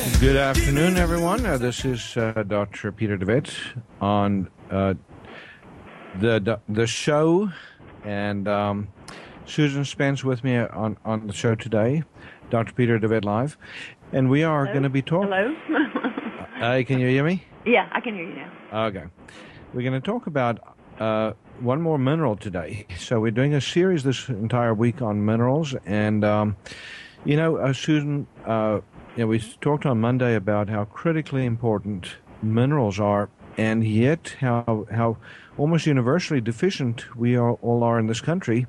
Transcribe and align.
Good 0.00 0.36
afternoon, 0.36 0.96
everyone. 0.96 1.44
Uh, 1.44 1.58
this 1.58 1.84
is 1.84 2.16
uh, 2.16 2.42
Dr. 2.46 2.90
Peter 2.90 3.18
DeVette 3.18 3.54
on 4.00 4.48
uh, 4.70 4.94
the 6.18 6.58
the 6.70 6.86
show, 6.86 7.50
and 8.02 8.48
um, 8.48 8.88
Susan 9.44 9.84
Spence 9.84 10.24
with 10.24 10.42
me 10.42 10.56
on, 10.56 10.96
on 11.04 11.26
the 11.26 11.34
show 11.34 11.54
today, 11.54 12.02
Dr. 12.48 12.72
Peter 12.72 12.98
DeVette 12.98 13.26
Live, 13.26 13.58
and 14.10 14.30
we 14.30 14.42
are 14.42 14.64
going 14.64 14.84
to 14.84 14.88
be 14.88 15.02
talking. 15.02 15.30
Hello. 15.30 15.54
hey, 16.58 16.82
can 16.84 16.98
you 16.98 17.08
hear 17.08 17.22
me? 17.22 17.44
Yeah, 17.66 17.86
I 17.92 18.00
can 18.00 18.14
hear 18.14 18.26
you 18.26 18.36
now. 18.36 18.86
Okay, 18.86 19.04
we're 19.74 19.82
going 19.82 20.00
to 20.00 20.00
talk 20.00 20.26
about 20.26 20.76
uh, 20.98 21.32
one 21.60 21.82
more 21.82 21.98
mineral 21.98 22.36
today. 22.36 22.86
So 22.98 23.20
we're 23.20 23.32
doing 23.32 23.52
a 23.52 23.60
series 23.60 24.02
this 24.04 24.30
entire 24.30 24.72
week 24.72 25.02
on 25.02 25.26
minerals, 25.26 25.74
and 25.84 26.24
um, 26.24 26.56
you 27.26 27.36
know, 27.36 27.56
uh, 27.56 27.74
Susan 27.74 28.26
uh, 28.46 28.80
know, 29.16 29.26
we 29.26 29.40
talked 29.60 29.86
on 29.86 30.00
Monday 30.00 30.34
about 30.34 30.68
how 30.68 30.84
critically 30.84 31.44
important 31.44 32.16
minerals 32.42 33.00
are, 33.00 33.28
and 33.56 33.84
yet 33.84 34.36
how 34.40 34.86
how 34.92 35.16
almost 35.58 35.86
universally 35.86 36.40
deficient 36.40 37.14
we 37.16 37.36
are, 37.36 37.52
all 37.54 37.82
are 37.82 37.98
in 37.98 38.06
this 38.06 38.20
country, 38.20 38.66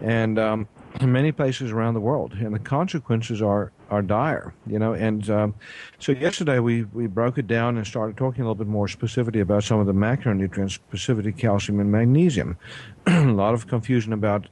and 0.00 0.38
um, 0.38 0.68
in 1.00 1.12
many 1.12 1.32
places 1.32 1.70
around 1.70 1.94
the 1.94 2.00
world, 2.00 2.32
and 2.34 2.54
the 2.54 2.58
consequences 2.58 3.42
are 3.42 3.72
are 3.90 4.02
dire. 4.02 4.54
You 4.66 4.78
know, 4.78 4.94
and 4.94 5.28
um, 5.28 5.54
so 5.98 6.12
yesterday 6.12 6.58
we 6.58 6.84
we 6.84 7.06
broke 7.06 7.38
it 7.38 7.46
down 7.46 7.76
and 7.76 7.86
started 7.86 8.16
talking 8.16 8.42
a 8.42 8.44
little 8.44 8.54
bit 8.54 8.68
more 8.68 8.88
specifically 8.88 9.40
about 9.40 9.64
some 9.64 9.80
of 9.80 9.86
the 9.86 9.92
macronutrients, 9.92 10.72
specifically 10.72 11.32
calcium 11.32 11.80
and 11.80 11.90
magnesium. 11.90 12.56
a 13.06 13.24
lot 13.24 13.54
of 13.54 13.66
confusion 13.66 14.12
about 14.12 14.48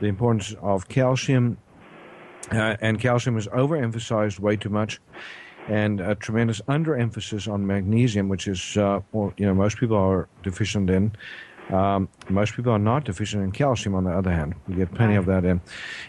the 0.00 0.06
importance 0.06 0.54
of 0.60 0.88
calcium 0.88 1.56
uh, 2.52 2.76
and 2.80 3.00
calcium 3.00 3.36
is 3.36 3.46
overemphasized 3.48 4.38
way 4.38 4.56
too 4.56 4.68
much, 4.68 5.00
and 5.68 6.00
a 6.00 6.14
tremendous 6.14 6.60
underemphasis 6.62 7.50
on 7.50 7.66
magnesium, 7.66 8.28
which 8.28 8.46
is, 8.46 8.76
uh, 8.76 9.00
well, 9.12 9.32
you 9.36 9.46
know, 9.46 9.54
most 9.54 9.78
people 9.78 9.96
are 9.96 10.28
deficient 10.42 10.90
in. 10.90 11.12
Um, 11.70 12.08
most 12.28 12.54
people 12.54 12.72
are 12.72 12.78
not 12.78 13.04
deficient 13.04 13.42
in 13.42 13.50
calcium, 13.50 13.94
on 13.94 14.04
the 14.04 14.10
other 14.10 14.30
hand. 14.30 14.54
We 14.68 14.74
get 14.74 14.92
plenty 14.92 15.14
of 15.14 15.24
that 15.26 15.46
in. 15.46 15.62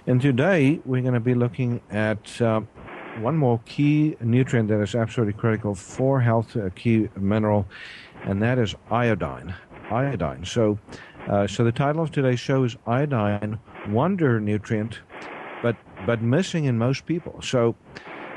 And 0.05 0.21
today, 0.21 0.81
we're 0.83 1.01
going 1.01 1.13
to 1.13 1.21
be 1.21 1.33
looking 1.33 1.79
at 1.89 2.41
uh, 2.41 2.61
one 3.21 3.37
more 3.37 3.61
key 3.65 4.17
nutrient 4.19 4.67
that 4.67 4.81
is 4.81 4.95
absolutely 4.95 5.33
critical 5.33 5.73
for 5.73 6.19
health, 6.19 6.57
a 6.57 6.69
key 6.71 7.07
mineral, 7.15 7.65
and 8.25 8.41
that 8.41 8.59
is 8.59 8.75
iodine. 8.91 9.55
Iodine. 9.89 10.43
So, 10.43 10.77
uh, 11.29 11.47
so 11.47 11.63
the 11.63 11.71
title 11.71 12.01
of 12.01 12.11
today's 12.11 12.39
show 12.41 12.65
is 12.65 12.75
Iodine, 12.85 13.57
Wonder 13.87 14.41
Nutrient 14.41 14.99
but 15.65 15.75
but 16.05 16.21
missing 16.21 16.65
in 16.65 16.77
most 16.77 17.05
people. 17.05 17.41
So 17.41 17.75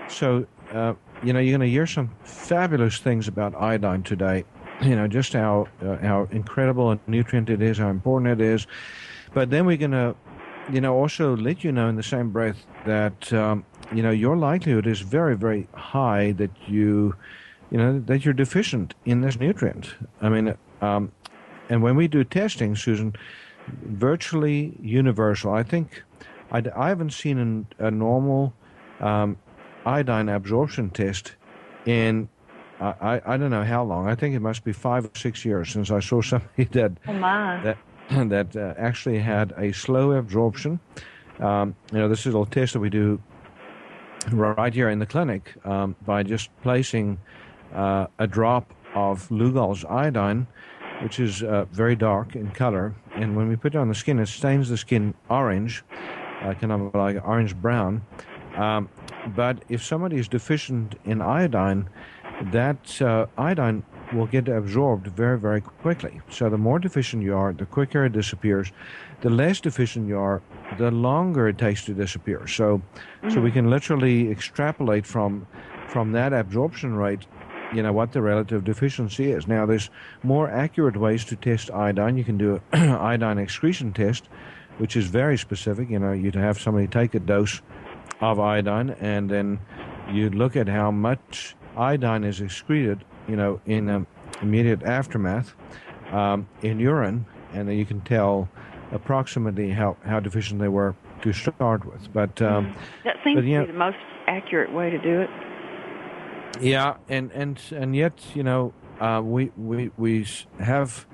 so 0.09 0.47
uh, 0.73 0.95
you 1.23 1.33
know 1.33 1.41
you're 1.41 1.57
going 1.57 1.69
to 1.69 1.73
hear 1.73 1.87
some 1.87 2.11
fabulous 2.25 2.99
things 2.99 3.29
about 3.29 3.55
iodine 3.55 4.03
today. 4.03 4.45
You 4.83 4.97
know 4.97 5.09
just 5.09 5.33
how 5.33 5.69
uh, 5.83 5.97
how 5.97 6.29
incredible 6.31 6.93
a 6.93 6.99
nutrient 7.07 7.51
it 7.51 7.63
is, 7.63 7.79
how 7.79 7.89
important 7.89 8.41
it 8.41 8.45
is. 8.45 8.67
But 9.35 9.51
then 9.51 9.67
we're 9.67 9.77
going 9.77 9.93
to 9.93 10.15
you 10.73 10.81
know 10.81 10.95
also 10.95 11.37
let 11.37 11.65
you 11.65 11.73
know 11.73 11.89
in 11.89 11.97
the 11.97 12.03
same 12.03 12.31
breath 12.31 12.67
that 12.87 13.33
um, 13.33 13.65
you 13.93 14.03
know 14.03 14.11
your 14.11 14.37
likelihood 14.37 14.87
is 14.87 15.01
very 15.01 15.37
very 15.37 15.69
high 15.75 16.33
that 16.33 16.51
you 16.67 17.15
you 17.71 17.79
know 17.79 17.99
that 18.01 18.25
you're 18.25 18.35
deficient 18.35 18.95
in 19.05 19.21
this 19.21 19.39
nutrient. 19.39 19.95
I 20.21 20.29
mean. 20.29 20.55
Um, 20.81 21.13
and 21.71 21.83
when 21.83 21.97
we 21.97 22.09
do 22.09 22.25
testing, 22.25 22.77
Susan, 22.77 23.15
virtually 23.85 24.77
universal. 24.81 25.53
I 25.53 25.63
think 25.63 26.03
I, 26.51 26.63
I 26.75 26.89
haven't 26.89 27.13
seen 27.13 27.39
an, 27.39 27.67
a 27.79 27.91
normal 27.91 28.53
um, 29.01 29.37
iodine 29.85 30.29
absorption 30.29 30.91
test 30.91 31.33
in 31.87 32.29
I, 32.81 33.21
I 33.27 33.37
don't 33.37 33.51
know 33.51 33.65
how 33.65 33.83
long. 33.83 34.09
I 34.09 34.15
think 34.15 34.37
it 34.37 34.41
must 34.41 34.63
be 34.63 34.73
five 34.73 35.05
or 35.05 35.11
six 35.17 35.45
years 35.45 35.71
since 35.71 35.91
I 35.91 36.01
saw 36.01 36.23
somebody 36.23 36.65
that 36.65 36.93
oh 37.09 37.13
that 37.65 37.79
that 38.29 38.57
uh, 38.57 38.75
actually 38.79 39.19
had 39.19 39.53
a 39.57 39.73
slow 39.73 40.13
absorption. 40.13 40.81
Um, 41.41 41.75
you 41.93 41.99
know, 41.99 42.09
this 42.09 42.27
is 42.27 42.35
a 42.35 42.45
test 42.47 42.73
that 42.73 42.81
we 42.81 42.91
do 42.91 43.21
right 44.31 44.73
here 44.73 44.89
in 44.89 44.99
the 44.99 45.07
clinic 45.07 45.55
um, 45.65 45.95
by 46.05 46.23
just 46.23 46.51
placing 46.63 47.19
uh, 47.75 48.07
a 48.19 48.27
drop 48.27 48.73
of 48.95 49.29
Lugol's 49.29 49.85
iodine, 49.85 50.47
which 51.03 51.21
is 51.21 51.43
uh, 51.43 51.67
very 51.71 51.95
dark 51.95 52.35
in 52.35 52.51
color, 52.51 52.95
and 53.15 53.37
when 53.37 53.49
we 53.49 53.57
put 53.57 53.75
it 53.75 53.79
on 53.79 53.89
the 53.89 53.95
skin, 53.95 54.19
it 54.19 54.27
stains 54.27 54.69
the 54.69 54.77
skin 54.77 55.15
orange 55.29 55.85
uh, 56.43 56.55
kind 56.55 56.73
of 56.73 56.95
like 56.95 57.25
orange 57.27 57.57
brown. 57.57 58.03
Um, 58.57 58.89
but 59.35 59.65
if 59.69 59.85
somebody 59.85 60.19
is 60.19 60.29
deficient 60.29 60.97
in 61.05 61.21
iodine, 61.21 61.89
that 62.53 63.01
uh, 63.03 63.27
iodine 63.37 63.85
will 64.13 64.27
get 64.27 64.49
absorbed 64.49 65.07
very, 65.09 65.39
very 65.39 65.61
quickly. 65.61 66.21
So 66.31 66.49
the 66.49 66.59
more 66.59 66.79
deficient 66.79 67.23
you 67.23 67.37
are, 67.37 67.53
the 67.53 67.67
quicker 67.67 68.05
it 68.05 68.13
disappears. 68.13 68.73
The 69.21 69.31
less 69.31 69.61
deficient 69.61 70.09
you 70.09 70.19
are, 70.19 70.41
the 70.79 70.91
longer 70.91 71.49
it 71.49 71.59
takes 71.59 71.85
to 71.87 71.95
disappear. 71.95 72.47
So, 72.47 72.79
mm-hmm. 72.79 73.31
so 73.31 73.41
we 73.41 73.51
can 73.51 73.69
literally 73.71 74.31
extrapolate 74.31 75.07
from 75.07 75.47
from 75.89 76.13
that 76.13 76.35
absorption 76.35 76.95
rate 76.95 77.27
you 77.73 77.83
know 77.83 77.93
what 77.93 78.13
the 78.13 78.23
relative 78.23 78.65
deficiency 78.65 79.31
is. 79.31 79.47
Now, 79.47 79.67
there's 79.67 79.91
more 80.23 80.51
accurate 80.51 80.97
ways 80.97 81.25
to 81.27 81.37
test 81.37 81.71
iodine. 81.71 82.17
You 82.17 82.25
can 82.25 82.39
do 82.39 82.61
an 82.73 82.91
iodine 83.11 83.39
excretion 83.39 83.93
test, 83.93 84.29
which 84.79 84.97
is 84.97 85.07
very 85.07 85.37
specific. 85.37 85.91
You 85.91 85.99
know, 85.99 86.13
you'd 86.13 86.35
have 86.35 86.59
somebody 86.61 86.87
take 86.87 87.15
a 87.15 87.21
dose 87.21 87.61
of 88.21 88.41
iodine, 88.41 88.91
and 89.01 89.31
then 89.31 89.61
you'd 90.11 90.35
look 90.35 90.57
at 90.57 90.69
how 90.69 90.91
much 90.91 91.55
iodine 91.77 92.25
is 92.25 92.41
excreted, 92.41 93.05
you 93.29 93.37
know, 93.37 93.61
in 93.67 93.89
um, 93.89 94.07
immediate 94.43 94.83
aftermath 94.83 95.55
um, 96.13 96.49
in 96.63 96.81
urine, 96.81 97.27
and 97.53 97.69
then 97.69 97.77
you 97.77 97.85
can 97.85 98.01
tell 98.01 98.49
approximately 98.93 99.71
how, 99.71 99.97
how 100.05 100.19
deficient 100.19 100.61
they 100.61 100.69
were 100.69 100.95
to 101.23 101.33
start 101.33 101.85
with. 101.85 102.13
But 102.13 102.41
um, 102.43 102.75
that 103.05 103.17
seems 103.25 103.37
but, 103.37 103.43
to 103.43 103.49
know, 103.49 103.67
be 103.67 103.73
the 103.73 103.79
most 103.79 103.97
accurate 104.27 104.73
way 104.73 104.91
to 104.91 104.99
do 104.99 105.21
it. 105.21 105.31
Yeah, 106.61 106.97
and 107.09 107.31
and 107.33 107.61
and 107.73 107.95
yet, 107.95 108.15
you 108.35 108.43
know, 108.43 108.73
uh, 109.01 109.21
we 109.23 109.53
we 109.57 109.91
we 109.97 110.27
have 110.59 111.07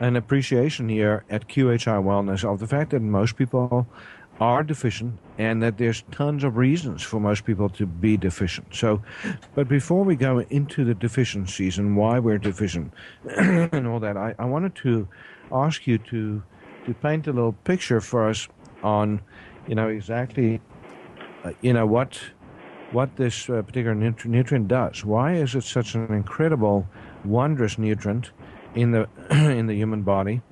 an 0.00 0.16
appreciation 0.16 0.88
here 0.88 1.24
at 1.30 1.46
QHI 1.46 2.02
Wellness 2.02 2.42
of 2.42 2.58
the 2.58 2.66
fact 2.66 2.90
that 2.90 3.00
most 3.00 3.36
people 3.36 3.86
are 4.40 4.62
deficient 4.62 5.18
and 5.36 5.62
that 5.62 5.76
there's 5.76 6.02
tons 6.10 6.42
of 6.42 6.56
reasons 6.56 7.02
for 7.02 7.20
most 7.20 7.44
people 7.44 7.68
to 7.68 7.84
be 7.84 8.16
deficient. 8.16 8.74
So, 8.74 9.02
but 9.54 9.68
before 9.68 10.02
we 10.02 10.16
go 10.16 10.38
into 10.38 10.84
the 10.84 10.94
deficiencies 10.94 11.78
and 11.78 11.94
why 11.96 12.18
we're 12.18 12.38
deficient 12.38 12.94
and 13.36 13.86
all 13.86 14.00
that, 14.00 14.16
I, 14.16 14.34
I 14.38 14.46
wanted 14.46 14.74
to 14.76 15.06
ask 15.52 15.86
you 15.86 15.98
to 15.98 16.42
to 16.86 16.94
paint 16.94 17.26
a 17.26 17.32
little 17.32 17.52
picture 17.52 18.00
for 18.00 18.26
us 18.26 18.48
on, 18.82 19.20
you 19.68 19.74
know, 19.74 19.88
exactly, 19.88 20.62
uh, 21.44 21.52
you 21.60 21.74
know, 21.74 21.84
what 21.84 22.18
what 22.92 23.14
this 23.16 23.50
uh, 23.50 23.60
particular 23.60 23.94
nutri- 23.94 24.26
nutrient 24.26 24.68
does. 24.68 25.04
Why 25.04 25.34
is 25.34 25.54
it 25.54 25.64
such 25.64 25.94
an 25.94 26.12
incredible, 26.12 26.88
wondrous 27.24 27.76
nutrient 27.76 28.30
in 28.74 28.92
the 28.92 29.08
in 29.30 29.66
the 29.66 29.74
human 29.74 30.02
body? 30.02 30.42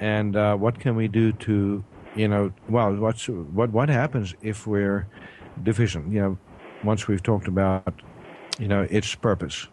And 0.00 0.36
uh, 0.36 0.56
what 0.56 0.78
can 0.78 0.94
we 0.94 1.08
do 1.08 1.32
to, 1.32 1.82
you 2.14 2.28
know, 2.28 2.52
well, 2.68 2.94
what's 2.96 3.28
what 3.28 3.70
what 3.70 3.88
happens 3.88 4.34
if 4.42 4.66
we're 4.66 5.06
deficient? 5.62 6.12
You 6.12 6.20
know, 6.20 6.38
once 6.84 7.08
we've 7.08 7.22
talked 7.22 7.48
about, 7.48 8.02
you 8.58 8.68
know, 8.68 8.86
its 8.90 9.14
purpose. 9.14 9.68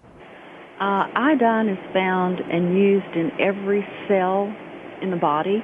Uh, 0.80 1.08
iodine 1.16 1.70
is 1.70 1.78
found 1.94 2.40
and 2.40 2.78
used 2.78 3.16
in 3.16 3.32
every 3.40 3.86
cell 4.08 4.54
in 5.02 5.12
the 5.12 5.18
body. 5.18 5.64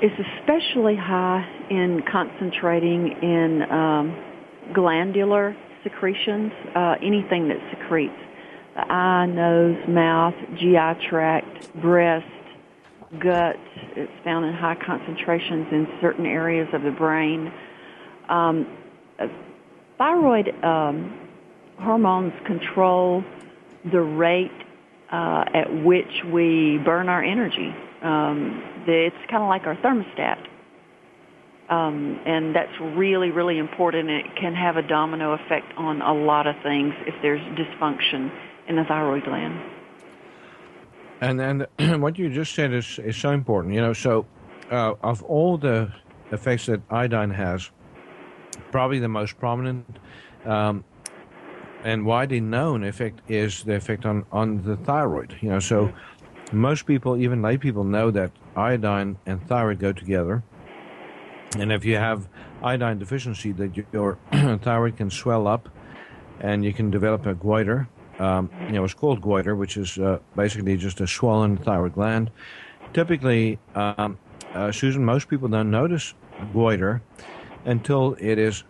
It's 0.00 0.14
especially 0.18 0.96
high 0.96 1.46
in 1.70 2.02
concentrating 2.10 3.12
in 3.22 3.62
um, 3.70 4.16
glandular 4.74 5.56
secretions, 5.84 6.52
uh, 6.74 6.96
anything 7.02 7.48
that 7.48 7.58
secretes. 7.70 8.18
The 8.74 8.80
eye, 8.80 9.26
nose, 9.26 9.76
mouth, 9.86 10.34
GI 10.58 11.06
tract, 11.08 11.74
breast, 11.82 12.26
gut. 13.18 13.56
It's 13.96 14.12
found 14.24 14.46
in 14.46 14.54
high 14.54 14.76
concentrations 14.76 15.66
in 15.70 15.86
certain 16.00 16.24
areas 16.24 16.68
of 16.72 16.82
the 16.82 16.90
brain. 16.90 17.52
Um, 18.28 18.78
thyroid 19.98 20.48
um, 20.64 21.28
hormones 21.78 22.32
control 22.46 23.22
the 23.90 24.00
rate 24.00 24.50
uh, 25.10 25.44
at 25.52 25.84
which 25.84 26.24
we 26.32 26.78
burn 26.82 27.10
our 27.10 27.22
energy. 27.22 27.74
Um, 28.02 28.84
it's 28.86 29.16
kind 29.30 29.42
of 29.42 29.48
like 29.48 29.66
our 29.66 29.76
thermostat. 29.76 30.48
Um, 31.68 32.20
and 32.26 32.54
that's 32.54 32.72
really, 32.96 33.30
really 33.30 33.58
important. 33.58 34.08
It 34.10 34.36
can 34.36 34.54
have 34.54 34.76
a 34.76 34.82
domino 34.82 35.32
effect 35.34 35.72
on 35.76 36.00
a 36.00 36.12
lot 36.12 36.46
of 36.46 36.56
things 36.62 36.94
if 37.06 37.14
there's 37.22 37.40
dysfunction 37.56 38.30
in 38.72 38.76
the 38.76 38.84
thyroid 38.84 39.24
gland. 39.24 39.60
And 41.20 41.38
then 41.38 41.66
what 42.00 42.18
you 42.18 42.28
just 42.30 42.54
said 42.54 42.72
is, 42.72 42.98
is 42.98 43.16
so 43.16 43.30
important. 43.30 43.74
You 43.74 43.80
know, 43.80 43.92
so 43.92 44.26
uh, 44.70 44.94
of 45.02 45.22
all 45.22 45.58
the 45.58 45.92
effects 46.32 46.66
that 46.66 46.80
iodine 46.90 47.30
has, 47.30 47.70
probably 48.70 48.98
the 48.98 49.08
most 49.08 49.38
prominent 49.38 49.98
um, 50.46 50.84
and 51.84 52.06
widely 52.06 52.40
known 52.40 52.84
effect 52.84 53.20
is 53.28 53.62
the 53.64 53.74
effect 53.74 54.06
on, 54.06 54.24
on 54.32 54.62
the 54.62 54.76
thyroid. 54.76 55.36
You 55.40 55.50
know, 55.50 55.60
so 55.60 55.92
most 56.52 56.86
people, 56.86 57.16
even 57.16 57.42
lay 57.42 57.58
people, 57.58 57.84
know 57.84 58.10
that 58.10 58.32
iodine 58.56 59.18
and 59.26 59.46
thyroid 59.46 59.78
go 59.78 59.92
together. 59.92 60.42
And 61.58 61.70
if 61.70 61.84
you 61.84 61.96
have 61.96 62.28
iodine 62.62 62.98
deficiency, 62.98 63.52
that 63.52 63.76
your 63.92 64.18
thyroid 64.62 64.96
can 64.96 65.10
swell 65.10 65.46
up, 65.46 65.68
and 66.40 66.64
you 66.64 66.72
can 66.72 66.90
develop 66.90 67.26
a 67.26 67.34
goiter. 67.34 67.88
Um, 68.22 68.50
you 68.66 68.72
know, 68.72 68.84
it's 68.84 68.94
called 68.94 69.20
goiter, 69.20 69.56
which 69.56 69.76
is 69.76 69.98
uh, 69.98 70.20
basically 70.36 70.76
just 70.76 71.00
a 71.00 71.06
swollen 71.08 71.56
thyroid 71.56 71.94
gland. 71.94 72.30
Typically, 72.92 73.58
um, 73.74 74.16
uh, 74.54 74.70
Susan, 74.70 75.04
most 75.04 75.28
people 75.28 75.48
don't 75.48 75.70
notice 75.70 76.14
goiter 76.52 77.02
until 77.64 78.16
it 78.20 78.38
is 78.38 78.62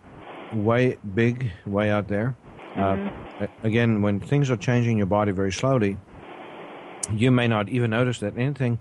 way 0.53 0.97
big, 1.13 1.51
way 1.67 1.91
out 1.91 2.07
there. 2.07 2.35
Uh, 2.75 2.79
mm-hmm. 2.79 3.43
Uh, 3.43 3.47
again, 3.61 4.01
when 4.01 4.19
things 4.19 4.49
are 4.49 4.57
changing 4.57 4.97
your 4.97 5.05
body 5.05 5.31
very 5.31 5.51
slowly, 5.51 5.97
you 7.13 7.29
may 7.29 7.47
not 7.47 7.69
even 7.69 7.91
notice 7.91 8.19
that 8.19 8.35
anything 8.35 8.79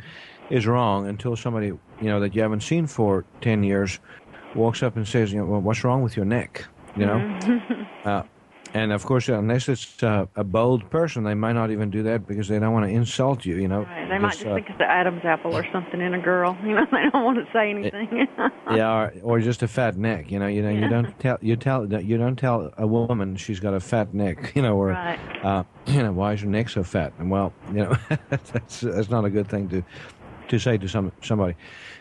is 0.49 0.67
wrong 0.67 1.07
until 1.07 1.37
somebody 1.37 1.67
you 1.67 1.81
know 2.01 2.21
that 2.21 2.35
you 2.35 2.41
haven't 2.41 2.63
seen 2.63 2.87
for 2.87 3.25
ten 3.43 3.63
years 3.63 4.01
walks 4.55 4.83
up 4.83 4.97
and 4.97 5.07
says, 5.07 5.33
you 5.33 5.39
know, 5.39 5.47
well, 5.47 5.61
what's 5.61 5.85
wrong 5.85 6.03
with 6.03 6.17
your 6.17 6.25
neck? 6.25 6.65
You 6.97 7.07
know, 7.07 7.17
mm-hmm. 7.17 7.83
uh, 8.09 8.23
and 8.75 8.91
of 8.93 9.05
course, 9.05 9.29
unless 9.29 9.69
it's 9.69 10.03
uh, 10.03 10.27
a 10.35 10.45
bold 10.45 10.89
person, 10.89 11.25
they 11.25 11.35
might 11.35 11.53
not 11.53 11.71
even 11.71 11.91
do 11.91 12.03
that 12.05 12.27
because 12.27 12.49
they 12.49 12.59
don't 12.59 12.73
want 12.73 12.87
to 12.87 12.91
insult 12.91 13.45
you. 13.45 13.57
You 13.57 13.69
know, 13.69 13.83
right. 13.83 14.09
they 14.09 14.19
might 14.19 14.33
just 14.33 14.47
uh, 14.47 14.55
think 14.55 14.69
it's 14.71 14.79
the 14.79 14.91
Adam's 14.91 15.25
apple 15.25 15.55
or 15.55 15.67
something 15.71 16.01
in 16.01 16.15
a 16.15 16.19
girl. 16.21 16.57
You 16.63 16.77
know, 16.77 16.87
they 16.93 17.11
don't 17.13 17.25
want 17.25 17.39
to 17.39 17.53
say 17.53 17.71
anything. 17.71 18.27
yeah, 18.71 18.91
or, 18.91 19.13
or, 19.23 19.41
just 19.41 19.63
a 19.63 19.69
fat 19.69 19.97
neck. 19.99 20.31
You 20.31 20.39
know, 20.39 20.47
you 20.47 20.63
know, 20.63 20.71
yeah. 20.71 20.81
you 20.81 20.89
don't 20.89 21.19
tell 21.19 21.39
you 21.43 21.57
tell 21.57 22.03
you 22.03 22.17
don't 22.17 22.37
tell 22.37 22.73
a 22.79 22.87
woman 22.87 23.37
she's 23.37 23.61
got 23.61 23.75
a 23.75 23.81
fat 23.81 24.15
neck. 24.15 24.53
You 24.63 24.63
know, 24.63 24.77
or 24.77 24.89
right. 24.89 25.19
uh, 25.43 25.65
you 25.87 26.03
know, 26.03 26.13
why 26.13 26.35
is 26.35 26.43
your 26.43 26.51
neck 26.51 26.69
so 26.69 26.85
fat? 26.85 27.13
And 27.19 27.31
well, 27.31 27.53
you 27.69 27.85
know, 27.85 27.97
that's 28.29 28.81
that's 28.81 29.11
not 29.11 29.25
a 29.25 29.31
good 29.31 29.49
thing 29.49 29.69
to 29.71 29.83
to 30.49 30.59
say 30.59 30.79
to 30.79 30.89
some 30.89 31.13
somebody. 31.23 31.57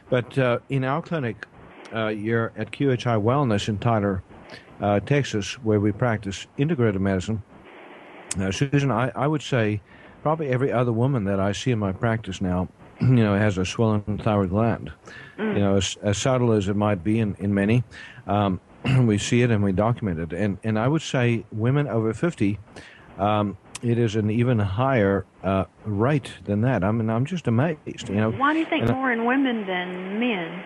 But 0.10 0.38
uh, 0.38 0.60
in 0.70 0.84
our 0.84 1.02
clinic, 1.02 1.48
uh, 1.94 2.08
you're 2.08 2.52
at 2.58 2.72
QHI 2.72 3.22
Wellness 3.22 3.68
in 3.68 3.78
Tyler 3.78 4.22
uh, 4.82 5.00
Texas, 5.00 5.54
where 5.64 5.80
we 5.80 5.92
practice 5.92 6.48
integrative 6.58 7.00
medicine. 7.00 7.42
Now, 8.38 8.52
Susan, 8.52 8.92
I, 8.92 9.12
I 9.16 9.28
would 9.28 9.42
say 9.42 9.82
probably 10.24 10.50
every 10.50 10.72
other 10.72 10.92
woman 10.92 11.26
that 11.26 11.40
I 11.40 11.52
see 11.52 11.72
in 11.72 11.80
my 11.80 11.92
practice 11.92 12.42
now, 12.42 12.68
you 13.02 13.08
know, 13.08 13.36
has 13.36 13.58
a 13.58 13.66
swollen 13.66 14.18
thyroid 14.18 14.50
gland. 14.50 14.92
Mm. 15.38 15.54
You 15.56 15.60
know, 15.60 15.78
as, 15.78 15.98
as, 16.02 16.18
subtle 16.18 16.52
as 16.52 16.68
it 16.68 16.76
might 16.76 17.04
be 17.04 17.20
in, 17.20 17.36
in 17.40 17.54
many, 17.54 17.84
um, 18.28 18.60
we 19.06 19.18
see 19.18 19.42
it 19.42 19.52
and 19.52 19.64
we 19.64 19.72
document 19.72 20.20
it. 20.20 20.34
And, 20.34 20.58
and 20.64 20.80
I 20.80 20.88
would 20.88 21.02
say 21.02 21.46
women 21.52 21.88
over 21.88 22.14
50, 22.14 22.58
um, 23.18 23.58
it 23.84 23.98
is 23.98 24.16
an 24.16 24.30
even 24.30 24.60
higher 24.60 25.26
uh, 25.44 25.66
rate 25.86 26.32
than 26.46 26.62
that. 26.62 26.84
I 26.84 26.92
mean, 26.92 27.10
I'm 27.10 27.26
just 27.26 27.48
amazed. 27.48 28.10
You 28.10 28.16
know, 28.16 28.32
why 28.32 28.54
do 28.54 28.60
you 28.60 28.66
think 28.66 28.88
more 28.90 29.12
in 29.12 29.26
women 29.26 29.66
than 29.66 30.20
men? 30.20 30.64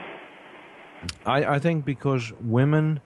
I, 1.25 1.55
I 1.55 1.59
think 1.59 1.85
because 1.85 2.33
women 2.41 2.99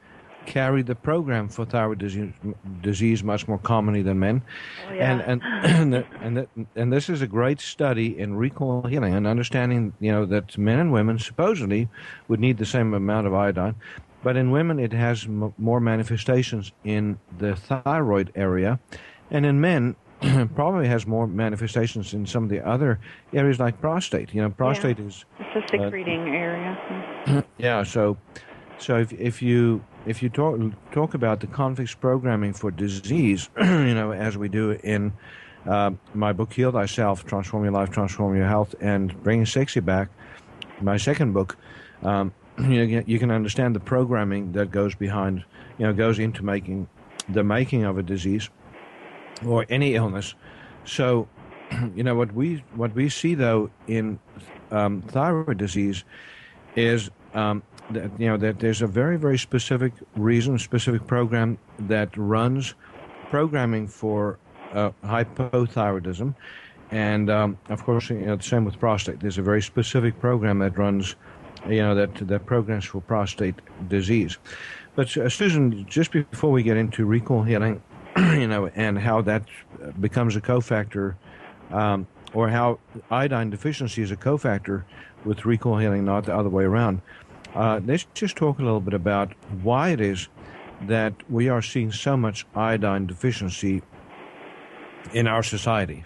carry 0.49 0.81
the 0.81 0.95
program 0.95 1.47
for 1.47 1.63
thyroid 1.63 1.99
disease, 1.99 2.33
disease 2.81 3.23
much 3.23 3.47
more 3.47 3.59
commonly 3.59 4.01
than 4.01 4.19
men. 4.19 4.41
Oh, 4.89 4.93
yeah. 4.93 5.11
And 5.11 5.43
and 5.43 5.93
and 6.21 6.47
and, 6.55 6.67
and 6.75 6.91
this 6.91 7.07
is 7.07 7.21
a 7.21 7.27
great 7.27 7.61
study 7.61 8.17
in 8.17 8.35
recall 8.35 8.81
healing 8.81 9.13
and 9.13 9.27
understanding, 9.27 9.93
you 9.99 10.11
know, 10.11 10.25
that 10.25 10.57
men 10.57 10.79
and 10.79 10.91
women 10.91 11.19
supposedly 11.19 11.87
would 12.27 12.39
need 12.39 12.57
the 12.57 12.65
same 12.65 12.93
amount 12.95 13.27
of 13.27 13.33
iodine, 13.33 13.75
but 14.23 14.35
in 14.35 14.49
women 14.49 14.79
it 14.79 14.91
has 14.91 15.25
m- 15.25 15.53
more 15.59 15.79
manifestations 15.79 16.71
in 16.83 17.19
the 17.37 17.55
thyroid 17.55 18.31
area, 18.35 18.79
and 19.31 19.45
in 19.45 19.61
men. 19.61 19.95
probably 20.53 20.85
has 20.85 21.07
more 21.07 21.27
manifestations 21.27 22.13
in 22.13 22.25
some 22.25 22.43
of 22.43 22.49
the 22.49 22.59
other 22.67 22.99
areas 23.31 23.57
like 23.57 23.79
prostate. 23.79 24.33
You 24.33 24.41
know, 24.41 24.49
prostate 24.49 24.99
yeah. 24.99 25.05
is 25.05 25.23
it's 25.39 25.55
a 25.55 25.61
secreting 25.71 26.23
uh, 26.27 26.33
area. 26.33 27.45
yeah, 27.57 27.83
so 27.83 28.17
so 28.77 28.97
if 28.97 29.13
if 29.13 29.41
you 29.41 29.81
if 30.05 30.23
you 30.23 30.29
talk 30.29 30.59
talk 30.91 31.13
about 31.13 31.39
the 31.39 31.47
conflicts 31.47 31.93
programming 31.93 32.53
for 32.53 32.71
disease, 32.71 33.49
you 33.59 33.93
know, 33.93 34.11
as 34.11 34.37
we 34.37 34.49
do 34.49 34.71
in 34.83 35.13
uh, 35.65 35.91
my 36.13 36.33
book 36.33 36.53
Heal 36.53 36.71
Thyself, 36.71 37.25
Transform 37.25 37.63
Your 37.63 37.73
Life, 37.73 37.89
Transform 37.89 38.35
Your 38.35 38.47
Health, 38.47 38.75
and 38.79 39.21
Bringing 39.23 39.45
Sexy 39.45 39.79
Back, 39.79 40.09
my 40.81 40.97
second 40.97 41.33
book, 41.33 41.57
um, 42.03 42.33
you 42.59 43.19
can 43.19 43.31
understand 43.31 43.75
the 43.75 43.79
programming 43.79 44.53
that 44.53 44.71
goes 44.71 44.95
behind, 44.95 45.43
you 45.77 45.85
know, 45.85 45.93
goes 45.93 46.19
into 46.19 46.43
making 46.43 46.87
the 47.27 47.43
making 47.43 47.83
of 47.83 47.97
a 47.97 48.03
disease 48.03 48.49
or 49.45 49.65
any 49.69 49.95
illness. 49.95 50.33
So, 50.85 51.27
you 51.95 52.03
know, 52.03 52.15
what 52.15 52.33
we 52.33 52.63
what 52.75 52.93
we 52.95 53.09
see 53.09 53.35
though 53.35 53.69
in 53.87 54.19
um, 54.71 55.01
thyroid 55.01 55.57
disease 55.57 56.03
is 56.75 57.09
um, 57.33 57.63
that, 57.91 58.11
you 58.19 58.27
know 58.27 58.37
that 58.37 58.59
there's 58.59 58.81
a 58.81 58.87
very 58.87 59.17
very 59.17 59.37
specific 59.37 59.93
reason, 60.15 60.57
specific 60.59 61.05
program 61.07 61.57
that 61.79 62.15
runs 62.15 62.75
programming 63.29 63.87
for 63.87 64.37
uh, 64.73 64.91
hypothyroidism, 65.03 66.35
and 66.91 67.29
um, 67.29 67.57
of 67.69 67.83
course, 67.83 68.09
you 68.09 68.17
know, 68.19 68.35
the 68.35 68.43
same 68.43 68.65
with 68.65 68.79
prostate. 68.79 69.19
There's 69.19 69.37
a 69.37 69.43
very 69.43 69.61
specific 69.61 70.19
program 70.19 70.59
that 70.59 70.77
runs, 70.77 71.15
you 71.67 71.81
know, 71.81 71.95
that 71.95 72.15
that 72.27 72.45
programs 72.45 72.85
for 72.85 73.01
prostate 73.01 73.55
disease. 73.87 74.37
But 74.95 75.15
uh, 75.17 75.29
Susan, 75.29 75.85
just 75.87 76.11
before 76.11 76.51
we 76.51 76.63
get 76.63 76.77
into 76.77 77.05
recall 77.05 77.43
healing, 77.43 77.81
you 78.17 78.47
know, 78.47 78.67
and 78.75 78.97
how 78.97 79.21
that 79.21 79.43
becomes 79.99 80.35
a 80.35 80.41
cofactor, 80.41 81.15
um, 81.71 82.07
or 82.33 82.49
how 82.49 82.79
iodine 83.09 83.49
deficiency 83.49 84.01
is 84.01 84.11
a 84.11 84.17
cofactor 84.17 84.83
with 85.25 85.45
recall 85.45 85.77
healing, 85.77 86.05
not 86.05 86.25
the 86.25 86.35
other 86.35 86.49
way 86.49 86.63
around. 86.63 87.01
Uh, 87.55 87.79
let's 87.85 88.05
just 88.13 88.35
talk 88.35 88.59
a 88.59 88.61
little 88.61 88.79
bit 88.79 88.93
about 88.93 89.33
why 89.63 89.89
it 89.89 90.01
is 90.01 90.27
that 90.87 91.13
we 91.29 91.49
are 91.49 91.61
seeing 91.61 91.91
so 91.91 92.15
much 92.15 92.45
iodine 92.55 93.05
deficiency 93.05 93.81
in 95.13 95.27
our 95.27 95.43
society. 95.43 96.05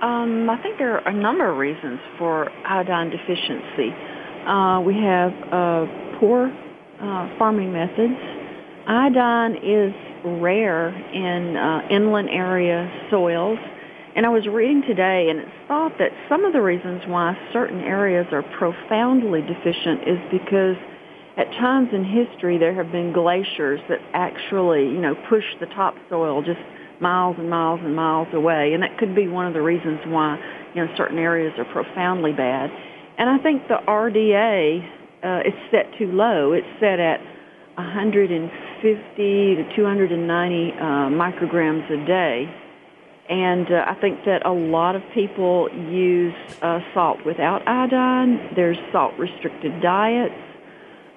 Um, 0.00 0.48
I 0.50 0.60
think 0.62 0.78
there 0.78 1.00
are 1.00 1.08
a 1.08 1.12
number 1.12 1.50
of 1.50 1.56
reasons 1.56 1.98
for 2.18 2.50
iodine 2.66 3.10
deficiency. 3.10 3.90
Uh, 4.46 4.80
we 4.80 4.94
have 4.94 5.32
uh, 5.50 5.86
poor 6.20 6.52
uh, 7.00 7.38
farming 7.38 7.72
methods. 7.72 8.18
Iodine 8.86 9.56
is 9.56 9.94
rare 10.24 10.88
in 11.12 11.56
uh, 11.56 11.88
inland 11.90 12.28
area 12.30 12.90
soils 13.10 13.58
And 14.16 14.24
I 14.24 14.28
was 14.28 14.46
reading 14.46 14.82
today, 14.86 15.26
and 15.28 15.40
it's 15.40 15.50
thought 15.66 15.98
that 15.98 16.10
some 16.28 16.44
of 16.44 16.52
the 16.52 16.62
reasons 16.62 17.02
why 17.08 17.36
certain 17.52 17.80
areas 17.80 18.26
are 18.30 18.44
profoundly 18.56 19.42
deficient 19.42 20.06
is 20.06 20.18
because 20.30 20.76
at 21.36 21.50
times 21.58 21.88
in 21.92 22.04
history 22.04 22.56
there 22.56 22.74
have 22.74 22.92
been 22.92 23.12
glaciers 23.12 23.80
that 23.88 23.98
actually, 24.12 24.86
you 24.86 25.00
know, 25.02 25.16
push 25.28 25.42
the 25.58 25.66
topsoil 25.66 26.42
just 26.42 26.62
miles 27.00 27.34
and 27.40 27.50
miles 27.50 27.80
and 27.82 27.96
miles 27.96 28.28
away, 28.32 28.72
and 28.72 28.84
that 28.84 28.96
could 28.98 29.16
be 29.16 29.26
one 29.26 29.48
of 29.48 29.52
the 29.52 29.62
reasons 29.62 29.98
why, 30.06 30.38
you 30.74 30.84
know, 30.84 30.94
certain 30.96 31.18
areas 31.18 31.52
are 31.58 31.66
profoundly 31.72 32.32
bad. 32.32 32.70
And 33.18 33.28
I 33.28 33.42
think 33.42 33.66
the 33.66 33.82
RDA 33.88 34.78
uh, 35.24 35.40
is 35.40 35.54
set 35.72 35.90
too 35.98 36.12
low. 36.12 36.52
It's 36.52 36.66
set 36.78 37.00
at 37.00 37.18
150 37.74 38.46
to 39.58 39.76
290 39.76 40.72
uh, 40.72 40.84
micrograms 41.10 41.90
a 41.90 42.06
day. 42.06 42.46
And 43.28 43.70
uh, 43.72 43.84
I 43.86 43.94
think 44.00 44.24
that 44.26 44.44
a 44.44 44.52
lot 44.52 44.96
of 44.96 45.02
people 45.14 45.70
use 45.72 46.34
uh, 46.60 46.80
salt 46.92 47.24
without 47.24 47.66
iodine. 47.66 48.52
There's 48.54 48.76
salt 48.92 49.14
restricted 49.18 49.80
diets. 49.80 50.34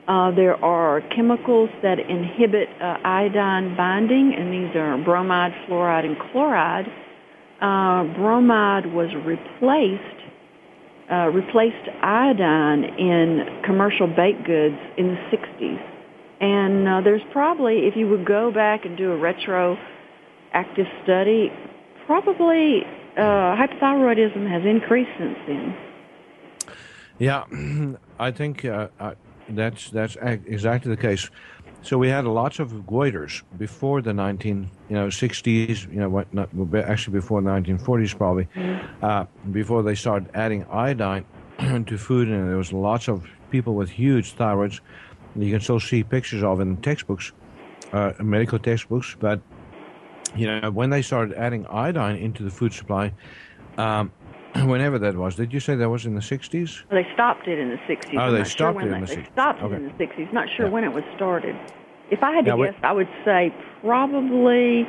Uh, 0.08 0.32
there 0.32 0.56
are 0.64 1.02
chemicals 1.14 1.70
that 1.84 2.00
inhibit 2.00 2.70
uh, 2.82 2.98
iodine 3.04 3.76
binding, 3.76 4.34
and 4.38 4.54
these 4.54 4.74
are 4.74 4.98
bromide, 5.04 5.52
fluoride, 5.68 6.06
and 6.06 6.18
chloride. 6.32 6.86
Uh, 7.60 8.04
bromide 8.16 8.86
was 8.86 9.10
replaced 9.26 10.04
uh, 11.12 11.30
replaced 11.30 11.88
iodine 12.02 12.84
in 12.84 13.62
commercial 13.64 14.08
baked 14.08 14.46
goods 14.46 14.76
in 14.98 15.08
the 15.08 15.38
60s. 15.38 15.82
And 16.42 17.06
there's 17.06 17.22
probably, 17.32 17.88
if 17.88 17.96
you 17.96 18.10
would 18.10 18.26
go 18.26 18.52
back 18.52 18.84
and 18.84 18.98
do 18.98 19.14
a 19.14 19.18
retroactive 19.18 20.86
study, 21.04 21.50
probably 22.08 22.84
uh, 23.18 23.56
hypothyroidism 23.56 24.50
has 24.50 24.66
increased 24.66 25.12
since 25.20 25.38
then. 25.46 25.78
Yeah, 27.20 27.44
I 28.20 28.32
think 28.32 28.66
uh, 28.66 28.88
uh, 29.00 29.14
that's 29.50 29.92
that's 29.92 30.18
exactly 30.24 30.90
the 30.90 31.02
case. 31.02 31.30
So 31.84 31.98
we 31.98 32.10
had 32.10 32.26
lots 32.26 32.60
of 32.60 32.72
goiters 32.88 33.44
before 33.58 34.02
the 34.02 34.12
19, 34.12 34.70
you 34.90 34.96
know, 34.96 35.08
60s, 35.08 35.90
you 35.94 36.00
know, 36.00 36.10
what, 36.10 36.34
not, 36.34 36.50
actually 36.76 37.14
before 37.14 37.42
the 37.42 37.50
1940s 37.50 38.18
probably, 38.18 38.48
mm-hmm. 38.56 39.06
uh, 39.06 39.26
before 39.52 39.84
they 39.84 39.96
started 39.96 40.30
adding 40.34 40.66
iodine 40.66 41.24
to 41.86 41.98
food, 41.98 42.28
and 42.30 42.50
there 42.50 42.58
was 42.58 42.74
lots 42.74 43.08
of 43.08 43.26
people 43.52 43.76
with 43.76 43.90
huge 43.90 44.36
thyroids. 44.36 44.82
You 45.36 45.52
can 45.52 45.62
still 45.62 45.80
see 45.80 46.04
pictures 46.04 46.44
of 46.44 46.60
in 46.60 46.78
textbooks, 46.78 47.32
uh, 47.94 48.14
medical 48.20 48.60
textbooks. 48.60 49.16
But 49.20 49.40
you 50.36 50.48
know, 50.48 50.72
when 50.72 50.90
they 50.90 51.02
started 51.02 51.38
adding 51.38 51.66
iodine 51.68 52.18
into 52.18 52.44
the 52.44 52.52
food 52.52 52.74
supply, 52.74 53.14
um, 53.78 54.12
whenever 54.66 54.98
that 55.00 55.16
was. 55.16 55.36
Did 55.36 55.54
you 55.54 55.60
say 55.60 55.76
that 55.76 55.90
was 55.90 56.06
in 56.06 56.16
the 56.16 56.22
60s? 56.22 56.84
Well, 56.90 57.04
they 57.04 57.10
stopped 57.14 57.48
it 57.48 57.60
in 57.60 57.70
the 57.70 57.78
60s. 57.78 58.16
Oh, 58.16 58.20
I'm 58.20 58.34
they 58.34 58.44
stopped 58.44 58.80
sure 58.80 58.90
it 58.90 58.94
in 58.94 59.02
they, 59.02 59.06
the 59.06 59.14
60s. 59.14 59.26
They 59.26 59.32
stopped 59.32 59.62
okay. 59.62 59.76
it 59.76 59.78
in 59.78 59.86
the 59.86 59.94
60s. 59.94 60.34
Not 60.34 60.48
sure 60.56 60.66
yeah. 60.66 60.72
when 60.72 60.84
it 60.84 60.94
was 60.94 61.04
started. 61.16 61.56
If 62.10 62.24
I 62.24 62.32
had 62.32 62.46
to 62.46 62.56
now, 62.56 62.64
guess, 62.64 62.76
I 62.84 62.94
would 62.94 63.10
say 63.26 63.54
probably 63.82 64.88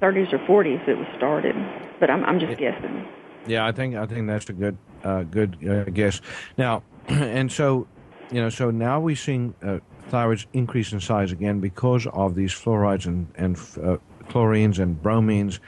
30s 0.00 0.32
or 0.32 0.38
40s 0.38 0.86
it 0.86 0.98
was 0.98 1.06
started. 1.16 1.54
But 2.00 2.10
I'm, 2.10 2.24
I'm 2.24 2.38
just 2.38 2.58
guessing. 2.58 3.06
Yeah, 3.46 3.66
I 3.66 3.72
think 3.72 3.96
I 3.96 4.06
think 4.06 4.26
that's 4.26 4.48
a 4.50 4.52
good 4.52 4.76
uh, 5.02 5.22
good 5.22 5.56
uh, 5.66 5.84
guess. 5.84 6.20
Now, 6.58 6.82
and 7.08 7.50
so, 7.50 7.88
you 8.30 8.40
know, 8.40 8.50
so 8.50 8.70
now 8.70 9.00
we're 9.00 9.16
seeing 9.16 9.54
uh, 9.62 9.78
thyroids 10.10 10.46
increase 10.52 10.92
in 10.92 11.00
size 11.00 11.32
again 11.32 11.60
because 11.60 12.06
of 12.08 12.34
these 12.34 12.52
fluorides 12.52 13.06
and 13.06 13.26
and 13.36 13.56
uh, 13.82 13.96
chlorines 14.28 14.78
and 14.78 15.02
bromines 15.02 15.58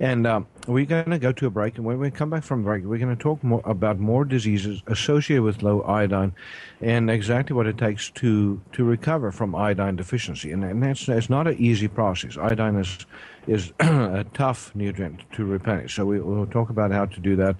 and 0.00 0.26
um, 0.26 0.46
we're 0.66 0.86
going 0.86 1.10
to 1.10 1.18
go 1.18 1.30
to 1.30 1.46
a 1.46 1.50
break. 1.50 1.76
And 1.76 1.84
when 1.84 1.98
we 1.98 2.10
come 2.10 2.30
back 2.30 2.42
from 2.42 2.62
break, 2.62 2.84
we're 2.84 2.98
going 2.98 3.14
to 3.14 3.22
talk 3.22 3.44
more 3.44 3.60
about 3.66 3.98
more 3.98 4.24
diseases 4.24 4.82
associated 4.86 5.42
with 5.42 5.62
low 5.62 5.82
iodine 5.82 6.32
and 6.80 7.10
exactly 7.10 7.54
what 7.54 7.66
it 7.66 7.76
takes 7.76 8.08
to, 8.12 8.62
to 8.72 8.84
recover 8.84 9.30
from 9.30 9.54
iodine 9.54 9.96
deficiency. 9.96 10.52
And, 10.52 10.64
and 10.64 10.82
that's, 10.82 11.04
that's 11.04 11.28
not 11.28 11.46
an 11.46 11.58
easy 11.58 11.86
process. 11.86 12.38
Iodine 12.38 12.76
is, 12.76 13.06
is 13.46 13.72
a 13.80 14.24
tough 14.32 14.74
nutrient 14.74 15.20
to 15.32 15.44
replenish. 15.44 15.96
So 15.96 16.06
we, 16.06 16.18
will 16.18 16.46
talk 16.46 16.70
about 16.70 16.92
how 16.92 17.04
to 17.04 17.20
do 17.20 17.36
that 17.36 17.56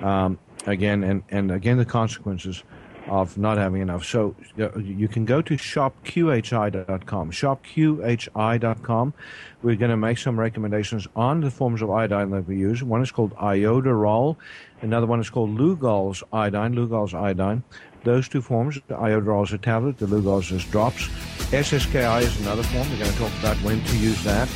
um, 0.00 0.38
again 0.66 1.02
and, 1.02 1.22
and 1.30 1.50
again 1.50 1.78
the 1.78 1.86
consequences 1.86 2.64
of 3.08 3.36
not 3.38 3.58
having 3.58 3.82
enough. 3.82 4.04
So 4.04 4.34
uh, 4.58 4.76
you 4.78 5.08
can 5.08 5.24
go 5.24 5.42
to 5.42 5.54
shopqhi.com. 5.54 7.30
Shopqhi.com. 7.30 9.14
We're 9.62 9.76
going 9.76 9.90
to 9.90 9.96
make 9.96 10.18
some 10.18 10.38
recommendations 10.38 11.08
on 11.16 11.40
the 11.40 11.50
forms 11.50 11.82
of 11.82 11.90
iodine 11.90 12.30
that 12.30 12.46
we 12.46 12.56
use. 12.56 12.82
One 12.82 13.02
is 13.02 13.10
called 13.10 13.34
iodoral. 13.36 14.36
Another 14.80 15.06
one 15.06 15.20
is 15.20 15.30
called 15.30 15.56
Lugol's 15.58 16.22
iodine. 16.32 16.74
Lugol's 16.74 17.14
iodine. 17.14 17.64
Those 18.04 18.28
two 18.28 18.40
forms, 18.40 18.76
the 18.86 18.94
iodoral 18.94 19.44
is 19.44 19.52
a 19.52 19.58
tablet, 19.58 19.98
the 19.98 20.06
Lugol's 20.06 20.52
is 20.52 20.64
drops. 20.66 21.08
SSKI 21.50 22.22
is 22.22 22.40
another 22.40 22.62
form. 22.62 22.88
We're 22.90 22.98
going 22.98 23.10
to 23.10 23.18
talk 23.18 23.32
about 23.40 23.56
when 23.56 23.82
to 23.82 23.96
use 23.96 24.22
that. 24.24 24.48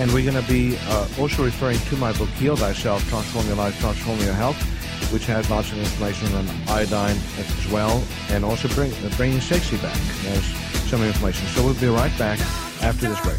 And 0.00 0.12
we're 0.12 0.28
going 0.30 0.42
to 0.42 0.48
be 0.48 0.76
uh, 0.88 1.08
also 1.18 1.44
referring 1.44 1.78
to 1.78 1.96
my 1.96 2.12
book, 2.12 2.28
Heal 2.30 2.56
Thyself, 2.56 3.08
Transform 3.08 3.46
Your 3.46 3.56
Life, 3.56 3.78
Transform 3.80 4.18
Your 4.20 4.34
Health 4.34 4.77
which 5.10 5.26
has 5.26 5.48
lots 5.50 5.72
of 5.72 5.78
information 5.78 6.32
on 6.34 6.46
iodine 6.68 7.16
as 7.38 7.68
well, 7.70 8.02
and 8.30 8.44
also 8.44 8.68
bring, 8.68 8.92
uh, 8.92 9.10
bringing 9.16 9.40
sexy 9.40 9.76
back. 9.78 9.96
as 10.26 10.44
some 10.88 11.02
information. 11.02 11.46
So 11.48 11.64
we'll 11.64 11.74
be 11.74 11.88
right 11.88 12.16
back 12.18 12.38
after 12.82 13.08
this 13.08 13.20
break. 13.20 13.38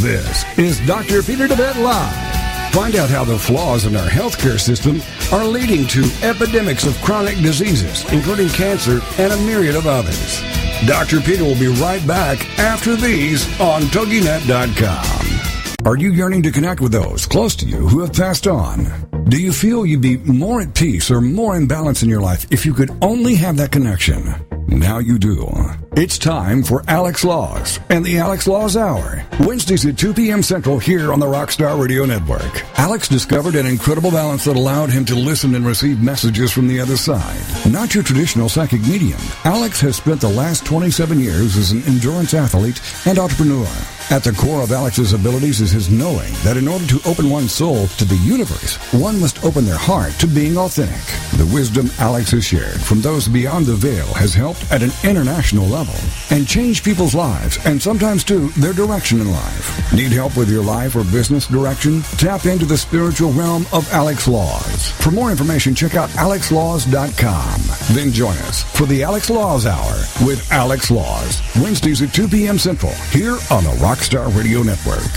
This 0.00 0.58
is 0.58 0.80
Dr. 0.86 1.22
Peter 1.22 1.46
DeVette 1.46 1.82
Live. 1.82 2.72
Find 2.72 2.94
out 2.96 3.10
how 3.10 3.24
the 3.24 3.38
flaws 3.38 3.84
in 3.84 3.96
our 3.96 4.08
healthcare 4.08 4.58
system 4.60 5.00
are 5.32 5.44
leading 5.44 5.86
to 5.88 6.04
epidemics 6.22 6.86
of 6.86 6.96
chronic 7.02 7.36
diseases, 7.38 8.10
including 8.12 8.48
cancer 8.48 9.00
and 9.18 9.32
a 9.32 9.36
myriad 9.38 9.74
of 9.74 9.86
others. 9.86 10.40
Dr. 10.86 11.20
Peter 11.20 11.44
will 11.44 11.58
be 11.58 11.66
right 11.66 12.04
back 12.06 12.38
after 12.58 12.96
these 12.96 13.44
on 13.60 13.82
TogiNet.com. 13.82 15.86
Are 15.86 15.96
you 15.96 16.12
yearning 16.12 16.42
to 16.44 16.50
connect 16.50 16.80
with 16.80 16.92
those 16.92 17.26
close 17.26 17.56
to 17.56 17.66
you 17.66 17.88
who 17.88 18.00
have 18.00 18.12
passed 18.12 18.46
on? 18.46 19.09
Do 19.30 19.40
you 19.40 19.52
feel 19.52 19.86
you'd 19.86 20.00
be 20.00 20.16
more 20.16 20.60
at 20.60 20.74
peace 20.74 21.08
or 21.08 21.20
more 21.20 21.56
in 21.56 21.68
balance 21.68 22.02
in 22.02 22.08
your 22.08 22.20
life 22.20 22.50
if 22.50 22.66
you 22.66 22.74
could 22.74 22.90
only 23.00 23.36
have 23.36 23.58
that 23.58 23.70
connection? 23.70 24.34
Now 24.66 24.98
you 24.98 25.20
do. 25.20 25.48
It's 25.92 26.18
time 26.18 26.64
for 26.64 26.82
Alex 26.88 27.22
Laws 27.22 27.78
and 27.90 28.04
the 28.04 28.18
Alex 28.18 28.48
Laws 28.48 28.76
Hour. 28.76 29.24
Wednesdays 29.38 29.86
at 29.86 29.96
2 29.96 30.14
p.m. 30.14 30.42
Central 30.42 30.80
here 30.80 31.12
on 31.12 31.20
the 31.20 31.26
Rockstar 31.26 31.80
Radio 31.80 32.04
Network. 32.04 32.64
Alex 32.76 33.06
discovered 33.06 33.54
an 33.54 33.66
incredible 33.66 34.10
balance 34.10 34.46
that 34.46 34.56
allowed 34.56 34.90
him 34.90 35.04
to 35.04 35.14
listen 35.14 35.54
and 35.54 35.64
receive 35.64 36.02
messages 36.02 36.50
from 36.50 36.66
the 36.66 36.80
other 36.80 36.96
side. 36.96 37.40
Not 37.70 37.94
your 37.94 38.02
traditional 38.02 38.48
psychic 38.48 38.80
medium. 38.80 39.20
Alex 39.44 39.80
has 39.80 39.94
spent 39.94 40.20
the 40.20 40.28
last 40.28 40.66
27 40.66 41.20
years 41.20 41.56
as 41.56 41.70
an 41.70 41.84
endurance 41.84 42.34
athlete 42.34 42.82
and 43.06 43.16
entrepreneur. 43.16 43.68
At 44.10 44.24
the 44.24 44.32
core 44.32 44.60
of 44.60 44.72
Alex's 44.72 45.12
abilities 45.12 45.60
is 45.60 45.70
his 45.70 45.88
knowing 45.88 46.32
that 46.42 46.56
in 46.56 46.66
order 46.66 46.84
to 46.84 47.00
open 47.08 47.30
one's 47.30 47.52
soul 47.52 47.86
to 47.86 48.04
the 48.04 48.16
universe, 48.16 48.74
one 48.92 49.20
must 49.20 49.44
open 49.44 49.64
their 49.64 49.78
heart 49.78 50.10
to 50.14 50.26
being 50.26 50.56
authentic. 50.56 50.98
The 51.38 51.48
wisdom 51.54 51.88
Alex 52.00 52.32
has 52.32 52.44
shared 52.44 52.80
from 52.80 53.00
those 53.00 53.28
beyond 53.28 53.66
the 53.66 53.76
veil 53.76 54.06
has 54.14 54.34
helped 54.34 54.68
at 54.72 54.82
an 54.82 54.90
international 55.04 55.64
level 55.68 55.94
and 56.30 56.48
changed 56.48 56.82
people's 56.82 57.14
lives 57.14 57.64
and 57.64 57.80
sometimes 57.80 58.24
too 58.24 58.48
their 58.58 58.72
direction 58.72 59.20
in 59.20 59.30
life. 59.30 59.92
Need 59.92 60.10
help 60.10 60.36
with 60.36 60.50
your 60.50 60.64
life 60.64 60.96
or 60.96 61.04
business 61.04 61.46
direction? 61.46 62.02
Tap 62.18 62.46
into 62.46 62.66
the 62.66 62.76
spiritual 62.76 63.30
realm 63.30 63.64
of 63.72 63.88
Alex 63.92 64.26
Laws. 64.26 64.90
For 64.90 65.12
more 65.12 65.30
information, 65.30 65.72
check 65.72 65.94
out 65.94 66.10
alexlaws.com. 66.10 67.94
Then 67.94 68.10
join 68.10 68.36
us 68.38 68.64
for 68.76 68.86
the 68.86 69.04
Alex 69.04 69.30
Laws 69.30 69.66
Hour 69.66 69.94
with 70.26 70.44
Alex 70.50 70.90
Laws, 70.90 71.40
Wednesdays 71.62 72.02
at 72.02 72.12
2 72.12 72.26
p.m. 72.26 72.58
Central 72.58 72.92
here 73.12 73.38
on 73.52 73.62
the 73.62 73.78
Rock 73.80 73.99
Rockstar 74.00 74.34
Radio 74.34 74.62
Network. 74.62 75.12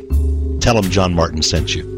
tell 0.60 0.76
them 0.80 0.92
John 0.92 1.14
Martin 1.14 1.42
sent 1.42 1.74
you. 1.76 1.92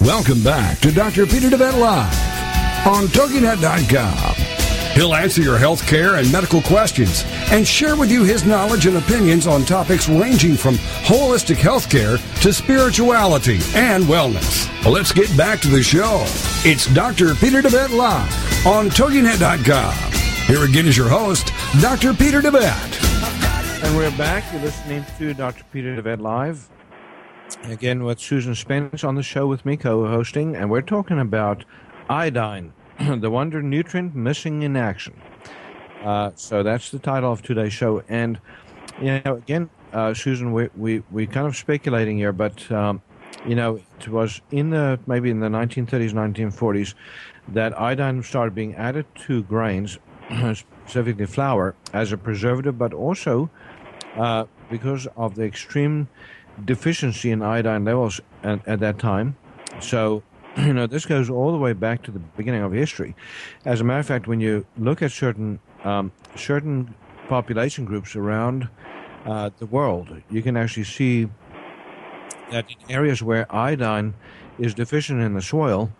Welcome 0.00 0.42
back 0.42 0.80
to 0.80 0.90
Dr. 0.92 1.26
Peter 1.26 1.48
DeVette 1.48 1.78
Live 1.78 2.86
on 2.86 3.06
TogiNet.com. 3.06 4.51
He'll 4.94 5.14
answer 5.14 5.40
your 5.40 5.56
health 5.56 5.86
care 5.86 6.16
and 6.16 6.30
medical 6.30 6.60
questions 6.60 7.24
and 7.50 7.66
share 7.66 7.96
with 7.96 8.10
you 8.10 8.24
his 8.24 8.44
knowledge 8.44 8.84
and 8.86 8.98
opinions 8.98 9.46
on 9.46 9.64
topics 9.64 10.06
ranging 10.06 10.54
from 10.54 10.74
holistic 11.04 11.56
health 11.56 11.88
care 11.88 12.18
to 12.42 12.52
spirituality 12.52 13.58
and 13.74 14.04
wellness. 14.04 14.68
Let's 14.84 15.10
get 15.12 15.34
back 15.34 15.60
to 15.60 15.68
the 15.68 15.82
show. 15.82 16.24
It's 16.64 16.92
Dr. 16.92 17.34
Peter 17.34 17.62
DeVette 17.62 17.96
Live 17.96 18.66
on 18.66 18.90
TogiNet.com. 18.90 20.12
Here 20.46 20.64
again 20.64 20.86
is 20.86 20.96
your 20.96 21.08
host, 21.08 21.52
Dr. 21.80 22.12
Peter 22.12 22.42
DeVette. 22.42 23.82
And 23.84 23.96
we're 23.96 24.16
back. 24.18 24.44
You're 24.52 24.60
listening 24.60 25.06
to 25.16 25.32
Dr. 25.32 25.64
Peter 25.72 25.96
DeVette 25.96 26.20
Live. 26.20 26.68
Again, 27.64 28.04
with 28.04 28.20
Susan 28.20 28.54
Spence 28.54 29.04
on 29.04 29.14
the 29.14 29.22
show 29.22 29.46
with 29.46 29.64
me, 29.64 29.78
co 29.78 30.06
hosting, 30.06 30.54
and 30.54 30.70
we're 30.70 30.82
talking 30.82 31.18
about 31.18 31.64
iodine, 32.10 32.74
the 33.20 33.30
wonder 33.30 33.62
nutrient 33.62 34.14
missing 34.14 34.62
in 34.62 34.76
action. 34.76 35.14
Uh, 36.02 36.30
so 36.34 36.62
that's 36.62 36.90
the 36.90 36.98
title 36.98 37.32
of 37.32 37.42
today's 37.42 37.72
show. 37.72 38.02
And, 38.08 38.38
you 39.00 39.20
know, 39.24 39.36
again, 39.36 39.70
uh, 39.92 40.14
Susan, 40.14 40.52
we, 40.52 40.68
we, 40.76 41.02
we 41.10 41.26
kind 41.26 41.46
of 41.46 41.56
speculating 41.56 42.18
here, 42.18 42.32
but, 42.32 42.70
um, 42.70 43.02
you 43.46 43.54
know, 43.54 43.80
it 44.00 44.08
was 44.08 44.40
in 44.50 44.70
the 44.70 45.00
maybe 45.06 45.30
in 45.30 45.40
the 45.40 45.48
1930s, 45.48 46.12
1940s 46.12 46.94
that 47.48 47.78
iodine 47.80 48.22
started 48.22 48.54
being 48.54 48.74
added 48.74 49.06
to 49.26 49.42
grains, 49.44 49.98
specifically 50.54 51.26
flour, 51.26 51.74
as 51.92 52.12
a 52.12 52.16
preservative, 52.16 52.78
but 52.78 52.92
also 52.92 53.50
uh, 54.16 54.44
because 54.70 55.08
of 55.16 55.34
the 55.34 55.44
extreme 55.44 56.08
deficiency 56.64 57.30
in 57.30 57.42
iodine 57.42 57.84
levels 57.84 58.20
at, 58.42 58.66
at 58.68 58.80
that 58.80 58.98
time. 58.98 59.36
So, 59.80 60.22
you 60.56 60.72
know, 60.72 60.86
this 60.86 61.06
goes 61.06 61.30
all 61.30 61.52
the 61.52 61.58
way 61.58 61.72
back 61.72 62.02
to 62.02 62.10
the 62.10 62.18
beginning 62.18 62.62
of 62.62 62.72
history. 62.72 63.14
As 63.64 63.80
a 63.80 63.84
matter 63.84 64.00
of 64.00 64.06
fact, 64.06 64.26
when 64.26 64.40
you 64.40 64.66
look 64.76 65.02
at 65.02 65.12
certain 65.12 65.58
um, 65.84 66.12
certain 66.36 66.94
population 67.28 67.84
groups 67.84 68.14
around 68.14 68.68
uh, 69.24 69.50
the 69.58 69.66
world, 69.66 70.08
you 70.30 70.42
can 70.42 70.56
actually 70.56 70.84
see 70.84 71.28
that 72.50 72.66
in 72.68 72.94
areas 72.94 73.22
where 73.22 73.52
iodine 73.54 74.14
is 74.58 74.74
deficient 74.74 75.22
in 75.22 75.34
the 75.34 75.42
soil, 75.42 75.90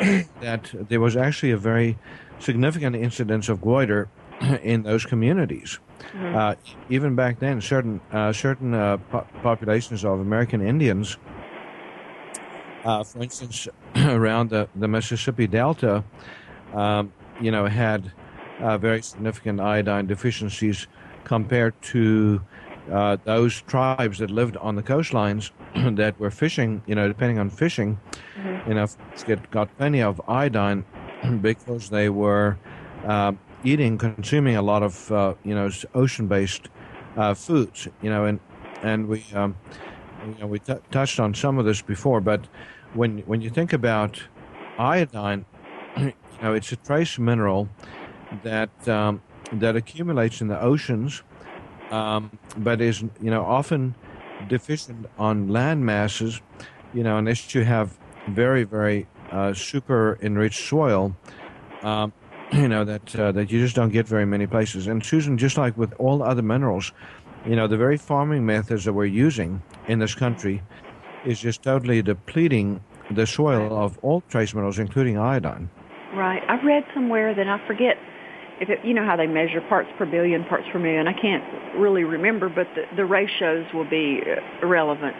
that 0.40 0.72
there 0.88 1.00
was 1.00 1.16
actually 1.16 1.50
a 1.50 1.56
very 1.56 1.98
significant 2.38 2.96
incidence 2.96 3.48
of 3.48 3.60
goiter 3.60 4.08
in 4.62 4.82
those 4.82 5.04
communities. 5.04 5.78
Mm-hmm. 6.12 6.36
Uh, 6.36 6.54
even 6.88 7.14
back 7.14 7.40
then, 7.40 7.60
certain 7.60 8.00
uh, 8.12 8.32
certain 8.32 8.72
uh, 8.72 8.96
po- 9.10 9.26
populations 9.42 10.04
of 10.04 10.20
American 10.20 10.62
Indians, 10.62 11.18
uh, 12.84 13.04
for 13.04 13.22
instance, 13.22 13.68
around 13.96 14.50
the, 14.50 14.68
the 14.76 14.88
Mississippi 14.88 15.46
Delta, 15.46 16.04
um, 16.74 17.12
you 17.40 17.50
know, 17.50 17.66
had 17.66 18.12
uh, 18.60 18.78
very 18.78 19.02
significant 19.02 19.60
iodine 19.60 20.06
deficiencies 20.06 20.86
compared 21.24 21.80
to 21.82 22.40
uh, 22.90 23.16
those 23.24 23.62
tribes 23.62 24.18
that 24.18 24.30
lived 24.30 24.56
on 24.56 24.74
the 24.74 24.82
coastlines 24.82 25.50
that 25.96 26.18
were 26.18 26.30
fishing. 26.30 26.82
You 26.86 26.94
know, 26.94 27.08
depending 27.08 27.38
on 27.38 27.50
fishing, 27.50 27.98
mm-hmm. 28.36 28.68
you 28.68 28.74
know, 28.74 28.86
get 29.26 29.50
got 29.50 29.76
plenty 29.78 30.02
of 30.02 30.20
iodine 30.28 30.84
because 31.40 31.90
they 31.90 32.08
were 32.08 32.58
eating, 33.64 33.98
consuming 33.98 34.56
a 34.56 34.62
lot 34.62 34.82
of 34.82 35.12
uh, 35.12 35.34
you 35.44 35.54
know 35.54 35.70
ocean-based 35.94 36.68
uh, 37.16 37.34
foods. 37.34 37.88
You 38.02 38.10
know, 38.10 38.24
and 38.24 38.40
and 38.82 39.08
we 39.08 39.24
um, 39.34 39.56
you 40.26 40.34
know 40.40 40.46
we 40.46 40.58
t- 40.58 40.74
touched 40.90 41.20
on 41.20 41.34
some 41.34 41.58
of 41.58 41.64
this 41.64 41.82
before, 41.82 42.20
but 42.20 42.46
when 42.94 43.18
when 43.20 43.40
you 43.40 43.50
think 43.50 43.72
about 43.72 44.22
iodine, 44.78 45.44
you 45.96 46.12
know 46.42 46.54
it's 46.54 46.72
a 46.72 46.76
trace 46.76 47.18
mineral 47.18 47.68
that 48.42 48.88
um, 48.88 49.22
that 49.52 49.76
accumulates 49.76 50.40
in 50.40 50.48
the 50.48 50.60
oceans, 50.60 51.22
um, 51.90 52.38
but 52.56 52.80
is 52.80 53.02
you 53.20 53.30
know 53.30 53.44
often 53.44 53.94
deficient 54.48 55.06
on 55.18 55.48
land 55.48 55.84
masses. 55.84 56.40
You 56.92 57.04
know, 57.04 57.18
unless 57.18 57.54
you 57.54 57.64
have 57.64 57.96
very 58.28 58.64
very 58.64 59.06
uh, 59.30 59.54
super 59.54 60.18
enriched 60.22 60.68
soil. 60.68 61.16
Um, 61.82 62.12
you 62.52 62.68
know 62.68 62.84
that 62.84 63.16
uh, 63.16 63.32
that 63.32 63.50
you 63.50 63.60
just 63.60 63.76
don't 63.76 63.92
get 63.92 64.08
very 64.08 64.26
many 64.26 64.46
places. 64.46 64.88
And 64.88 65.04
Susan, 65.04 65.38
just 65.38 65.56
like 65.56 65.76
with 65.76 65.92
all 65.94 66.22
other 66.22 66.42
minerals, 66.42 66.92
you 67.46 67.54
know 67.54 67.68
the 67.68 67.76
very 67.76 67.96
farming 67.96 68.44
methods 68.44 68.84
that 68.84 68.92
we're 68.92 69.04
using 69.04 69.62
in 69.86 70.00
this 70.00 70.14
country 70.14 70.62
is 71.24 71.40
just 71.40 71.62
totally 71.62 72.02
depleting 72.02 72.82
the 73.10 73.26
soil 73.26 73.76
of 73.76 73.98
all 74.02 74.22
trace 74.28 74.54
minerals, 74.54 74.78
including 74.78 75.18
iodine. 75.18 75.68
Right. 76.14 76.42
I 76.48 76.62
read 76.64 76.84
somewhere 76.94 77.34
that 77.34 77.46
I 77.46 77.64
forget 77.66 77.96
if 78.60 78.68
it, 78.68 78.84
you 78.84 78.92
know 78.92 79.06
how 79.06 79.16
they 79.16 79.26
measure 79.26 79.60
parts 79.68 79.88
per 79.96 80.04
billion, 80.04 80.44
parts 80.44 80.66
per 80.72 80.78
million. 80.78 81.08
I 81.08 81.14
can't 81.14 81.44
really 81.76 82.04
remember, 82.04 82.48
but 82.48 82.66
the, 82.74 82.84
the 82.94 83.04
ratios 83.04 83.66
will 83.72 83.88
be 83.88 84.20
relevant. 84.62 85.16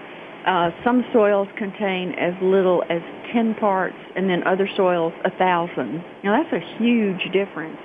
Uh, 0.46 0.70
some 0.84 1.04
soils 1.12 1.48
contain 1.56 2.12
as 2.12 2.34
little 2.42 2.82
as 2.88 3.02
10 3.32 3.54
parts, 3.54 3.96
and 4.16 4.28
then 4.28 4.42
other 4.46 4.68
soils 4.76 5.12
a 5.24 5.30
thousand. 5.30 6.04
Now 6.24 6.42
that's 6.42 6.52
a 6.52 6.78
huge 6.78 7.32
difference 7.32 7.78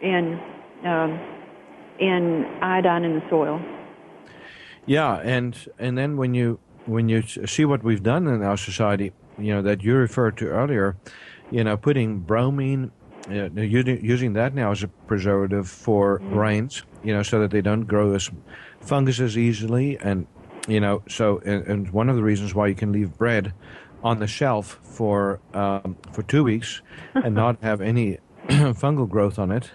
in 0.00 0.40
um, 0.84 1.18
in 1.98 2.44
iodine 2.62 3.04
in 3.04 3.14
the 3.14 3.22
soil. 3.30 3.60
Yeah, 4.84 5.16
and 5.16 5.56
and 5.78 5.96
then 5.98 6.16
when 6.16 6.34
you 6.34 6.60
when 6.86 7.08
you 7.08 7.22
see 7.22 7.64
what 7.64 7.82
we've 7.82 8.02
done 8.02 8.26
in 8.26 8.42
our 8.42 8.56
society, 8.56 9.12
you 9.38 9.54
know 9.54 9.62
that 9.62 9.82
you 9.82 9.94
referred 9.94 10.36
to 10.38 10.48
earlier, 10.48 10.96
you 11.50 11.62
know, 11.62 11.76
putting 11.76 12.20
bromine, 12.20 12.90
uh, 13.28 13.50
using, 13.52 14.04
using 14.04 14.32
that 14.34 14.54
now 14.54 14.70
as 14.70 14.82
a 14.82 14.88
preservative 14.88 15.68
for 15.68 16.18
mm-hmm. 16.18 16.32
grains, 16.32 16.82
you 17.02 17.12
know, 17.12 17.22
so 17.22 17.40
that 17.40 17.50
they 17.50 17.60
don't 17.60 17.82
grow 17.82 18.14
as 18.14 18.30
funguses 18.80 19.36
easily 19.36 19.98
and 19.98 20.26
you 20.68 20.80
know, 20.80 21.02
so 21.08 21.38
and, 21.44 21.64
and, 21.66 21.90
one 21.90 22.08
of 22.08 22.16
the 22.16 22.22
reasons 22.22 22.54
why 22.54 22.66
you 22.66 22.74
can 22.74 22.90
leave 22.90 23.16
bread 23.16 23.52
on 24.02 24.18
the 24.18 24.26
shelf 24.26 24.80
for 24.82 25.40
um, 25.54 25.96
for 26.12 26.22
two 26.22 26.42
weeks 26.42 26.82
and 27.14 27.34
not 27.34 27.62
have 27.62 27.80
any 27.80 28.18
fungal 28.48 29.08
growth 29.08 29.38
on 29.38 29.52
it. 29.52 29.70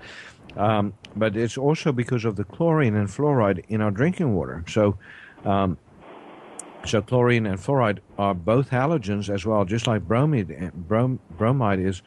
um, 0.56 0.94
but 1.16 1.36
it's 1.36 1.58
also 1.58 1.92
because 1.92 2.24
of 2.24 2.36
the 2.36 2.44
chlorine 2.44 2.96
and 2.96 3.08
fluoride 3.08 3.64
in 3.68 3.80
our 3.80 3.90
drinking 3.90 4.34
water. 4.34 4.64
So, 4.68 4.98
um, 5.44 5.76
so 6.84 7.02
chlorine 7.02 7.46
and 7.46 7.58
fluoride 7.58 7.98
are 8.18 8.34
both 8.34 8.70
halogens 8.70 9.32
as 9.32 9.44
well, 9.44 9.64
just 9.64 9.86
like 9.86 10.06
bromide, 10.06 10.72
brom, 10.88 11.18
bromide 11.36 11.80
is, 11.80 12.02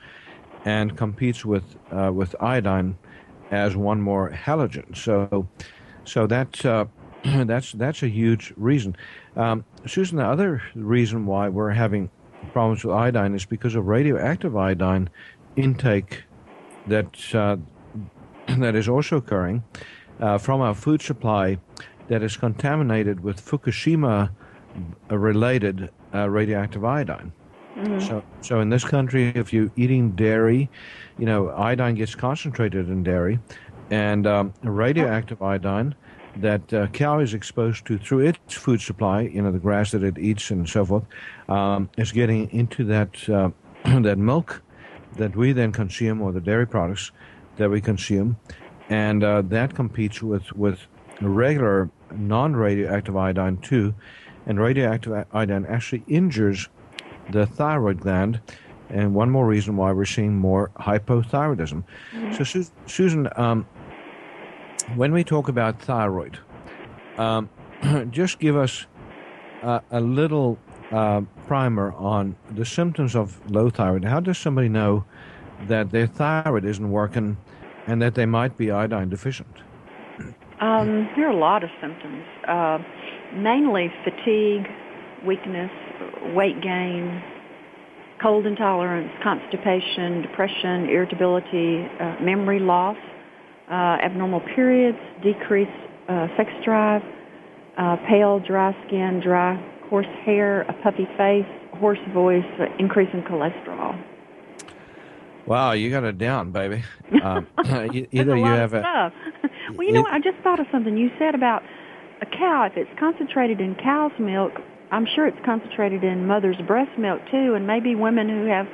and 0.66 0.98
competes 0.98 1.46
with 1.46 1.76
uh, 1.92 2.12
with 2.14 2.36
iodine 2.42 2.98
as 3.52 3.76
one 3.76 4.02
more 4.02 4.32
halogen. 4.32 4.96
So, 4.96 5.48
so 6.06 6.28
that 6.28 6.66
uh, 6.66 6.86
that's 7.24 7.74
that's 7.74 8.04
a 8.04 8.08
huge 8.08 8.54
reason. 8.58 8.96
Um, 9.36 9.66
Susan, 9.86 10.18
the 10.18 10.26
other 10.26 10.62
reason 10.76 11.26
why 11.26 11.50
we're 11.50 11.72
having 11.72 12.10
problems 12.52 12.84
with 12.84 12.96
iodine 12.96 13.36
is 13.36 13.46
because 13.46 13.76
of 13.76 13.88
radioactive 13.88 14.56
iodine 14.56 15.10
intake 15.56 16.24
that 16.88 17.36
uh, 17.36 17.58
that 18.58 18.76
is 18.76 18.90
also 18.90 19.18
occurring 19.18 19.64
uh, 20.20 20.38
from 20.38 20.62
our 20.62 20.74
food 20.74 21.02
supply 21.02 21.58
that 22.08 22.22
is 22.22 22.36
contaminated 22.36 23.22
with 23.22 23.44
Fukushima 23.44 24.30
related 25.10 25.90
uh, 26.14 26.30
radioactive 26.30 26.84
iodine. 26.84 27.32
Mm-hmm. 27.76 28.00
So, 28.00 28.24
so 28.42 28.60
in 28.60 28.70
this 28.70 28.84
country, 28.84 29.32
if 29.36 29.52
you're 29.52 29.72
eating 29.76 30.12
dairy, 30.12 30.70
you 31.18 31.26
know 31.26 31.50
iodine 31.50 31.96
gets 31.96 32.14
concentrated 32.14 32.88
in 32.90 33.04
dairy, 33.04 33.40
and 33.90 34.28
um, 34.28 34.54
radioactive 34.64 35.42
iodine 35.42 35.96
that 36.38 36.74
uh, 36.74 36.88
cow 36.88 37.20
is 37.20 37.34
exposed 37.34 37.86
to 37.86 37.98
through 37.98 38.20
its 38.20 38.54
food 38.54 38.82
supply, 38.82 39.22
you 39.22 39.42
know, 39.42 39.52
the 39.52 39.60
grass 39.60 39.92
that 39.92 40.04
it 40.04 40.18
eats 40.18 40.50
and 40.50 40.68
so 40.68 40.86
forth, 40.86 41.04
um, 41.50 41.90
is 41.98 42.12
getting 42.12 42.50
into 42.52 42.84
that 42.86 43.30
uh, 43.30 43.50
that 44.02 44.18
milk 44.18 44.62
that 45.18 45.36
we 45.36 45.52
then 45.52 45.72
consume, 45.72 46.22
or 46.22 46.32
the 46.32 46.42
dairy 46.42 46.66
products 46.66 47.12
that 47.58 47.70
we 47.70 47.80
consume, 47.80 48.38
and 48.90 49.24
uh, 49.24 49.42
that 49.44 49.76
competes 49.76 50.22
with 50.22 50.52
with 50.54 50.80
regular 51.22 51.90
non-radioactive 52.12 53.16
iodine 53.16 53.58
too, 53.58 53.94
and 54.46 54.60
radioactive 54.60 55.26
iodine 55.34 55.66
actually 55.66 56.04
injures 56.08 56.70
the 57.32 57.46
thyroid 57.46 58.02
gland. 58.02 58.42
And 58.90 59.16
one 59.16 59.30
more 59.30 59.48
reason 59.48 59.78
why 59.78 59.92
we're 59.92 60.06
seeing 60.06 60.36
more 60.38 60.70
hypothyroidism. 60.78 61.84
Mm-hmm. 62.12 62.44
So, 62.44 62.64
Susan, 62.86 63.28
um, 63.38 63.66
when 64.96 65.14
we 65.14 65.24
talk 65.24 65.48
about 65.48 65.82
thyroid, 65.82 66.38
um, 67.18 67.50
just 68.12 68.40
give 68.40 68.56
us 68.56 68.86
uh, 69.64 69.80
a 69.92 70.00
little 70.00 70.60
uh, 70.92 71.22
primer 71.48 71.94
on 71.94 72.36
the 72.52 72.66
symptoms 72.66 73.16
of 73.16 73.40
low 73.50 73.70
thyroid. 73.70 74.04
How 74.04 74.20
does 74.20 74.38
somebody 74.38 74.70
know 74.70 75.06
that 75.68 75.92
their 75.92 76.08
thyroid 76.08 76.66
isn't 76.66 76.92
working 76.92 77.38
and 77.88 78.02
that 78.02 78.16
they 78.16 78.26
might 78.26 78.58
be 78.58 78.70
iodine 78.72 79.10
deficient? 79.10 79.56
Um, 80.60 81.10
there 81.16 81.28
are 81.28 81.32
a 81.32 81.38
lot 81.38 81.64
of 81.64 81.70
symptoms, 81.82 82.24
uh, 82.48 82.78
mainly 83.36 83.92
fatigue, 84.04 84.68
weakness, 85.26 85.72
weight 86.36 86.62
gain, 86.62 87.22
cold 88.22 88.46
intolerance, 88.46 89.12
constipation, 89.22 90.22
depression, 90.22 90.88
irritability, 90.90 91.86
uh, 92.00 92.16
memory 92.22 92.60
loss, 92.60 92.98
uh, 93.70 93.98
abnormal 94.04 94.42
periods, 94.56 94.98
decreased 95.22 95.72
uh, 96.08 96.28
sex 96.38 96.50
drive, 96.64 97.02
uh, 97.78 97.98
pale, 98.08 98.40
dry 98.40 98.76
skin, 98.88 99.22
dry, 99.24 99.58
coarse 99.90 100.06
hair, 100.26 100.62
a 100.64 100.74
puffy 100.82 101.08
face, 101.18 101.46
hoarse 101.80 102.00
voice, 102.14 102.44
uh, 102.60 102.66
increase 102.80 103.10
in 103.14 103.22
cholesterol. 103.24 104.02
Wow, 105.46 105.74
you 105.74 105.90
got 105.90 106.04
it 106.04 106.18
down, 106.18 106.52
baby. 106.52 106.84
Um, 107.24 107.48
either 108.12 108.36
you 108.36 108.46
have 108.46 108.74
a. 108.74 108.82
Stuff. 108.82 109.14
well, 109.78 109.88
you 109.88 109.94
know, 109.94 110.06
I 110.10 110.20
just 110.20 110.36
thought 110.44 110.60
of 110.60 110.66
something 110.72 110.98
you 110.98 111.12
said 111.20 111.36
about 111.36 111.62
a 112.24 112.26
cow. 112.26 112.68
If 112.72 112.78
it's 112.78 113.00
concentrated 113.00 113.60
in 113.60 113.76
cow's 113.76 114.12
milk, 114.20 114.54
I'm 114.92 115.06
sure 115.16 115.28
it's 115.28 115.44
concentrated 115.46 116.04
in 116.04 116.26
mother's 116.26 116.58
breast 116.68 116.98
milk 116.98 117.22
too, 117.30 117.54
and 117.56 117.68
maybe 117.68 117.96
women 117.96 118.30
who 118.30 118.46
have 118.48 118.68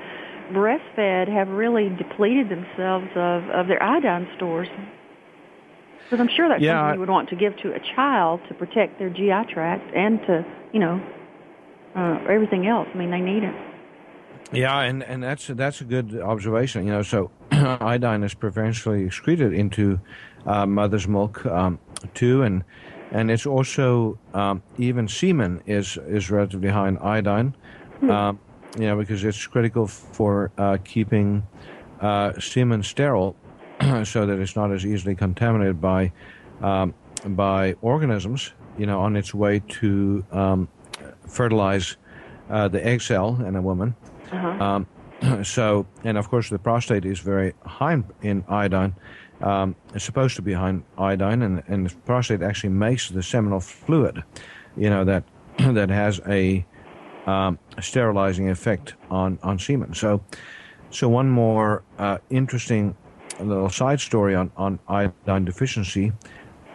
breastfed 0.54 1.28
have 1.28 1.48
really 1.50 1.90
depleted 1.90 2.50
themselves 2.50 3.08
of, 3.16 3.50
of 3.50 3.68
their 3.68 3.82
iodine 3.82 4.28
stores. 4.36 4.68
Because 6.04 6.20
I'm 6.20 6.30
sure 6.36 6.50
that's 6.50 6.62
yeah, 6.62 6.80
something 6.80 6.96
you 6.96 7.00
would 7.02 7.10
want 7.10 7.30
to 7.30 7.36
give 7.36 7.56
to 7.58 7.74
a 7.74 7.80
child 7.96 8.42
to 8.48 8.54
protect 8.56 8.98
their 8.98 9.10
GI 9.10 9.54
tract 9.54 9.94
and 9.96 10.20
to, 10.22 10.46
you 10.74 10.80
know, 10.80 11.02
uh, 11.96 12.20
everything 12.30 12.68
else. 12.68 12.88
I 12.94 12.98
mean, 12.98 13.12
they 13.12 13.22
need 13.22 13.44
it. 13.44 13.56
Yeah, 14.52 14.82
and, 14.82 15.04
and 15.04 15.22
that's 15.22 15.46
that's 15.48 15.82
a 15.82 15.84
good 15.84 16.20
observation. 16.20 16.88
You 16.88 16.94
know, 16.94 17.04
so 17.04 17.30
iodine 17.52 18.24
is 18.24 18.34
preferentially 18.34 19.06
excreted 19.06 19.54
into 19.54 20.00
uh, 20.48 20.66
mother's 20.66 21.08
milk 21.08 21.46
um, 21.46 21.78
too, 22.16 22.42
and 22.42 22.64
and 23.12 23.32
it's 23.32 23.46
also 23.46 24.20
um, 24.34 24.62
even 24.78 25.08
semen 25.08 25.62
is 25.66 25.98
is 26.08 26.30
relatively 26.30 26.70
high 26.70 26.88
in 26.88 26.98
iodine. 27.00 27.56
Hmm. 28.00 28.12
Um, 28.12 28.40
you 28.78 28.86
know, 28.86 28.98
because 28.98 29.24
it's 29.24 29.48
critical 29.48 29.88
for 29.88 30.52
uh, 30.58 30.78
keeping 30.84 31.44
uh, 32.02 32.40
semen 32.40 32.84
sterile, 32.84 33.36
so 34.04 34.26
that 34.26 34.40
it's 34.40 34.56
not 34.56 34.72
as 34.72 34.86
easily 34.86 35.16
contaminated 35.16 35.82
by 35.82 36.12
um, 36.62 36.94
by 37.26 37.74
organisms. 37.82 38.54
You 38.78 38.86
know, 38.86 39.02
on 39.02 39.16
its 39.16 39.34
way 39.34 39.62
to 39.68 40.24
um, 40.32 40.70
fertilize 41.28 41.98
uh, 42.50 42.68
the 42.68 42.86
egg 42.86 43.02
cell 43.02 43.42
in 43.46 43.56
a 43.56 43.62
woman. 43.62 43.96
Uh-huh. 44.32 44.48
Um, 44.64 44.88
so, 45.44 45.86
and 46.04 46.18
of 46.18 46.30
course, 46.30 46.50
the 46.50 46.60
prostate 46.60 47.06
is 47.06 47.20
very 47.20 47.54
high 47.66 48.02
in 48.22 48.44
iodine. 48.48 48.96
Um, 49.42 49.76
it's 49.94 50.04
supposed 50.04 50.36
to 50.36 50.42
be 50.42 50.56
iodine, 50.56 51.42
and, 51.42 51.64
and 51.68 51.90
the 51.90 51.96
prostate 52.06 52.42
actually 52.42 52.72
makes 52.72 53.10
the 53.10 53.24
seminal 53.24 53.60
fluid, 53.60 54.24
you 54.76 54.90
know, 54.90 55.06
that 55.06 55.24
that 55.58 55.90
has 55.90 56.20
a 56.28 56.66
um, 57.26 57.60
sterilizing 57.80 58.50
effect 58.50 58.96
on, 59.10 59.40
on 59.44 59.60
semen. 59.60 59.94
So, 59.94 60.22
so 60.90 61.08
one 61.08 61.30
more 61.30 61.84
uh, 61.98 62.18
interesting 62.30 62.96
little 63.40 63.70
side 63.70 64.02
story 64.02 64.36
on, 64.36 64.52
on 64.58 64.80
iodine 64.88 65.46
deficiency 65.46 66.12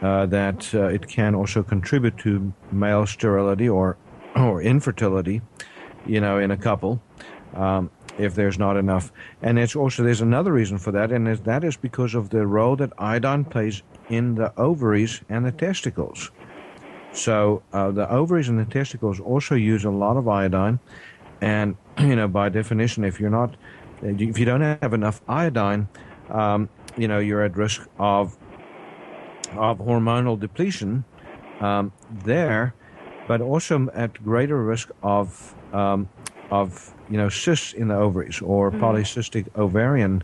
uh, 0.01 0.27
that 0.27 0.75
uh, 0.75 0.85
it 0.85 1.07
can 1.09 1.35
also 1.35 1.63
contribute 1.63 2.17
to 2.19 2.53
male 2.73 3.07
sterility 3.07 3.69
or 3.69 3.97
or 4.37 4.63
infertility, 4.63 5.41
you 6.07 6.21
know, 6.21 6.39
in 6.39 6.51
a 6.51 6.57
couple 6.57 7.01
um, 7.55 7.91
if 8.19 8.35
there's 8.35 8.59
not 8.59 8.77
enough. 8.77 9.13
And 9.43 9.59
it's 9.59 9.77
also 9.77 10.03
there's 10.03 10.21
another 10.21 10.53
reason 10.53 10.79
for 10.79 10.93
that, 10.93 11.13
and 11.13 11.27
that 11.27 11.65
is 11.65 11.77
because 11.77 12.15
of 12.15 12.31
the 12.31 12.47
role 12.47 12.77
that 12.77 12.93
iodine 12.99 13.45
plays 13.45 13.83
in 14.09 14.35
the 14.35 14.53
ovaries 14.59 15.21
and 15.29 15.45
the 15.45 15.53
testicles. 15.53 16.31
So 17.13 17.63
uh, 17.73 17.91
the 17.93 18.11
ovaries 18.11 18.49
and 18.49 18.59
the 18.59 18.65
testicles 18.65 19.21
also 19.21 19.55
use 19.55 19.85
a 19.85 19.91
lot 19.91 20.17
of 20.17 20.29
iodine, 20.29 20.81
and 21.41 21.77
you 21.99 22.17
know 22.17 22.29
by 22.29 22.49
definition, 22.49 23.05
if 23.05 23.21
you're 23.21 23.31
not, 23.31 23.57
if 24.03 24.39
you 24.39 24.45
don't 24.45 24.61
have 24.61 24.95
enough 24.95 25.21
iodine, 25.29 25.89
um, 26.31 26.69
you 26.97 27.09
know 27.09 27.19
you're 27.19 27.43
at 27.43 27.57
risk 27.57 27.89
of 27.99 28.37
of 29.57 29.79
hormonal 29.79 30.39
depletion 30.39 31.05
um, 31.61 31.93
there, 32.25 32.75
but 33.29 33.41
also 33.41 33.89
at 33.95 34.23
greater 34.25 34.63
risk 34.63 34.91
of 35.03 35.55
um, 35.73 36.09
of 36.55 36.95
you 37.11 37.17
know 37.17 37.29
cysts 37.29 37.73
in 37.73 37.89
the 37.89 37.97
ovaries 37.97 38.41
or 38.43 38.71
mm-hmm. 38.71 38.85
polycystic 38.85 39.45
ovarian 39.57 40.23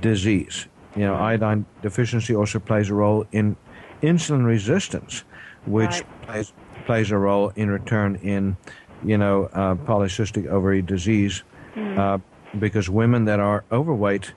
disease. 0.00 0.66
You 0.96 1.06
know, 1.06 1.14
iodine 1.14 1.66
deficiency 1.82 2.34
also 2.34 2.58
plays 2.58 2.90
a 2.90 2.94
role 2.94 3.26
in 3.32 3.56
insulin 4.02 4.44
resistance, 4.44 5.24
which 5.66 5.90
right. 5.90 6.22
plays, 6.22 6.52
plays 6.86 7.10
a 7.10 7.18
role 7.18 7.52
in 7.56 7.70
return 7.70 8.16
in, 8.16 8.56
you 9.04 9.18
know, 9.18 9.44
uh, 9.52 9.74
polycystic 9.74 10.46
ovary 10.46 10.82
disease, 10.82 11.42
mm. 11.74 11.98
uh, 11.98 12.18
because 12.58 12.88
women 12.88 13.24
that 13.24 13.40
are 13.40 13.64
overweight 13.72 14.32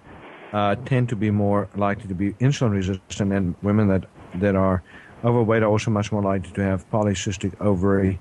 uh, 0.53 0.75
tend 0.85 1.09
to 1.09 1.15
be 1.15 1.29
more 1.29 1.69
likely 1.75 2.07
to 2.07 2.15
be 2.15 2.33
insulin 2.33 2.71
resistant, 2.71 3.33
and 3.33 3.55
women 3.61 3.87
that 3.87 4.05
that 4.35 4.55
are 4.55 4.83
overweight 5.23 5.63
are 5.63 5.69
also 5.69 5.91
much 5.91 6.11
more 6.11 6.21
likely 6.21 6.51
to 6.51 6.61
have 6.61 6.89
polycystic 6.89 7.59
ovary 7.61 8.19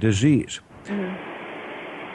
disease. 0.00 0.60
Mm. 0.84 1.25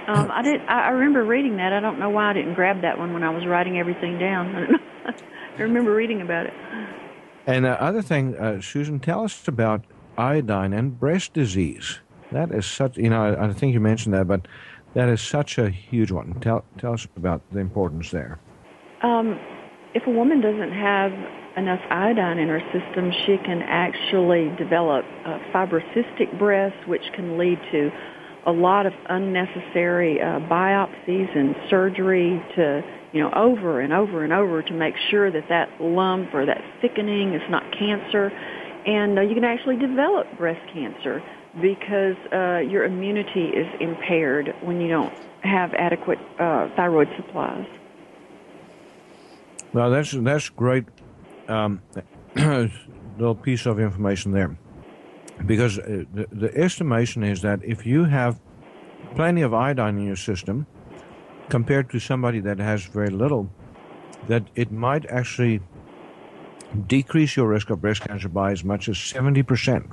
Um, 0.08 0.32
I 0.32 0.42
did. 0.42 0.62
I 0.62 0.90
remember 0.90 1.24
reading 1.24 1.58
that. 1.58 1.74
I 1.74 1.80
don't 1.80 2.00
know 2.00 2.10
why 2.10 2.32
I 2.32 2.34
didn't 2.34 2.56
grab 2.56 2.82
that 2.82 2.98
one 2.98 3.14
when 3.14 3.24
I 3.24 3.30
was 3.30 3.46
writing 3.46 3.78
everything 3.78 4.18
down. 4.18 4.76
I 5.06 5.62
remember 5.62 5.94
reading 5.94 6.22
about 6.22 6.48
it. 6.48 6.54
And 7.46 7.66
the 7.66 7.82
other 7.82 8.02
thing, 8.02 8.36
uh, 8.36 8.62
Susan, 8.62 9.00
tell 9.00 9.24
us 9.24 9.48
about 9.48 9.84
iodine 10.18 10.74
and 10.74 11.00
breast 11.00 11.34
disease. 11.34 12.00
That 12.32 12.52
is 12.52 12.66
such, 12.66 12.98
you 12.98 13.10
know, 13.10 13.24
I, 13.24 13.48
I, 13.48 13.54
think 13.54 13.74
you 13.74 13.80
mentioned 13.80 14.14
that, 14.14 14.28
but 14.28 14.48
that 14.94 15.10
is 15.10 15.22
such 15.22 15.58
a 15.58 15.70
huge 15.70 16.12
one. 16.12 16.40
Tell, 16.40 16.64
tell 16.78 16.94
us 16.94 17.08
about 17.18 17.42
the 17.52 17.60
importance 17.60 18.12
there. 18.12 18.40
Um, 19.02 19.40
if 19.94 20.08
a 20.08 20.12
woman 20.12 20.40
doesn't 20.40 20.72
have 20.72 21.12
enough 21.58 21.82
iodine 21.90 22.38
in 22.40 22.48
her 22.48 22.62
system, 22.72 23.12
she 23.26 23.38
can 23.38 23.62
actually 23.64 24.50
develop 24.58 25.04
uh, 25.26 25.40
fibrocystic 25.54 26.38
breasts, 26.38 26.88
which 26.88 27.04
can 27.14 27.38
lead 27.38 27.60
to 27.72 27.92
a 28.46 28.52
lot 28.52 28.86
of 28.86 28.94
unnecessary 29.10 30.20
uh, 30.22 30.40
biopsies 30.40 31.38
and 31.38 31.56
surgery 31.70 32.42
to 32.56 32.84
you 33.14 33.20
know, 33.20 33.32
over 33.36 33.82
and 33.82 33.92
over 33.92 34.24
and 34.24 34.32
over 34.32 34.62
to 34.62 34.74
make 34.74 34.96
sure 35.10 35.32
that 35.32 35.50
that 35.50 35.70
lump 35.82 36.34
or 36.34 36.46
that 36.46 36.62
thickening 36.82 37.34
is 37.34 37.42
not 37.50 37.64
cancer. 37.78 38.32
And 38.86 39.20
uh, 39.20 39.22
you 39.22 39.36
can 39.36 39.44
actually 39.44 39.78
develop 39.78 40.28
breast 40.38 40.62
cancer 40.74 41.22
because 41.62 42.16
uh, 42.32 42.60
your 42.60 42.86
immunity 42.86 43.48
is 43.48 43.68
impaired 43.82 44.54
when 44.64 44.80
you 44.80 44.88
don't 44.88 45.14
have 45.44 45.74
adequate 45.74 46.20
uh, 46.40 46.70
thyroid 46.76 47.10
supplies. 47.18 47.68
Well, 49.74 49.90
that's 49.92 50.12
that's 50.12 50.50
great. 50.50 50.86
Um, 51.48 51.82
little 52.36 53.36
piece 53.36 53.66
of 53.66 53.80
information 53.80 54.32
there, 54.32 54.58
because 55.46 55.80
uh, 55.80 56.04
the, 56.14 56.28
the 56.32 56.58
estimation 56.58 57.24
is 57.24 57.42
that 57.42 57.64
if 57.64 57.86
you 57.86 58.06
have 58.06 58.40
plenty 59.16 59.42
of 59.42 59.54
iodine 59.54 59.98
in 59.98 60.06
your 60.06 60.16
system, 60.16 60.66
compared 61.50 61.90
to 61.90 62.00
somebody 62.00 62.40
that 62.40 62.60
has 62.60 62.86
very 62.86 63.10
little, 63.10 63.50
that 64.28 64.44
it 64.56 64.72
might 64.72 65.06
actually 65.08 65.60
decrease 66.88 67.36
your 67.36 67.48
risk 67.48 67.70
of 67.70 67.82
breast 67.82 68.02
cancer 68.02 68.30
by 68.30 68.52
as 68.52 68.64
much 68.64 68.88
as 68.88 68.96
70%. 68.96 69.92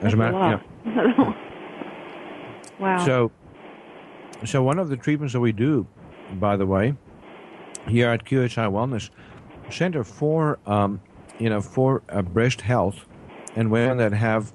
As 0.00 0.12
a 0.12 0.16
matter, 0.16 0.60
yeah. 0.84 1.34
wow. 2.80 3.04
So, 3.04 3.30
so 4.44 4.62
one 4.62 4.78
of 4.78 4.88
the 4.88 4.96
treatments 4.96 5.32
that 5.34 5.40
we 5.40 5.52
do, 5.52 5.86
by 6.34 6.56
the 6.56 6.66
way, 6.66 6.94
here 7.88 8.10
at 8.10 8.24
QHI 8.24 8.70
Wellness 8.70 9.10
Center 9.70 10.02
for, 10.02 10.58
um, 10.66 11.00
you 11.38 11.48
know, 11.48 11.60
for 11.60 12.02
uh, 12.08 12.22
breast 12.22 12.60
health 12.60 13.06
and 13.56 13.70
women 13.70 13.98
that 13.98 14.12
have 14.12 14.52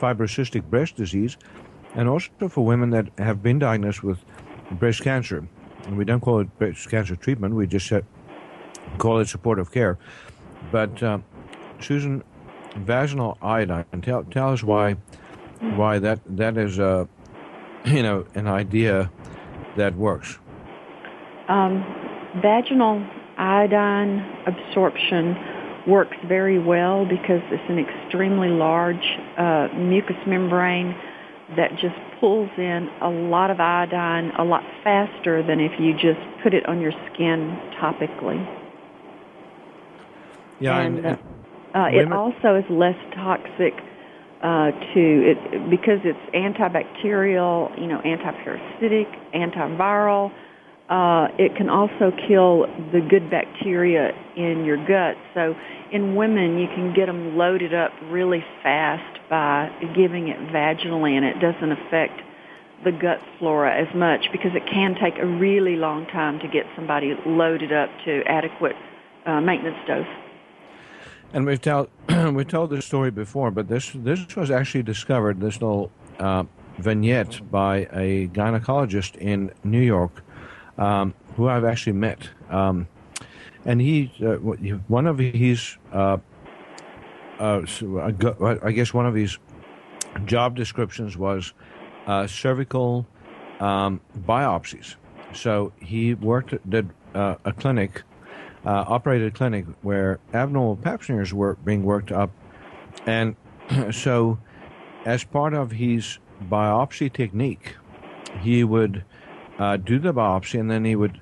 fibrocystic 0.00 0.64
breast 0.64 0.96
disease, 0.96 1.36
and 1.94 2.08
also 2.08 2.48
for 2.48 2.64
women 2.64 2.90
that 2.90 3.06
have 3.18 3.42
been 3.42 3.58
diagnosed 3.58 4.02
with 4.02 4.24
breast 4.72 5.02
cancer. 5.02 5.46
And 5.84 5.96
we 5.96 6.04
don't 6.04 6.20
call 6.20 6.40
it 6.40 6.58
breast 6.58 6.88
cancer 6.88 7.16
treatment, 7.16 7.54
we 7.54 7.66
just 7.66 7.92
call 8.98 9.18
it 9.18 9.28
supportive 9.28 9.70
care. 9.70 9.98
But, 10.70 11.02
uh, 11.02 11.18
Susan, 11.80 12.22
vaginal 12.76 13.36
iodine, 13.42 13.84
tell, 14.02 14.24
tell 14.24 14.52
us 14.52 14.62
why, 14.62 14.96
why 15.76 15.98
that, 15.98 16.20
that 16.36 16.56
is, 16.56 16.78
a, 16.78 17.08
you 17.84 18.02
know, 18.02 18.26
an 18.34 18.46
idea 18.46 19.10
that 19.76 19.96
works. 19.96 20.38
Um, 21.48 21.84
vaginal 22.40 23.04
iodine 23.36 24.24
absorption 24.46 25.36
works 25.86 26.16
very 26.26 26.58
well 26.58 27.04
because 27.04 27.40
it's 27.50 27.68
an 27.68 27.78
extremely 27.78 28.48
large 28.48 29.04
uh, 29.38 29.68
mucous 29.76 30.16
membrane 30.26 30.94
that 31.56 31.70
just 31.72 31.96
pulls 32.20 32.50
in 32.56 32.88
a 33.02 33.10
lot 33.10 33.50
of 33.50 33.60
iodine 33.60 34.30
a 34.38 34.44
lot 34.44 34.62
faster 34.84 35.42
than 35.46 35.60
if 35.60 35.72
you 35.78 35.92
just 35.94 36.20
put 36.42 36.54
it 36.54 36.66
on 36.66 36.80
your 36.80 36.92
skin 37.12 37.58
topically. 37.80 38.40
Yeah, 40.60 40.80
and, 40.80 40.98
and, 41.04 41.18
uh, 41.74 41.88
it 41.90 42.12
also 42.12 42.56
is 42.56 42.64
less 42.70 42.96
toxic 43.14 43.74
uh, 44.42 44.70
to 44.94 45.34
it 45.34 45.70
because 45.70 45.98
it's 46.04 46.18
antibacterial, 46.34 47.78
you 47.80 47.86
know, 47.86 48.00
antiparasitic, 48.04 49.06
antiviral. 49.34 50.32
Uh, 50.88 51.28
it 51.38 51.56
can 51.56 51.70
also 51.70 52.12
kill 52.28 52.66
the 52.92 53.00
good 53.00 53.30
bacteria 53.30 54.12
in 54.36 54.64
your 54.64 54.76
gut. 54.76 55.16
So 55.32 55.54
in 55.90 56.16
women, 56.16 56.58
you 56.58 56.66
can 56.68 56.92
get 56.92 57.06
them 57.06 57.36
loaded 57.36 57.72
up 57.72 57.92
really 58.10 58.44
fast 58.62 59.20
by 59.30 59.70
giving 59.94 60.28
it 60.28 60.38
vaginally, 60.52 61.12
and 61.12 61.24
it 61.24 61.40
doesn't 61.40 61.72
affect 61.72 62.20
the 62.84 62.92
gut 62.92 63.20
flora 63.38 63.74
as 63.74 63.94
much 63.94 64.26
because 64.32 64.50
it 64.54 64.66
can 64.66 64.96
take 65.00 65.18
a 65.18 65.26
really 65.26 65.76
long 65.76 66.06
time 66.06 66.38
to 66.40 66.48
get 66.48 66.66
somebody 66.74 67.14
loaded 67.24 67.72
up 67.72 67.88
to 68.04 68.22
adequate 68.26 68.76
uh, 69.24 69.40
maintenance 69.40 69.78
dose. 69.86 70.06
And 71.32 71.46
we've 71.46 71.60
told 71.60 71.88
we 72.32 72.44
told 72.44 72.70
this 72.70 72.84
story 72.84 73.10
before, 73.10 73.50
but 73.50 73.68
this 73.68 73.92
this 73.94 74.36
was 74.36 74.50
actually 74.50 74.82
discovered. 74.82 75.40
This 75.40 75.62
little 75.62 75.90
uh, 76.18 76.44
vignette 76.78 77.50
by 77.50 77.88
a 77.92 78.28
gynecologist 78.28 79.16
in 79.16 79.52
New 79.64 79.80
York, 79.80 80.22
um, 80.78 81.14
who 81.36 81.48
I've 81.48 81.64
actually 81.64 81.94
met. 81.94 82.28
Um, 82.50 82.88
and 83.64 83.80
he, 83.80 84.12
uh, 84.24 84.36
one 84.88 85.06
of 85.06 85.18
his, 85.18 85.76
uh, 85.92 86.18
uh 87.38 87.62
I 88.62 88.72
guess 88.72 88.92
one 88.92 89.06
of 89.06 89.14
his 89.14 89.38
job 90.24 90.56
descriptions 90.56 91.16
was 91.16 91.52
uh, 92.06 92.26
cervical 92.26 93.06
um, 93.60 94.00
biopsies. 94.26 94.96
So 95.34 95.72
he 95.80 96.14
worked 96.14 96.54
did 96.68 96.90
uh, 97.14 97.36
a 97.44 97.52
clinic 97.52 98.02
uh, 98.64 98.84
operated 98.86 99.28
a 99.28 99.30
clinic 99.30 99.66
where 99.82 100.20
abnormal 100.34 100.76
pap 100.76 101.02
smears 101.02 101.32
were 101.32 101.54
being 101.64 101.82
worked 101.82 102.12
up. 102.12 102.30
And 103.06 103.36
so, 103.90 104.38
as 105.04 105.24
part 105.24 105.54
of 105.54 105.72
his 105.72 106.18
biopsy 106.48 107.12
technique, 107.12 107.74
he 108.40 108.64
would 108.64 109.04
uh, 109.62 109.76
do 109.76 109.98
the 109.98 110.12
biopsy 110.12 110.58
and 110.58 110.68
then 110.68 110.84
he 110.84 110.96
would 110.96 111.20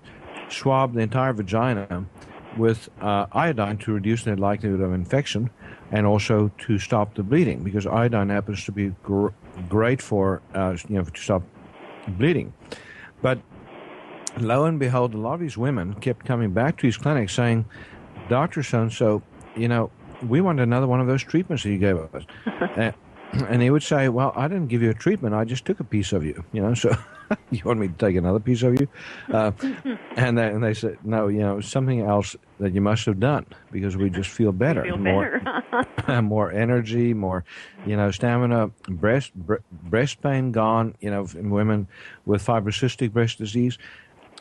swab 0.48 0.94
the 0.94 1.00
entire 1.00 1.32
vagina 1.32 2.06
with 2.56 2.88
uh, 3.00 3.26
iodine 3.32 3.76
to 3.76 3.92
reduce 3.92 4.24
the 4.24 4.34
likelihood 4.34 4.80
of 4.80 4.92
infection 4.92 5.50
and 5.92 6.06
also 6.06 6.50
to 6.58 6.78
stop 6.78 7.14
the 7.14 7.22
bleeding 7.22 7.62
because 7.62 7.86
iodine 7.86 8.30
happens 8.30 8.64
to 8.64 8.72
be 8.72 8.86
gr- 9.02 9.28
great 9.68 10.00
for 10.00 10.40
uh, 10.54 10.74
you 10.88 10.96
know 10.96 11.04
to 11.04 11.20
stop 11.20 11.42
bleeding. 12.08 12.52
But 13.20 13.38
lo 14.38 14.64
and 14.64 14.78
behold, 14.78 15.12
a 15.12 15.18
lot 15.18 15.34
of 15.34 15.40
these 15.40 15.58
women 15.58 15.94
kept 15.94 16.24
coming 16.24 16.52
back 16.52 16.78
to 16.78 16.86
his 16.86 16.96
clinic 16.96 17.28
saying, 17.28 17.66
Dr. 18.30 18.62
So 18.62 18.82
and 18.82 18.92
so, 18.92 19.22
you 19.54 19.68
know, 19.68 19.90
we 20.26 20.40
want 20.40 20.60
another 20.60 20.86
one 20.86 21.00
of 21.00 21.06
those 21.06 21.22
treatments 21.22 21.62
that 21.64 21.70
you 21.70 21.78
gave 21.78 21.98
us. 21.98 22.24
and, 23.48 23.62
he 23.62 23.70
would 23.70 23.82
say, 23.82 24.08
Well, 24.08 24.32
I 24.36 24.48
didn't 24.48 24.68
give 24.68 24.82
you 24.82 24.90
a 24.90 24.94
treatment, 24.94 25.34
I 25.34 25.44
just 25.44 25.64
took 25.64 25.80
a 25.80 25.84
piece 25.84 26.12
of 26.12 26.24
you, 26.24 26.44
you 26.52 26.62
know, 26.62 26.74
so 26.74 26.94
you 27.50 27.60
want 27.64 27.78
me 27.78 27.88
to 27.88 27.94
take 27.94 28.16
another 28.16 28.40
piece 28.40 28.62
of 28.62 28.80
you? 28.80 28.88
Uh, 29.32 29.52
and, 30.16 30.36
they, 30.36 30.48
and 30.48 30.62
they 30.62 30.74
said, 30.74 30.98
No, 31.04 31.28
you 31.28 31.40
know, 31.40 31.60
something 31.60 32.00
else 32.00 32.36
that 32.58 32.74
you 32.74 32.80
must 32.80 33.06
have 33.06 33.20
done 33.20 33.46
because 33.70 33.96
we 33.96 34.10
just 34.10 34.30
feel 34.30 34.52
better. 34.52 34.82
Feel 34.82 34.96
more, 34.96 35.40
better. 35.70 36.22
more 36.22 36.52
energy, 36.52 37.14
more, 37.14 37.44
you 37.86 37.96
know, 37.96 38.10
stamina, 38.10 38.70
breast, 38.88 39.32
breast 39.34 40.20
pain 40.20 40.52
gone, 40.52 40.94
you 41.00 41.10
know, 41.10 41.26
in 41.34 41.50
women 41.50 41.88
with 42.26 42.44
fibrocystic 42.44 43.12
breast 43.12 43.38
disease 43.38 43.78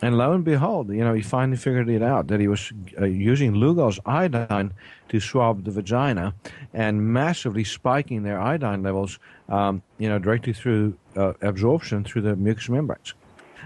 and 0.01 0.17
lo 0.17 0.31
and 0.31 0.45
behold, 0.45 0.89
you 0.89 1.03
know, 1.03 1.13
he 1.13 1.21
finally 1.21 1.57
figured 1.57 1.89
it 1.89 2.01
out 2.01 2.27
that 2.27 2.39
he 2.39 2.47
was 2.47 2.71
uh, 2.99 3.05
using 3.05 3.53
Lugol's 3.53 3.99
iodine 4.05 4.71
to 5.09 5.19
swab 5.19 5.65
the 5.65 5.71
vagina 5.71 6.33
and 6.73 7.13
massively 7.13 7.63
spiking 7.63 8.23
their 8.23 8.39
iodine 8.39 8.81
levels, 8.81 9.19
um, 9.49 9.81
you 9.97 10.07
know, 10.07 10.17
directly 10.17 10.53
through 10.53 10.95
uh, 11.17 11.33
absorption 11.41 12.03
through 12.03 12.21
the 12.21 12.35
mucous 12.35 12.69
membranes. 12.69 13.13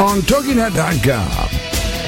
on 0.00 0.20
TogiNet.com. 0.20 1.48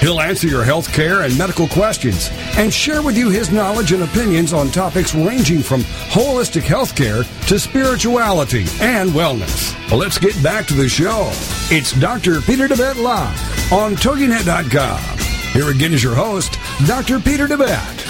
He'll 0.00 0.20
answer 0.20 0.46
your 0.46 0.64
health 0.64 0.92
care 0.92 1.22
and 1.22 1.36
medical 1.38 1.66
questions 1.68 2.28
and 2.58 2.72
share 2.72 3.00
with 3.00 3.16
you 3.16 3.30
his 3.30 3.50
knowledge 3.50 3.92
and 3.92 4.02
opinions 4.02 4.52
on 4.52 4.70
topics 4.70 5.14
ranging 5.14 5.60
from 5.60 5.80
holistic 5.80 6.62
health 6.62 6.94
care 6.94 7.22
to 7.46 7.58
spirituality 7.58 8.66
and 8.80 9.10
wellness. 9.10 9.74
Well, 9.90 10.00
let's 10.00 10.18
get 10.18 10.40
back 10.42 10.66
to 10.66 10.74
the 10.74 10.88
show. 10.88 11.30
It's 11.70 11.92
Dr. 11.98 12.40
Peter 12.42 12.68
DeVette 12.68 13.02
Live 13.02 13.72
on 13.72 13.94
TogiNet.com. 13.94 15.18
Here 15.54 15.70
again 15.70 15.92
is 15.94 16.02
your 16.02 16.14
host, 16.14 16.58
Dr. 16.86 17.18
Peter 17.20 17.46
DeVette. 17.46 18.04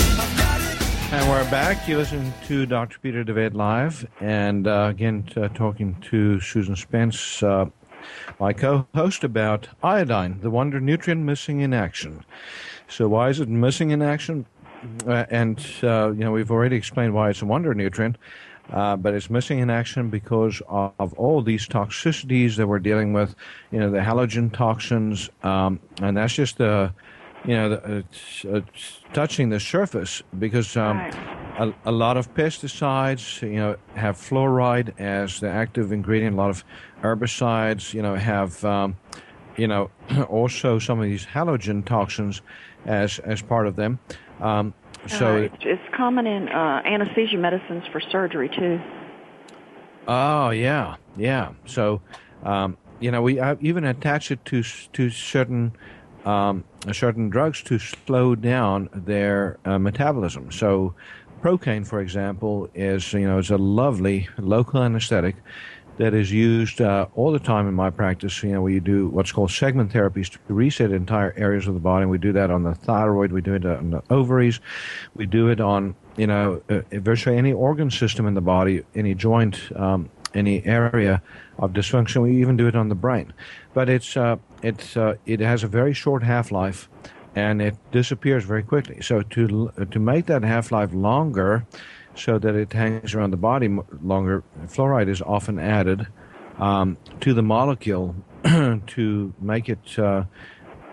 And 1.12 1.28
we're 1.28 1.48
back. 1.48 1.86
You 1.86 1.98
listen 1.98 2.32
to 2.48 2.66
Dr. 2.66 2.98
Peter 2.98 3.22
DeVette 3.22 3.54
live, 3.54 4.04
and 4.20 4.66
uh, 4.66 4.88
again 4.90 5.28
uh, 5.36 5.46
talking 5.48 5.94
to 6.10 6.40
Susan 6.40 6.74
Spence, 6.74 7.40
uh, 7.40 7.66
my 8.38 8.52
co-host, 8.52 9.24
about 9.24 9.68
iodine, 9.82 10.40
the 10.40 10.50
wonder 10.50 10.80
nutrient 10.80 11.22
missing 11.22 11.60
in 11.60 11.72
action. 11.72 12.24
So 12.88 13.08
why 13.08 13.28
is 13.28 13.40
it 13.40 13.48
missing 13.48 13.90
in 13.90 14.02
action? 14.02 14.46
Uh, 15.06 15.24
and 15.30 15.64
uh, 15.82 16.12
you 16.12 16.24
know 16.24 16.32
we've 16.32 16.50
already 16.50 16.76
explained 16.76 17.14
why 17.14 17.30
it's 17.30 17.42
a 17.42 17.46
wonder 17.46 17.74
nutrient. 17.74 18.18
Uh, 18.72 18.96
but 18.96 19.12
it's 19.12 19.28
missing 19.28 19.58
in 19.58 19.68
action 19.68 20.08
because 20.08 20.62
of, 20.68 20.94
of, 20.98 21.12
all 21.18 21.42
these 21.42 21.68
toxicities 21.68 22.56
that 22.56 22.66
we're 22.66 22.78
dealing 22.78 23.12
with, 23.12 23.34
you 23.70 23.78
know, 23.78 23.90
the 23.90 23.98
halogen 23.98 24.50
toxins, 24.50 25.28
um, 25.42 25.78
and 26.00 26.16
that's 26.16 26.32
just 26.32 26.56
the 26.56 26.90
you 27.44 27.54
know, 27.54 27.80
it's, 27.84 28.44
it's 28.44 29.00
touching 29.12 29.50
the 29.50 29.60
surface 29.60 30.22
because 30.38 30.76
um, 30.76 30.98
right. 30.98 31.43
A, 31.58 31.74
a, 31.84 31.92
lot 31.92 32.16
of 32.16 32.32
pesticides, 32.34 33.42
you 33.42 33.56
know, 33.56 33.76
have 33.94 34.16
fluoride 34.16 34.98
as 34.98 35.40
the 35.40 35.48
active 35.48 35.92
ingredient. 35.92 36.34
A 36.34 36.38
lot 36.38 36.50
of 36.50 36.64
herbicides, 37.02 37.94
you 37.94 38.02
know, 38.02 38.14
have, 38.14 38.64
um, 38.64 38.96
you 39.56 39.68
know, 39.68 39.90
also 40.28 40.78
some 40.78 40.98
of 40.98 41.04
these 41.04 41.26
halogen 41.26 41.84
toxins 41.84 42.42
as 42.86 43.18
as 43.20 43.42
part 43.42 43.66
of 43.66 43.76
them. 43.76 43.98
Um, 44.40 44.74
so 45.06 45.36
uh, 45.36 45.40
it's, 45.40 45.56
it's, 45.60 45.94
common 45.94 46.26
in 46.26 46.48
uh, 46.48 46.82
anesthesia 46.84 47.36
medicines 47.36 47.84
for 47.92 48.00
surgery 48.00 48.48
too. 48.48 48.80
Oh 50.08 50.50
yeah, 50.50 50.96
yeah. 51.16 51.52
So 51.66 52.00
um, 52.42 52.76
you 53.00 53.10
know, 53.10 53.22
we 53.22 53.40
even 53.60 53.84
attach 53.84 54.30
it 54.30 54.44
to 54.46 54.62
to 54.62 55.10
certain 55.10 55.72
um, 56.24 56.64
certain 56.92 57.28
drugs 57.28 57.62
to 57.64 57.78
slow 57.78 58.34
down 58.34 58.88
their 58.94 59.58
uh, 59.64 59.78
metabolism. 59.78 60.50
So, 60.50 60.94
Procaine, 61.44 61.86
for 61.86 62.00
example, 62.00 62.70
is 62.74 63.12
you 63.12 63.28
know 63.28 63.36
is 63.36 63.50
a 63.50 63.58
lovely 63.58 64.30
local 64.38 64.82
anesthetic 64.82 65.36
that 65.98 66.14
is 66.14 66.32
used 66.32 66.80
uh, 66.80 67.06
all 67.14 67.32
the 67.32 67.38
time 67.38 67.68
in 67.68 67.74
my 67.74 67.90
practice. 67.90 68.42
You 68.42 68.52
know, 68.52 68.62
we 68.62 68.80
do 68.80 69.08
what's 69.08 69.30
called 69.30 69.50
segment 69.50 69.92
therapies 69.92 70.30
to 70.30 70.38
reset 70.48 70.90
entire 70.90 71.34
areas 71.36 71.68
of 71.68 71.74
the 71.74 71.80
body. 71.80 72.06
We 72.06 72.16
do 72.16 72.32
that 72.32 72.50
on 72.50 72.62
the 72.62 72.74
thyroid. 72.74 73.30
We 73.30 73.42
do 73.42 73.52
it 73.52 73.66
on 73.66 73.90
the 73.90 74.02
ovaries. 74.08 74.58
We 75.14 75.26
do 75.26 75.48
it 75.48 75.60
on 75.60 75.94
you 76.16 76.26
know 76.26 76.62
uh, 76.70 76.80
virtually 76.92 77.36
any 77.36 77.52
organ 77.52 77.90
system 77.90 78.26
in 78.26 78.32
the 78.32 78.40
body, 78.40 78.82
any 78.94 79.14
joint, 79.14 79.70
um, 79.76 80.08
any 80.32 80.64
area 80.64 81.20
of 81.58 81.74
dysfunction. 81.74 82.22
We 82.22 82.40
even 82.40 82.56
do 82.56 82.68
it 82.68 82.74
on 82.74 82.88
the 82.88 82.94
brain. 82.94 83.34
But 83.74 83.90
it's 83.90 84.16
uh, 84.16 84.36
it's 84.62 84.96
uh, 84.96 85.16
it 85.26 85.40
has 85.40 85.62
a 85.62 85.68
very 85.68 85.92
short 85.92 86.22
half 86.22 86.50
life, 86.50 86.88
and 87.34 87.60
it 87.60 87.76
disappears 87.90 88.44
very 88.44 88.62
quickly. 88.62 89.00
So 89.02 89.22
to 89.22 89.72
to 89.90 89.98
make 89.98 90.26
that 90.26 90.42
half 90.42 90.72
life 90.72 90.92
longer, 90.92 91.66
so 92.14 92.38
that 92.38 92.54
it 92.54 92.72
hangs 92.72 93.14
around 93.14 93.30
the 93.30 93.36
body 93.36 93.68
longer, 94.02 94.42
fluoride 94.66 95.08
is 95.08 95.22
often 95.22 95.58
added 95.58 96.06
um, 96.58 96.96
to 97.20 97.34
the 97.34 97.42
molecule 97.42 98.14
to 98.44 99.34
make 99.40 99.68
it 99.68 99.98
uh, 99.98 100.24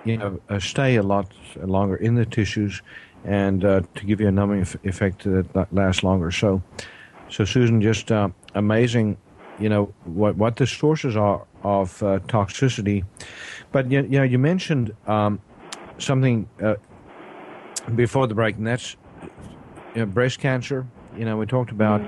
you 0.03 0.17
know 0.17 0.39
uh, 0.49 0.59
stay 0.59 0.95
a 0.95 1.03
lot 1.03 1.31
longer 1.57 1.95
in 1.95 2.15
the 2.15 2.25
tissues 2.25 2.81
and 3.23 3.63
uh, 3.63 3.81
to 3.95 4.05
give 4.05 4.19
you 4.19 4.27
a 4.27 4.31
numbing 4.31 4.65
effect 4.83 5.23
that 5.23 5.67
lasts 5.71 6.03
longer. 6.03 6.31
So, 6.31 6.63
so 7.29 7.45
Susan, 7.45 7.81
just 7.81 8.11
uh, 8.11 8.29
amazing 8.55 9.17
you 9.59 9.69
know 9.69 9.93
what 10.05 10.35
what 10.37 10.55
the 10.55 10.65
sources 10.65 11.15
are 11.15 11.45
of 11.63 12.01
uh, 12.01 12.19
toxicity. 12.27 13.05
But 13.71 13.91
you, 13.91 14.01
you, 14.01 14.17
know, 14.17 14.23
you 14.23 14.39
mentioned 14.39 14.93
um, 15.07 15.39
something 16.01 16.49
uh, 16.61 16.75
before 17.95 18.27
the 18.27 18.35
break, 18.35 18.57
and 18.57 18.67
that's 18.67 18.95
you 19.95 20.01
know, 20.01 20.05
breast 20.05 20.39
cancer. 20.39 20.85
You 21.17 21.25
know, 21.25 21.37
we 21.37 21.45
talked 21.45 21.71
about 21.71 22.01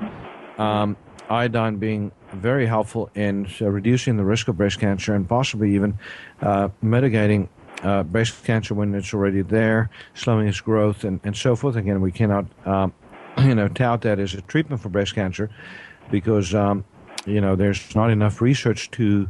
um, 0.58 0.96
iodine 1.30 1.78
being 1.78 2.12
very 2.34 2.66
helpful 2.66 3.10
in 3.16 3.48
uh, 3.62 3.70
reducing 3.70 4.18
the 4.18 4.24
risk 4.24 4.48
of 4.48 4.58
breast 4.58 4.80
cancer 4.80 5.14
and 5.14 5.28
possibly 5.28 5.76
even 5.76 5.98
uh, 6.42 6.70
mitigating 6.82 7.50
uh, 7.84 8.04
breast 8.04 8.44
cancer 8.44 8.74
when 8.74 8.94
it's 8.96 9.14
already 9.14 9.42
there, 9.42 9.90
slowing 10.14 10.48
its 10.48 10.62
growth, 10.62 11.04
and, 11.04 11.20
and 11.24 11.36
so 11.36 11.56
forth. 11.56 11.76
Again, 11.76 12.02
we 12.02 12.12
cannot, 12.12 12.46
um, 12.66 12.94
you 13.40 13.56
know, 13.56 13.68
tout 13.68 14.02
that 14.02 14.20
as 14.20 14.34
a 14.34 14.42
treatment 14.42 14.82
for 14.82 14.90
breast 14.90 15.16
cancer 15.16 15.50
because 16.12 16.54
um, 16.54 16.86
you 17.26 17.42
know, 17.42 17.56
there's 17.56 17.96
not 17.96 18.10
enough 18.10 18.42
research 18.42 18.92
to 18.92 19.30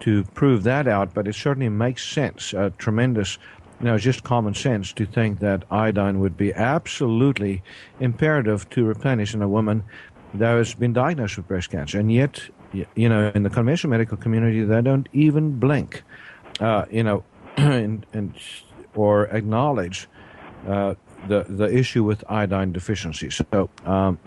to 0.00 0.24
prove 0.34 0.64
that 0.64 0.88
out, 0.88 1.14
but 1.14 1.28
it 1.28 1.34
certainly 1.34 1.68
makes 1.68 2.06
sense. 2.06 2.52
Uh, 2.52 2.70
tremendous, 2.78 3.38
you 3.84 3.90
know, 3.90 3.98
just 3.98 4.24
common 4.24 4.54
sense 4.54 4.94
to 4.94 5.04
think 5.04 5.40
that 5.40 5.62
iodine 5.70 6.18
would 6.18 6.38
be 6.38 6.54
absolutely 6.54 7.62
imperative 8.00 8.66
to 8.70 8.82
replenish 8.82 9.34
in 9.34 9.42
a 9.42 9.48
woman 9.48 9.84
that 10.32 10.56
has 10.56 10.72
been 10.72 10.94
diagnosed 10.94 11.36
with 11.36 11.46
breast 11.46 11.70
cancer, 11.70 12.00
and 12.00 12.10
yet, 12.10 12.40
you 12.72 13.10
know, 13.10 13.30
in 13.34 13.42
the 13.42 13.50
conventional 13.50 13.90
medical 13.90 14.16
community, 14.16 14.64
they 14.64 14.80
don't 14.80 15.06
even 15.12 15.58
blink, 15.60 16.02
uh, 16.60 16.86
you 16.90 17.02
know, 17.02 17.24
and, 17.58 18.06
and 18.14 18.32
or 18.94 19.26
acknowledge 19.26 20.08
uh, 20.66 20.94
the 21.28 21.44
the 21.46 21.70
issue 21.70 22.02
with 22.02 22.24
iodine 22.26 22.72
deficiency. 22.72 23.28
So. 23.28 23.68
Um, 23.84 24.18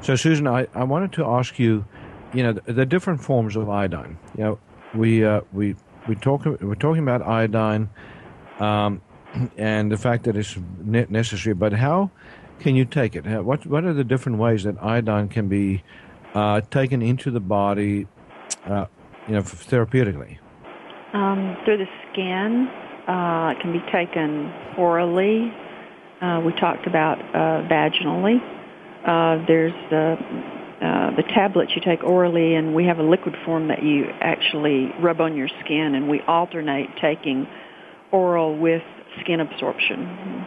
so, 0.00 0.14
Susan, 0.14 0.46
I, 0.46 0.68
I 0.74 0.84
wanted 0.84 1.12
to 1.14 1.24
ask 1.26 1.58
you, 1.58 1.84
you 2.32 2.42
know, 2.42 2.52
the, 2.52 2.72
the 2.72 2.86
different 2.86 3.22
forms 3.22 3.56
of 3.56 3.68
iodine. 3.68 4.18
You 4.36 4.44
know, 4.44 4.58
we 4.94 5.24
uh, 5.24 5.42
we 5.52 5.76
we 6.08 6.14
talk 6.14 6.44
we're 6.44 6.74
talking 6.74 7.02
about 7.02 7.22
iodine, 7.22 7.88
um, 8.58 9.00
and 9.56 9.90
the 9.90 9.96
fact 9.96 10.24
that 10.24 10.36
it's 10.36 10.56
necessary. 10.82 11.54
But 11.54 11.72
how 11.72 12.10
can 12.60 12.76
you 12.76 12.84
take 12.84 13.16
it? 13.16 13.24
What 13.42 13.66
what 13.66 13.84
are 13.84 13.92
the 13.92 14.04
different 14.04 14.38
ways 14.38 14.64
that 14.64 14.82
iodine 14.82 15.28
can 15.28 15.48
be 15.48 15.82
uh, 16.34 16.60
taken 16.70 17.02
into 17.02 17.30
the 17.30 17.40
body, 17.40 18.06
uh, 18.66 18.86
you 19.26 19.34
know, 19.34 19.42
therapeutically? 19.42 20.38
Um, 21.12 21.56
through 21.64 21.78
the 21.78 21.88
skin, 22.10 22.68
uh, 23.08 23.54
it 23.56 23.60
can 23.60 23.72
be 23.72 23.82
taken 23.92 24.52
orally. 24.76 25.52
Uh, 26.20 26.40
we 26.44 26.52
talked 26.52 26.86
about 26.86 27.20
uh, 27.34 27.66
vaginally. 27.68 28.40
Uh, 29.04 29.44
there's 29.46 29.72
the 29.90 30.16
uh, 30.80 31.10
the 31.16 31.22
tablets 31.22 31.72
you 31.74 31.80
take 31.80 32.04
orally, 32.04 32.54
and 32.54 32.74
we 32.74 32.84
have 32.84 32.98
a 32.98 33.02
liquid 33.02 33.34
form 33.44 33.68
that 33.68 33.82
you 33.82 34.06
actually 34.20 34.92
rub 35.00 35.20
on 35.20 35.36
your 35.36 35.48
skin, 35.64 35.94
and 35.94 36.08
we 36.08 36.20
alternate 36.22 36.88
taking 37.00 37.46
oral 38.12 38.56
with 38.58 38.82
skin 39.20 39.40
absorption. 39.40 40.46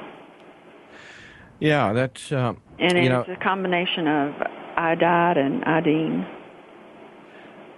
Yeah, 1.59 1.93
that's 1.93 2.31
uh, 2.31 2.53
and 2.77 2.97
it's 2.97 3.09
know, 3.09 3.25
a 3.27 3.35
combination 3.37 4.07
of 4.07 4.35
iodide 4.77 5.37
and 5.37 5.65
iodine. 5.65 6.27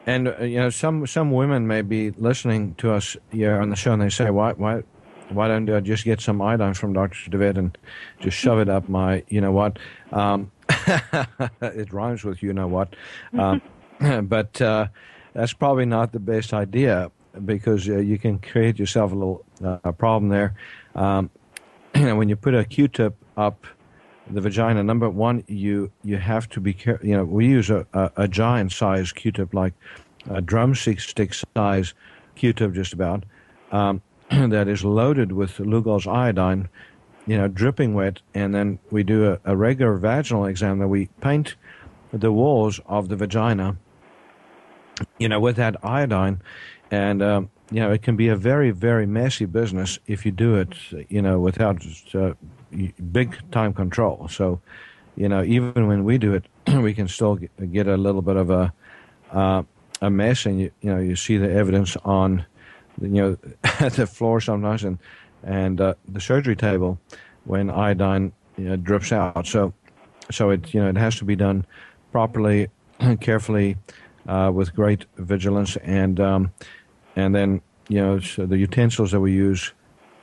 And 0.06 0.28
uh, 0.28 0.44
you 0.44 0.60
know, 0.60 0.70
some 0.70 1.08
some 1.08 1.32
women 1.32 1.68
may 1.68 1.82
be 1.82 2.12
listening 2.12 2.76
to 2.76 2.92
us 2.92 3.16
here 3.32 3.60
on 3.62 3.70
the 3.70 3.76
show, 3.76 3.94
and 3.94 4.02
they 4.02 4.10
say, 4.10 4.30
"Why, 4.30 4.54
why, 4.54 4.84
why 5.30 5.48
don't 5.48 5.70
I 5.70 5.80
just 5.80 6.04
get 6.04 6.22
some 6.22 6.42
iodine 6.42 6.74
from 6.74 6.94
Doctor 6.94 7.30
DeVette 7.30 7.58
and 7.58 7.78
just 8.20 8.38
shove 8.38 8.60
it 8.60 8.70
up 8.70 8.90
my, 8.90 9.24
you 9.30 9.42
know 9.42 9.52
what?" 9.52 9.80
Um, 10.12 10.52
it 11.62 11.94
rhymes 11.94 12.24
with 12.24 12.42
you 12.44 12.54
know 12.54 12.68
what. 12.68 12.96
Um, 13.38 13.62
but 14.24 14.62
uh, 14.62 14.88
that's 15.34 15.54
probably 15.54 15.86
not 15.86 16.12
the 16.12 16.20
best 16.20 16.54
idea 16.54 17.12
because 17.46 17.88
uh, 17.88 17.98
you 17.98 18.18
can 18.18 18.40
create 18.40 18.78
yourself 18.78 19.12
a 19.12 19.16
little 19.16 19.46
uh, 19.64 19.92
problem 19.94 20.30
there. 20.30 20.54
Um, 20.96 21.30
when 21.94 22.30
you 22.30 22.36
put 22.36 22.54
a 22.54 22.66
Q-tip 22.66 23.16
up 23.38 23.66
the 24.30 24.42
vagina, 24.42 24.84
number 24.84 25.10
one, 25.10 25.44
you 25.48 25.92
you 26.04 26.18
have 26.18 26.48
to 26.50 26.60
be 26.60 26.74
careful. 26.74 27.06
You 27.06 27.18
know, 27.18 27.26
we 27.26 27.48
use 27.48 27.70
a, 27.70 27.86
a, 27.94 28.12
a 28.18 28.28
giant 28.28 28.72
size 28.72 29.12
Q-tip, 29.12 29.54
like 29.54 29.74
a 30.30 30.42
drumstick 30.42 31.00
stick 31.00 31.34
size 31.56 31.94
Q-tip, 32.36 32.74
just 32.74 32.94
about. 32.94 33.24
Um, 33.72 34.02
that 34.30 34.68
is 34.68 34.86
loaded 34.86 35.32
with 35.32 35.58
Lugol's 35.58 36.08
iodine, 36.08 36.70
you 37.32 37.38
know, 37.38 37.48
dripping 37.48 37.94
wet, 37.94 38.22
and 38.34 38.54
then 38.54 38.78
we 38.92 39.04
do 39.04 39.32
a, 39.32 39.40
a 39.46 39.56
regular 39.56 39.96
vaginal 39.96 40.46
exam 40.48 40.80
that 40.80 40.90
we 40.90 41.06
paint 41.22 41.56
the 42.12 42.30
walls 42.30 42.82
of 42.88 43.08
the 43.08 43.16
vagina, 43.16 43.78
you 45.18 45.30
know, 45.30 45.40
with 45.40 45.56
that 45.56 45.78
iodine, 45.82 46.42
and 46.92 47.24
um, 47.24 47.50
you 47.72 47.80
know, 47.80 47.90
it 47.90 48.02
can 48.02 48.18
be 48.18 48.28
a 48.28 48.36
very, 48.36 48.72
very 48.72 49.06
messy 49.06 49.46
business 49.46 49.98
if 50.08 50.26
you 50.26 50.34
do 50.34 50.56
it, 50.56 50.76
you 51.08 51.22
know, 51.22 51.40
without 51.40 51.82
uh, 52.14 52.34
big 53.14 53.50
time 53.50 53.74
control. 53.74 54.28
So, 54.28 54.60
you 55.16 55.30
know, 55.30 55.42
even 55.42 55.88
when 55.88 56.04
we 56.04 56.18
do 56.18 56.34
it, 56.34 56.44
we 56.82 56.94
can 56.94 57.08
still 57.08 57.36
get 57.36 57.88
a 57.88 57.96
little 57.96 58.22
bit 58.22 58.36
of 58.36 58.50
a, 58.50 58.74
uh, 59.32 59.64
a 60.02 60.10
mess, 60.10 60.46
and 60.46 60.60
you 60.60 60.72
you 60.82 60.94
know 60.94 61.00
you 61.00 61.16
see 61.16 61.38
the 61.38 61.50
evidence 61.50 61.96
on 62.04 62.46
you 63.00 63.08
know 63.08 63.38
the 63.90 64.06
floor 64.06 64.42
sometimes, 64.42 64.84
and 64.84 65.00
and 65.44 65.82
uh, 65.82 65.94
the 66.08 66.22
surgery 66.22 66.56
table 66.56 67.00
when 67.46 67.70
iodine 67.70 68.32
you 68.58 68.70
know, 68.70 68.76
drips 68.76 69.12
out. 69.12 69.48
So 69.48 69.74
so 70.30 70.50
it 70.50 70.74
you 70.74 70.82
know 70.82 70.90
it 70.90 70.98
has 70.98 71.18
to 71.18 71.26
be 71.26 71.36
done 71.36 71.66
properly, 72.12 72.70
carefully, 73.20 73.78
uh, 74.28 74.52
with 74.54 74.76
great 74.76 75.06
vigilance, 75.18 75.78
and 75.78 76.20
um, 76.20 76.52
and 77.16 77.34
then 77.34 77.62
you 77.88 78.02
know 78.02 78.20
so 78.20 78.46
the 78.46 78.58
utensils 78.58 79.12
that 79.12 79.20
we 79.20 79.34
use, 79.34 79.74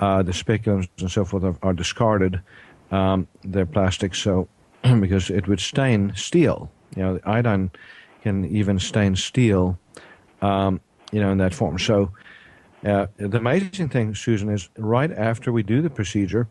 uh, 0.01 0.23
the 0.23 0.33
speculums 0.33 0.89
and 0.99 1.11
so 1.11 1.25
forth, 1.25 1.45
are, 1.45 1.57
are 1.63 1.73
discarded. 1.73 2.41
Um, 2.91 3.29
they're 3.45 3.67
plastic, 3.67 4.15
so 4.15 4.49
because 5.01 5.31
it 5.31 5.49
would 5.49 5.61
stain 5.61 6.13
steel. 6.15 6.71
You 6.97 7.03
know, 7.03 7.21
iodine 7.25 7.71
can 8.23 8.45
even 8.47 8.79
stain 8.79 9.17
steel. 9.17 9.79
Um, 10.41 10.81
you 11.11 11.21
know, 11.21 11.31
in 11.33 11.39
that 11.39 11.55
form. 11.55 11.79
So. 11.79 12.13
Uh, 12.85 13.07
the 13.17 13.39
amazing 13.39 13.89
thing, 13.89 14.15
Susan, 14.15 14.49
is 14.51 14.69
right 14.79 15.11
after 15.11 15.53
we 15.53 15.63
do 15.63 15.83
the 15.83 15.91
procedure, 15.91 16.47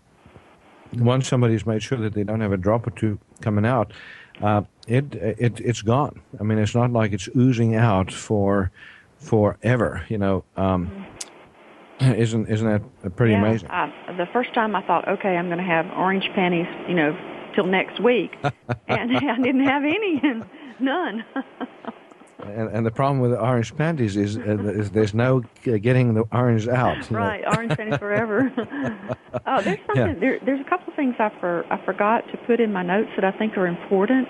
once 0.94 1.28
somebody's 1.28 1.66
made 1.66 1.82
sure 1.82 1.98
that 1.98 2.14
they 2.14 2.24
don't 2.24 2.42
have 2.42 2.52
a 2.52 2.58
drop 2.58 2.88
or 2.88 2.92
two 2.92 3.20
coming 3.42 3.66
out, 3.66 3.94
uh, 4.42 4.62
it 4.88 5.16
it 5.16 5.60
it's 5.60 5.82
gone. 5.82 6.22
I 6.40 6.44
mean, 6.44 6.58
it's 6.60 6.76
not 6.76 6.92
like 6.92 7.12
it's 7.12 7.28
oozing 7.36 7.76
out 7.76 8.12
for 8.12 8.72
forever. 9.18 10.06
You 10.10 10.18
know, 10.18 10.44
um, 10.56 11.06
isn't 12.00 12.50
isn't 12.50 12.68
that 12.68 13.16
pretty 13.16 13.34
yeah, 13.34 13.42
amazing? 13.42 13.70
I, 13.70 14.14
the 14.18 14.28
first 14.32 14.54
time 14.54 14.76
I 14.76 14.86
thought, 14.86 15.08
okay, 15.08 15.36
I'm 15.38 15.48
going 15.48 15.58
to 15.58 15.64
have 15.64 15.86
orange 15.98 16.30
panties, 16.36 16.68
you 16.88 16.96
know, 16.96 17.18
till 17.56 17.66
next 17.66 18.02
week, 18.02 18.36
and 18.88 19.18
I 19.18 19.38
didn't 19.38 19.66
have 19.66 19.84
any, 19.84 20.22
none. 20.80 21.26
and, 22.44 22.70
and 22.70 22.86
the 22.86 22.92
problem 22.92 23.20
with 23.20 23.32
the 23.32 23.40
orange 23.40 23.76
panties 23.76 24.16
is, 24.16 24.38
uh, 24.38 24.42
is 24.42 24.92
there's 24.92 25.14
no 25.14 25.44
getting 25.64 26.14
the 26.14 26.24
orange 26.32 26.68
out. 26.68 27.10
Right, 27.10 27.42
know? 27.42 27.52
orange 27.56 27.76
panties 27.76 27.98
forever. 27.98 28.52
oh, 29.46 29.62
there's 29.62 29.80
something. 29.88 29.96
Yeah. 29.96 30.14
There, 30.14 30.40
there's 30.46 30.62
a 30.62 30.70
couple 30.70 30.90
of 30.90 30.96
things 30.96 31.16
I 31.20 31.32
for 31.40 31.66
I 31.72 31.84
forgot 31.86 32.28
to 32.32 32.38
put 32.46 32.60
in 32.60 32.72
my 32.72 32.84
notes 32.84 33.10
that 33.16 33.26
I 33.26 33.32
think 33.38 33.58
are 33.58 33.68
important. 33.68 34.28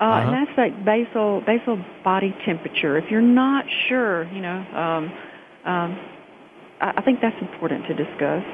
Uh, 0.00 0.04
uh-huh. 0.04 0.20
And 0.20 0.34
that's 0.34 0.56
like 0.56 0.84
basal 0.84 1.42
basal 1.44 1.84
body 2.04 2.34
temperature. 2.46 2.96
If 2.96 3.10
you're 3.10 3.20
not 3.20 3.64
sure, 3.88 4.32
you 4.32 4.40
know, 4.40 4.64
um, 4.72 5.12
um, 5.64 5.98
I, 6.80 6.92
I 6.98 7.02
think 7.02 7.20
that's 7.20 7.40
important 7.40 7.86
to 7.86 7.94
discuss. 7.94 8.44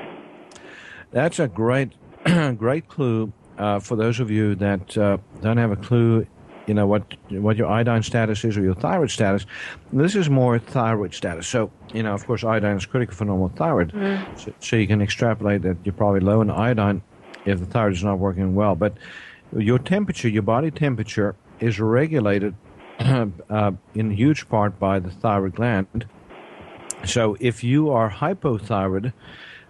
That's 1.11 1.39
a 1.39 1.49
great 1.49 1.93
great 2.57 2.89
clue 2.89 3.33
uh, 3.59 3.81
for 3.81 3.97
those 3.97 4.21
of 4.21 4.31
you 4.31 4.55
that 4.55 4.97
uh, 4.97 5.19
don't 5.43 5.59
have 5.59 5.71
a 5.71 5.77
clue 5.77 6.27
you 6.67 6.75
know 6.75 6.87
what 6.87 7.03
what 7.31 7.57
your 7.57 7.69
iodine 7.69 8.03
status 8.03 8.45
is 8.45 8.57
or 8.57 8.62
your 8.62 8.75
thyroid 8.75 9.11
status. 9.11 9.47
This 9.93 10.15
is 10.15 10.31
more 10.31 10.59
thyroid 10.59 11.15
status. 11.15 11.47
So 11.47 11.71
you 11.93 12.03
know, 12.03 12.15
of 12.15 12.27
course, 12.27 12.45
iodine 12.45 12.77
is 12.77 12.87
critical 12.87 13.15
for 13.15 13.25
normal 13.25 13.51
thyroid. 13.51 13.93
Mm. 13.93 14.39
So, 14.39 14.53
so, 14.61 14.77
you 14.77 14.87
can 14.87 15.01
extrapolate 15.01 15.62
that 15.62 15.77
you're 15.85 15.93
probably 15.93 16.21
low 16.21 16.41
in 16.41 16.51
iodine 16.51 17.03
if 17.45 17.61
the 17.61 17.67
thyroid 17.67 17.93
is 17.95 18.05
not 18.05 18.19
working 18.19 18.55
well. 18.55 18.75
But 18.75 18.97
your 19.57 19.79
temperature, 19.79 20.29
your 20.29 20.43
body 20.43 20.71
temperature, 20.71 21.37
is 21.61 21.79
regulated 21.79 22.55
uh, 22.99 23.73
in 23.95 24.11
huge 24.11 24.49
part 24.49 24.79
by 24.79 24.99
the 24.99 25.11
thyroid 25.11 25.55
gland. 25.55 26.07
So 27.05 27.37
if 27.39 27.62
you 27.62 27.91
are 27.91 28.11
hypothyroid, 28.11 29.12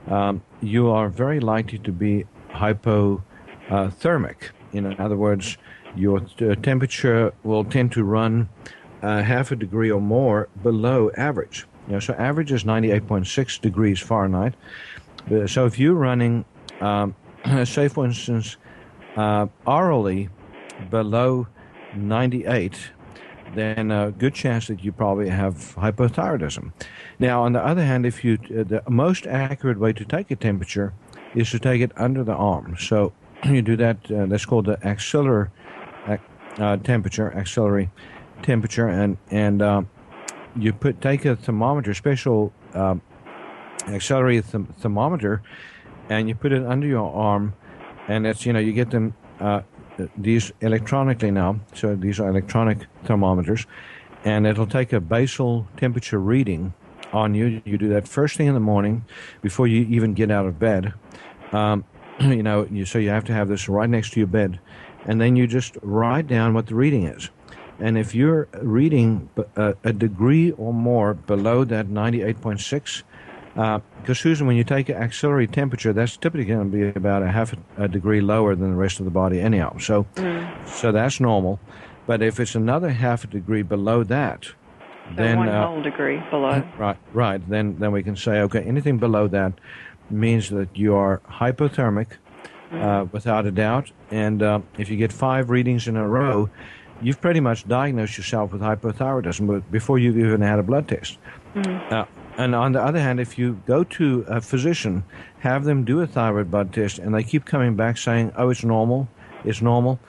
um, 0.09 0.43
you 0.61 0.91
are 0.91 1.09
very 1.09 1.41
likely 1.41 1.79
to 1.79 1.93
be 1.93 2.27
hypothermic. 2.51 4.37
in 4.73 5.01
other 5.01 5.17
words, 5.17 5.59
your 5.97 6.23
uh, 6.41 6.55
temperature 6.57 7.33
will 7.43 7.65
tend 7.65 7.93
to 7.93 8.05
run 8.05 8.49
uh, 9.03 9.23
half 9.23 9.51
a 9.51 9.57
degree 9.57 9.91
or 9.91 10.01
more 10.01 10.49
below 10.63 11.11
average. 11.17 11.67
You 11.87 11.95
know, 11.95 12.01
so 12.01 12.15
average 12.15 12.53
is 12.53 12.65
98.6 12.65 13.61
degrees 13.61 14.01
Fahrenheit. 14.01 14.55
Uh, 15.31 15.47
so 15.47 15.67
if 15.67 15.79
you're 15.79 15.95
running, 15.95 16.45
um, 16.81 17.15
say 17.65 17.89
for 17.89 18.05
instance, 18.05 18.57
uh, 19.17 19.47
orally 19.67 20.31
below 20.91 21.47
98, 21.95 22.91
then 23.55 23.91
a 23.91 24.11
good 24.11 24.35
chance 24.35 24.67
that 24.67 24.83
you 24.83 24.91
probably 24.91 25.29
have 25.29 25.75
hypothyroidism. 25.77 26.73
Now, 27.19 27.43
on 27.43 27.53
the 27.53 27.65
other 27.65 27.85
hand, 27.85 28.07
if 28.07 28.25
you 28.25 28.39
uh, 28.51 28.65
the 28.65 28.83
most 28.89 29.27
accurate 29.27 29.79
way 29.79 29.93
to 29.93 30.05
take 30.05 30.31
a 30.31 30.37
temperature 30.37 30.93
is 31.35 31.51
to 31.51 31.59
take 31.59 31.81
it 31.81 31.93
under 31.97 32.25
the 32.25 32.35
arm. 32.35 32.77
So 32.79 33.13
you 33.45 33.63
do 33.63 33.77
that. 33.77 34.11
Uh, 34.11 34.27
that's 34.27 34.45
called 34.45 34.67
the 34.67 34.79
axillary 34.87 35.51
uh, 36.59 36.77
temperature, 36.79 37.33
axillary 37.37 37.91
temperature, 38.43 38.89
and 38.89 39.17
and 39.31 39.63
uh, 39.63 39.83
you 40.57 40.73
put 40.73 41.01
take 41.01 41.25
a 41.25 41.37
thermometer, 41.37 41.95
special 41.95 42.53
uh, 42.75 42.95
th- 43.87 44.43
thermometer, 44.79 45.43
and 46.09 46.29
you 46.29 46.35
put 46.35 46.53
it 46.53 46.65
under 46.65 46.87
your 46.87 47.13
arm, 47.15 47.55
and 48.09 48.27
it's 48.27 48.47
you 48.47 48.53
know 48.53 48.59
you 48.59 48.73
get 48.73 48.91
them 48.91 49.15
uh, 49.41 49.63
these 50.17 50.53
electronically 50.61 51.31
now. 51.31 51.61
So 51.75 51.95
these 51.95 52.21
are 52.21 52.29
electronic 52.29 52.87
thermometers, 53.05 53.67
and 54.25 54.47
it'll 54.47 54.67
take 54.67 54.93
a 54.93 55.01
basal 55.01 55.67
temperature 55.77 56.19
reading 56.19 56.75
on 57.13 57.35
you. 57.35 57.63
You 57.65 57.79
do 57.79 57.89
that 57.91 58.09
first 58.09 58.37
thing 58.37 58.47
in 58.47 58.55
the 58.55 58.61
morning 58.61 59.05
before 59.43 59.67
you 59.67 59.83
even 59.83 60.15
get 60.15 60.31
out 60.31 60.47
of 60.47 60.59
bed. 60.59 60.95
Um, 61.53 61.85
you 62.21 62.43
know, 62.43 62.67
you, 62.71 62.85
so 62.85 62.99
you 62.99 63.11
have 63.11 63.25
to 63.25 63.33
have 63.33 63.49
this 63.49 63.69
right 63.69 63.89
next 63.89 64.13
to 64.13 64.21
your 64.21 64.27
bed 64.27 64.61
and 65.07 65.21
then 65.21 65.37
you 65.37 65.47
just 65.47 65.77
write 65.83 66.27
down 66.27 66.55
what 66.55 66.67
the 66.67 66.75
reading 66.75 67.05
is. 67.05 67.31
And 67.81 67.99
if 67.99 68.15
you're 68.15 68.49
reading 68.63 69.29
a, 69.57 69.75
a 69.85 69.93
degree 69.93 70.53
or 70.53 70.73
more 70.73 71.15
below 71.15 71.65
that 71.65 71.89
98.6, 71.89 73.03
because 73.55 73.83
uh, 74.09 74.15
Susan, 74.15 74.47
when 74.47 74.57
you 74.57 74.65
take 74.65 74.89
an 74.89 74.97
axillary 74.97 75.47
temperature, 75.47 75.93
that's 75.93 76.17
typically 76.17 76.45
going 76.45 76.71
to 76.71 76.77
be 76.77 76.89
about 76.89 77.23
a 77.23 77.31
half 77.31 77.55
a, 77.77 77.89
degree 77.89 78.21
lower 78.21 78.55
than 78.55 78.71
the 78.71 78.77
rest 78.77 78.99
of 78.99 79.05
the 79.05 79.11
body, 79.11 79.41
anyhow. 79.41 79.77
So, 79.79 80.05
mm. 80.15 80.69
so 80.69 80.93
that's 80.93 81.21
normal. 81.21 81.61
But 82.07 82.23
if 82.23 82.41
it's 82.41 82.55
another 82.55 82.91
half 82.91 83.25
a 83.25 83.27
degree 83.29 83.63
below 83.63 84.05
that, 84.05 84.45
so 84.45 84.55
then 85.17 85.39
one 85.39 85.49
uh, 85.49 85.67
whole 85.69 85.83
degree 85.83 86.21
below. 86.31 86.63
Right, 86.79 86.97
right. 87.13 87.49
Then, 87.49 87.79
then 87.79 87.93
we 87.93 88.03
can 88.03 88.17
say, 88.17 88.41
okay, 88.41 88.63
anything 88.63 88.99
below 88.99 89.29
that 89.29 89.53
means 90.11 90.51
that 90.51 90.77
you 90.77 90.95
are 90.95 91.21
hypothermic 91.29 92.09
uh, 92.81 93.07
without 93.13 93.47
a 93.47 93.51
doubt. 93.51 93.91
And 94.11 94.43
uh, 94.43 94.61
if 94.79 94.89
you 94.89 94.97
get 94.97 95.13
five 95.13 95.51
readings 95.51 95.89
in 95.89 95.97
a 95.97 96.07
row, 96.07 96.49
you've 97.03 97.21
pretty 97.21 97.41
much 97.41 97.67
diagnosed 97.69 98.17
yourself 98.17 98.53
with 98.53 98.61
hypothyroidism 98.61 99.63
before 99.71 99.99
you've 99.99 100.19
even 100.19 100.41
had 100.41 100.59
a 100.59 100.63
blood 100.63 100.89
test. 100.89 101.19
Mm-hmm. 101.55 101.95
Uh, 101.95 102.05
and 102.37 102.55
on 102.55 102.73
the 102.73 102.83
other 102.83 102.99
hand, 102.99 103.21
if 103.21 103.39
you 103.39 103.61
go 103.67 103.85
to 103.85 104.25
a 104.29 104.41
physician, 104.41 105.05
have 105.41 105.65
them 105.65 105.85
do 105.85 106.01
a 106.01 106.07
thyroid 106.07 106.51
blood 106.51 106.73
test, 106.73 106.99
and 106.99 107.15
they 107.15 107.23
keep 107.23 107.45
coming 107.45 107.77
back 107.77 107.97
saying, 107.97 108.33
"Oh, 108.37 108.51
it's 108.51 108.65
normal, 108.65 109.09
it's 109.45 109.63
normal," 109.63 110.01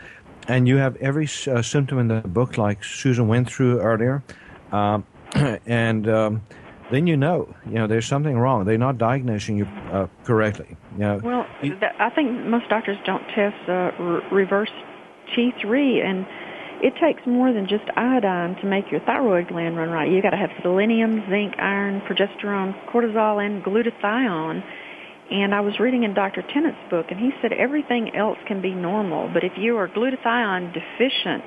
and 0.47 0.67
you 0.67 0.77
have 0.77 0.95
every 0.97 1.27
uh, 1.47 1.61
symptom 1.61 1.99
in 1.99 2.07
the 2.07 2.21
book, 2.21 2.57
like 2.57 2.83
Susan 2.83 3.27
went 3.27 3.49
through 3.49 3.79
earlier, 3.79 4.23
um, 4.71 5.05
and 5.67 6.09
um, 6.09 6.41
then 6.91 7.07
you 7.07 7.17
know, 7.17 7.53
you 7.65 7.73
know, 7.73 7.87
there's 7.87 8.05
something 8.05 8.37
wrong. 8.37 8.65
They're 8.65 8.77
not 8.77 8.97
diagnosing 8.97 9.57
you 9.57 9.65
uh, 9.91 10.07
correctly. 10.23 10.77
You 10.93 10.99
know, 10.99 11.21
well, 11.23 11.45
I 11.99 12.09
think 12.11 12.31
most 12.45 12.69
doctors 12.69 12.97
don't 13.05 13.23
test 13.29 13.57
uh, 13.67 13.91
re- 13.99 14.21
reverse 14.31 14.71
T3, 15.35 16.05
and 16.05 16.25
it 16.81 16.93
takes 17.01 17.25
more 17.25 17.51
than 17.51 17.67
just 17.67 17.85
iodine 17.95 18.55
to 18.61 18.65
make 18.65 18.91
your 18.91 19.01
thyroid 19.01 19.47
gland 19.47 19.77
run 19.77 19.89
right. 19.89 20.09
You've 20.11 20.23
got 20.23 20.31
to 20.31 20.37
have 20.37 20.51
selenium, 20.61 21.23
zinc, 21.29 21.55
iron, 21.57 22.01
progesterone, 22.01 22.75
cortisol, 22.91 23.43
and 23.43 23.63
glutathione. 23.63 24.63
And 25.31 25.55
I 25.55 25.61
was 25.61 25.79
reading 25.79 26.03
in 26.03 26.13
Dr. 26.13 26.43
Tennant's 26.53 26.77
book, 26.91 27.07
and 27.09 27.19
he 27.19 27.31
said 27.41 27.51
everything 27.51 28.15
else 28.15 28.37
can 28.47 28.61
be 28.61 28.75
normal, 28.75 29.27
but 29.33 29.43
if 29.43 29.53
you 29.57 29.77
are 29.77 29.87
glutathione 29.87 30.71
deficient, 30.71 31.43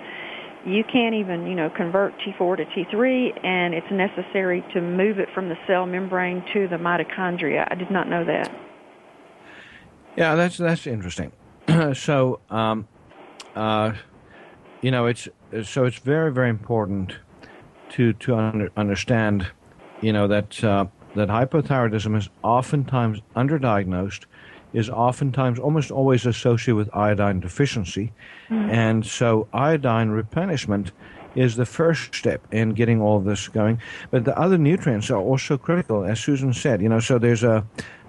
you 0.66 0.84
can't 0.84 1.14
even, 1.14 1.46
you 1.46 1.54
know, 1.54 1.70
convert 1.70 2.14
T4 2.20 2.56
to 2.56 2.64
T3, 2.64 3.44
and 3.44 3.74
it's 3.74 3.90
necessary 3.90 4.64
to 4.72 4.80
move 4.80 5.18
it 5.18 5.28
from 5.34 5.48
the 5.48 5.56
cell 5.66 5.86
membrane 5.86 6.44
to 6.52 6.68
the 6.68 6.76
mitochondria. 6.76 7.66
I 7.70 7.74
did 7.74 7.90
not 7.90 8.09
know 8.09 8.24
that. 8.24 8.50
Yeah, 10.16 10.34
that's 10.34 10.56
that's 10.56 10.86
interesting. 10.86 11.32
so, 11.94 12.40
um, 12.50 12.88
uh, 13.54 13.92
you 14.80 14.90
know, 14.90 15.06
it's 15.06 15.28
so 15.62 15.84
it's 15.84 15.98
very 15.98 16.32
very 16.32 16.50
important 16.50 17.16
to 17.90 18.12
to 18.14 18.34
under, 18.34 18.70
understand, 18.76 19.46
you 20.00 20.12
know, 20.12 20.26
that 20.26 20.62
uh, 20.64 20.86
that 21.14 21.28
hypothyroidism 21.28 22.16
is 22.16 22.28
oftentimes 22.42 23.20
underdiagnosed 23.36 24.24
is 24.73 24.91
oftentimes 24.91 25.59
almost 25.59 25.91
always 25.91 26.27
associated 26.27 26.77
with 26.77 26.95
iodine 26.95 27.41
deficiency. 27.41 28.12
Mm. 28.51 28.71
And 28.71 29.07
so 29.07 29.49
iodine 29.53 30.11
replenishment 30.11 30.93
is 31.35 31.57
the 31.57 31.66
first 31.66 32.14
step 32.14 32.47
in 32.53 32.71
getting 32.71 33.01
all 33.01 33.21
this 33.21 33.49
going. 33.49 33.81
But 34.11 34.25
the 34.25 34.39
other 34.39 34.59
nutrients 34.59 35.11
are 35.11 35.21
also 35.21 35.57
critical, 35.57 36.05
as 36.05 36.21
Susan 36.21 36.53
said. 36.53 36.83
You 36.83 36.89
know, 36.89 37.01
so 37.01 37.19
there's 37.19 37.45
a 37.45 37.66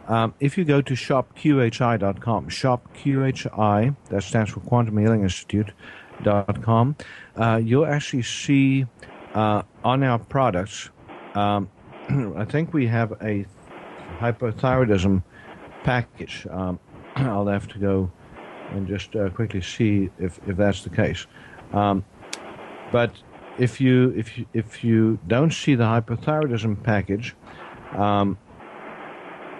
um, 0.08 0.34
if 0.40 0.58
you 0.58 0.66
go 0.66 0.82
to 0.82 0.94
shopqhi.com, 0.96 2.50
shopqhi, 2.50 3.96
that 4.10 4.24
stands 4.24 4.50
for 4.50 4.60
Quantum 4.62 4.98
Healing 4.98 5.22
Institute, 5.22 5.72
dot 6.24 6.64
com, 6.64 6.96
uh, 7.38 7.62
you'll 7.64 7.86
actually 7.86 8.24
see 8.24 8.88
uh, 9.36 9.40
uh, 9.40 9.64
on 9.84 10.04
our 10.04 10.20
products, 10.20 10.90
um, 11.36 11.70
I 12.36 12.46
think 12.46 12.74
we 12.74 12.88
have 12.88 13.12
a 13.22 13.46
hypothyroidism 14.18 15.24
package. 15.90 16.46
Um, 16.52 16.80
I'll 17.16 17.48
have 17.48 17.68
to 17.70 17.80
go 17.80 18.12
and 18.74 18.88
just 18.88 19.16
uh, 19.16 19.30
quickly 19.30 19.62
see 19.62 20.12
if, 20.20 20.40
if 20.48 20.56
that's 20.56 20.84
the 20.84 20.92
case. 20.92 21.26
Um, 21.74 22.06
but 22.92 23.12
if 23.58 23.82
you 23.82 24.14
if 24.16 24.38
you 24.38 24.46
if 24.54 24.84
you 24.84 25.20
don't 25.28 25.52
see 25.52 25.74
the 25.76 25.84
hypothyroidism 25.84 26.84
package, 26.84 27.36
um, 28.06 28.38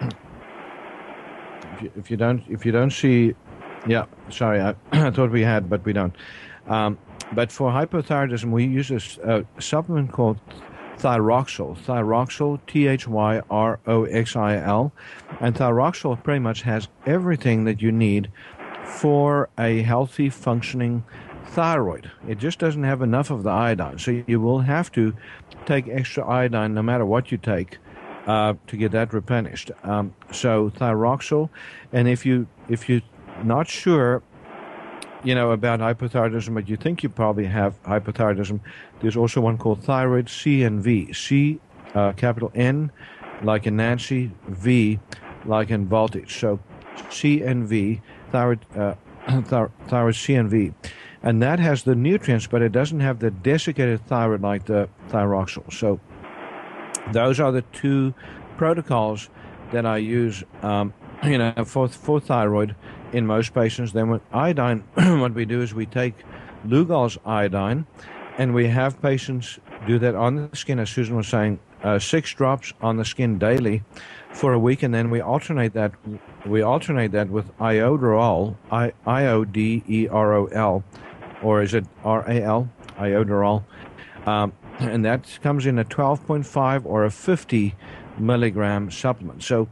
if, 1.72 1.82
you, 1.82 1.92
if 1.96 2.10
you 2.10 2.16
don't 2.16 2.42
if 2.48 2.64
you 2.64 2.72
don't 2.72 2.92
see, 3.02 3.34
yeah, 3.88 4.04
sorry, 4.28 4.60
I, 4.60 4.74
I 5.08 5.10
thought 5.10 5.30
we 5.32 5.42
had, 5.42 5.68
but 5.68 5.84
we 5.84 5.92
don't. 5.92 6.14
Um, 6.68 6.96
but 7.32 7.50
for 7.50 7.70
hypothyroidism, 7.72 8.50
we 8.52 8.64
use 8.66 8.90
a, 8.90 9.00
a 9.58 9.62
supplement 9.62 10.12
called 10.12 10.38
thyroxil. 11.00 11.76
Thyroxil, 11.78 12.60
T 12.66 12.86
H 12.86 13.08
Y 13.08 13.40
R 13.50 13.80
O 13.86 14.04
X 14.04 14.36
I 14.36 14.56
L. 14.56 14.92
And 15.40 15.54
thyroxil 15.54 16.22
pretty 16.22 16.40
much 16.40 16.62
has 16.62 16.88
everything 17.06 17.64
that 17.64 17.80
you 17.80 17.92
need 17.92 18.30
for 18.84 19.48
a 19.58 19.82
healthy, 19.82 20.28
functioning 20.28 21.04
thyroid. 21.46 22.10
It 22.28 22.38
just 22.38 22.58
doesn't 22.58 22.84
have 22.84 23.02
enough 23.02 23.30
of 23.30 23.42
the 23.42 23.50
iodine. 23.50 23.98
So 23.98 24.22
you 24.26 24.40
will 24.40 24.60
have 24.60 24.92
to 24.92 25.14
take 25.66 25.88
extra 25.88 26.28
iodine 26.28 26.74
no 26.74 26.82
matter 26.82 27.06
what 27.06 27.32
you 27.32 27.38
take. 27.38 27.78
Uh, 28.26 28.52
to 28.66 28.76
get 28.76 28.92
that 28.92 29.14
replenished, 29.14 29.70
um, 29.82 30.14
so 30.30 30.70
thyroxil, 30.70 31.48
and 31.90 32.06
if 32.06 32.26
you 32.26 32.46
if 32.68 32.86
you're 32.86 33.00
not 33.42 33.66
sure 33.66 34.22
you 35.24 35.34
know, 35.34 35.50
about 35.50 35.80
hypothyroidism, 35.80 36.54
but 36.54 36.68
you 36.68 36.76
think 36.76 37.02
you 37.02 37.08
probably 37.08 37.46
have 37.46 37.82
hypothyroidism. 37.82 38.60
There's 39.00 39.16
also 39.16 39.40
one 39.40 39.58
called 39.58 39.82
thyroid 39.82 40.26
CNV. 40.26 41.14
C, 41.14 41.60
uh, 41.94 42.12
capital 42.12 42.50
N, 42.54 42.90
like 43.42 43.66
in 43.66 43.76
Nancy, 43.76 44.30
V, 44.48 44.98
like 45.44 45.70
in 45.70 45.86
voltage. 45.86 46.38
So 46.38 46.60
CNV, 46.96 48.00
thyroid, 48.30 48.64
uh, 48.76 48.94
thyroid 49.88 50.14
C 50.14 50.34
And 50.34 50.50
V. 50.50 50.72
And 51.22 51.42
that 51.42 51.58
has 51.58 51.82
the 51.82 51.94
nutrients, 51.94 52.46
but 52.46 52.62
it 52.62 52.72
doesn't 52.72 53.00
have 53.00 53.18
the 53.18 53.30
desiccated 53.30 54.06
thyroid 54.06 54.40
like 54.40 54.64
the 54.64 54.88
thyroxil. 55.10 55.70
So 55.70 56.00
those 57.12 57.38
are 57.40 57.52
the 57.52 57.62
two 57.72 58.14
protocols 58.56 59.28
that 59.72 59.84
I 59.84 59.98
use, 59.98 60.42
um, 60.62 60.94
you 61.24 61.36
know, 61.36 61.52
for, 61.66 61.88
for 61.88 62.20
thyroid 62.20 62.74
in 63.12 63.26
most 63.26 63.54
patients. 63.54 63.92
Then 63.92 64.08
with 64.08 64.22
iodine, 64.32 64.80
what 64.94 65.34
we 65.34 65.44
do 65.44 65.62
is 65.62 65.74
we 65.74 65.86
take 65.86 66.14
Lugol's 66.66 67.18
iodine, 67.24 67.86
and 68.38 68.54
we 68.54 68.68
have 68.68 69.00
patients 69.00 69.58
do 69.86 69.98
that 69.98 70.14
on 70.14 70.36
the 70.36 70.56
skin, 70.56 70.78
as 70.78 70.90
Susan 70.90 71.16
was 71.16 71.28
saying, 71.28 71.58
uh, 71.82 71.98
six 71.98 72.32
drops 72.34 72.72
on 72.82 72.96
the 72.96 73.04
skin 73.04 73.38
daily 73.38 73.82
for 74.32 74.52
a 74.52 74.58
week, 74.58 74.82
and 74.82 74.92
then 74.92 75.10
we 75.10 75.20
alternate 75.20 75.72
that. 75.72 75.92
We 76.46 76.62
alternate 76.62 77.12
that 77.12 77.30
with 77.30 77.56
ioderol, 77.58 78.56
I 78.70 78.92
I 79.06 79.26
O 79.26 79.44
D 79.44 79.82
E 79.88 80.08
R 80.08 80.34
O 80.34 80.46
L, 80.46 80.84
or 81.42 81.62
is 81.62 81.74
it 81.74 81.86
R 82.04 82.22
A 82.28 82.42
L? 82.42 82.70
Ioderol, 82.98 83.64
um, 84.26 84.52
and 84.78 85.04
that 85.04 85.38
comes 85.42 85.66
in 85.66 85.78
a 85.78 85.84
12.5 85.84 86.84
or 86.84 87.04
a 87.04 87.10
50 87.10 87.74
milligram 88.18 88.90
supplement. 88.90 89.42
So, 89.42 89.68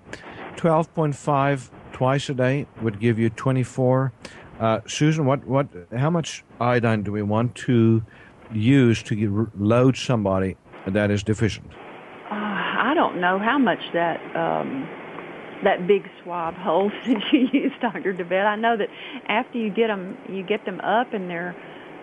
12.5 0.57 1.70
twice 1.99 2.28
a 2.28 2.34
day 2.34 2.64
would 2.80 3.01
give 3.01 3.18
you 3.18 3.28
24. 3.28 4.12
Uh, 4.61 4.80
Susan, 4.86 5.26
what, 5.26 5.44
what, 5.49 5.66
how 5.96 6.09
much 6.09 6.44
iodine 6.61 7.03
do 7.03 7.11
we 7.11 7.22
want 7.22 7.53
to 7.57 8.01
use 8.53 9.03
to 9.03 9.16
get, 9.16 9.30
load 9.61 9.96
somebody 9.96 10.57
that 10.86 11.11
is 11.11 11.24
deficient? 11.24 11.66
Uh, 12.30 12.34
I 12.90 12.92
don't 12.94 13.20
know 13.20 13.40
how 13.40 13.59
much 13.59 13.80
that 13.94 14.20
um, 14.36 14.88
that 15.64 15.88
big 15.88 16.09
swab 16.22 16.55
holds 16.55 16.94
that 17.09 17.32
you 17.32 17.49
use, 17.53 17.72
Dr. 17.80 18.14
DeVette. 18.14 18.46
I 18.46 18.55
know 18.55 18.76
that 18.76 18.90
after 19.26 19.59
you 19.59 19.68
get 19.68 19.88
them, 19.88 20.16
you 20.28 20.44
get 20.44 20.64
them 20.64 20.78
up 20.80 21.12
and 21.12 21.28
their 21.28 21.57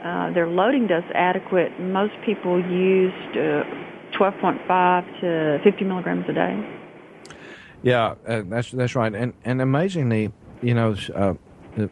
uh, 0.03 0.33
their 0.33 0.47
loading 0.47 0.87
does 0.87 1.05
adequate. 1.13 1.79
Most 1.79 2.13
people 2.25 2.59
used 2.59 3.37
uh, 3.37 3.63
12.5 4.11 5.21
to 5.21 5.59
50 5.63 5.85
milligrams 5.85 6.25
a 6.27 6.33
day. 6.33 6.84
Yeah, 7.85 8.15
uh, 8.27 8.41
that's 8.47 8.71
that's 8.71 8.95
right, 8.95 9.13
and 9.13 9.33
and 9.45 9.61
amazingly, 9.61 10.33
you 10.63 10.73
know, 10.73 10.95
uh, 11.13 11.35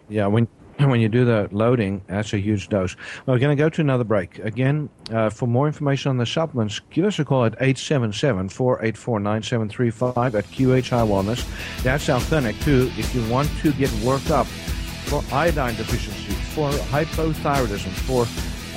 yeah, 0.10 0.26
when 0.26 0.48
when 0.80 1.00
you 1.00 1.08
do 1.08 1.24
the 1.24 1.48
loading, 1.52 2.02
that's 2.08 2.34
a 2.34 2.40
huge 2.40 2.70
dose. 2.70 2.96
Well, 3.28 3.36
we're 3.36 3.40
going 3.40 3.56
to 3.56 3.64
go 3.64 3.70
to 3.70 3.82
another 3.82 4.04
break. 4.04 4.40
Again, 4.40 4.90
uh, 5.12 5.30
for 5.30 5.48
more 5.48 5.68
information 5.68 6.10
on 6.10 6.18
the 6.18 6.26
supplements, 6.26 6.82
give 6.90 7.06
us 7.06 7.20
a 7.20 7.26
call 7.26 7.46
at 7.46 7.56
877-484-9735 7.60 10.34
at 10.34 10.46
QHI 10.46 11.08
Wellness. 11.08 11.48
That's 11.84 12.10
our 12.10 12.22
clinic, 12.22 12.60
too, 12.62 12.90
if 12.98 13.14
you 13.14 13.24
want 13.30 13.48
to 13.60 13.72
get 13.74 13.92
worked 14.04 14.32
up 14.32 14.48
for 14.48 15.24
iodine 15.32 15.76
deficiency, 15.76 16.34
for 16.56 16.72
hypothyroidism, 16.72 17.92
for 18.08 18.26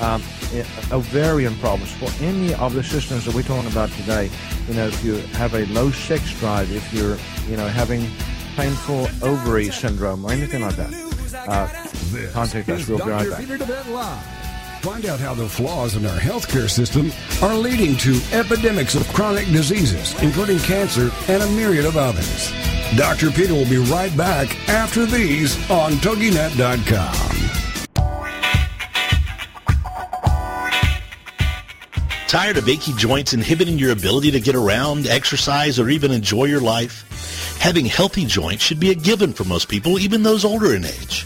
um, 0.01 0.21
ovarian 0.91 1.55
problems, 1.57 1.91
for 1.93 2.09
any 2.23 2.53
of 2.55 2.73
the 2.73 2.83
systems 2.83 3.25
that 3.25 3.33
we're 3.33 3.43
talking 3.43 3.69
about 3.71 3.89
today. 3.91 4.29
You 4.67 4.75
know, 4.75 4.87
if 4.87 5.03
you 5.03 5.15
have 5.37 5.53
a 5.53 5.65
low 5.67 5.91
sex 5.91 6.37
drive, 6.39 6.71
if 6.71 6.93
you're, 6.93 7.17
you 7.49 7.57
know, 7.57 7.67
having 7.67 8.09
painful 8.55 9.07
ovary 9.21 9.69
syndrome 9.69 10.25
or 10.25 10.31
anything 10.31 10.61
like 10.61 10.75
that, 10.75 10.93
uh, 11.47 11.67
contact 12.31 12.69
us. 12.69 12.87
We'll 12.87 12.97
be 12.99 13.11
right 13.11 13.29
back. 13.29 13.43
Find 14.81 15.05
out 15.05 15.19
how 15.19 15.33
the 15.33 15.49
flaws 15.49 15.95
in 15.95 16.05
our 16.05 16.17
healthcare 16.17 16.69
system 16.69 17.11
are 17.41 17.55
leading 17.55 17.97
to 17.97 18.19
epidemics 18.31 18.95
of 18.95 19.07
chronic 19.13 19.45
diseases, 19.47 20.13
including 20.21 20.59
cancer 20.59 21.09
and 21.27 21.43
a 21.43 21.47
myriad 21.51 21.85
of 21.85 21.97
others. 21.97 22.51
Dr. 22.95 23.31
Peter 23.31 23.53
will 23.53 23.69
be 23.69 23.77
right 23.77 24.15
back 24.15 24.47
after 24.69 25.05
these 25.05 25.57
on 25.69 25.93
TogiNet.com. 25.93 27.66
Tired 32.27 32.57
of 32.57 32.67
achy 32.67 32.91
joints 32.91 33.33
inhibiting 33.33 33.79
your 33.79 33.93
ability 33.93 34.31
to 34.31 34.41
get 34.41 34.53
around, 34.53 35.07
exercise, 35.07 35.79
or 35.79 35.87
even 35.87 36.11
enjoy 36.11 36.43
your 36.43 36.59
life? 36.59 37.57
Having 37.61 37.85
healthy 37.85 38.25
joints 38.25 38.65
should 38.65 38.81
be 38.81 38.91
a 38.91 38.95
given 38.95 39.31
for 39.31 39.45
most 39.45 39.69
people, 39.69 39.97
even 39.97 40.23
those 40.23 40.43
older 40.43 40.75
in 40.75 40.83
age. 40.83 41.25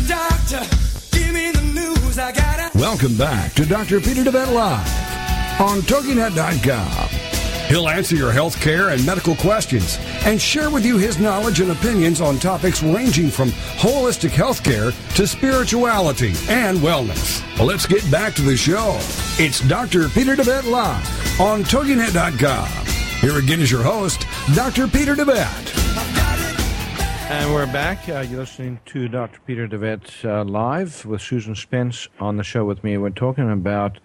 Doctor, 0.10 0.60
news, 1.64 2.18
Welcome 2.76 3.16
back 3.16 3.54
to 3.54 3.66
Dr. 3.66 4.02
Peter 4.02 4.26
DeVette 4.26 4.54
Live 4.54 5.62
on 5.62 5.80
TogiNet.com. 5.84 7.08
He'll 7.70 7.88
answer 7.88 8.18
your 8.18 8.34
health 8.34 8.60
care 8.60 8.90
and 8.90 9.06
medical 9.06 9.38
questions 9.38 9.98
and 10.26 10.42
share 10.42 10.70
with 10.70 10.86
you 10.86 10.98
his 10.98 11.18
knowledge 11.18 11.62
and 11.62 11.72
opinions 11.72 12.20
on 12.20 12.40
topics 12.40 12.84
ranging 12.84 13.30
from 13.30 13.52
holistic 13.52 14.32
health 14.32 14.62
care 14.62 14.92
to 15.16 15.26
spirituality 15.26 16.34
and 16.50 16.80
wellness. 16.80 17.42
Well, 17.58 17.68
let's 17.68 17.86
get 17.86 18.04
back 18.12 18.34
to 18.34 18.42
the 18.42 18.58
show. 18.58 18.98
It's 19.40 19.62
Dr. 19.62 20.10
Peter 20.10 20.36
DeVette 20.36 20.70
Live 20.70 21.40
on 21.40 21.64
TogiNet.com. 21.64 22.68
Here 23.22 23.40
again 23.40 23.62
is 23.62 23.72
your 23.72 23.84
host, 23.84 24.28
Dr. 24.54 24.90
Peter 24.90 25.16
DeVette. 25.16 25.83
And 27.34 27.52
we're 27.52 27.66
back. 27.66 28.08
Uh, 28.08 28.20
you're 28.20 28.42
listening 28.42 28.80
to 28.86 29.08
Dr. 29.08 29.40
Peter 29.48 29.68
DeVette 29.68 30.24
uh, 30.24 30.44
live 30.44 31.04
with 31.04 31.20
Susan 31.20 31.56
Spence 31.56 32.08
on 32.20 32.38
the 32.38 32.44
show 32.44 32.64
with 32.64 32.84
me. 32.84 32.96
We're 33.00 33.10
talking 33.10 33.52
about 33.52 33.98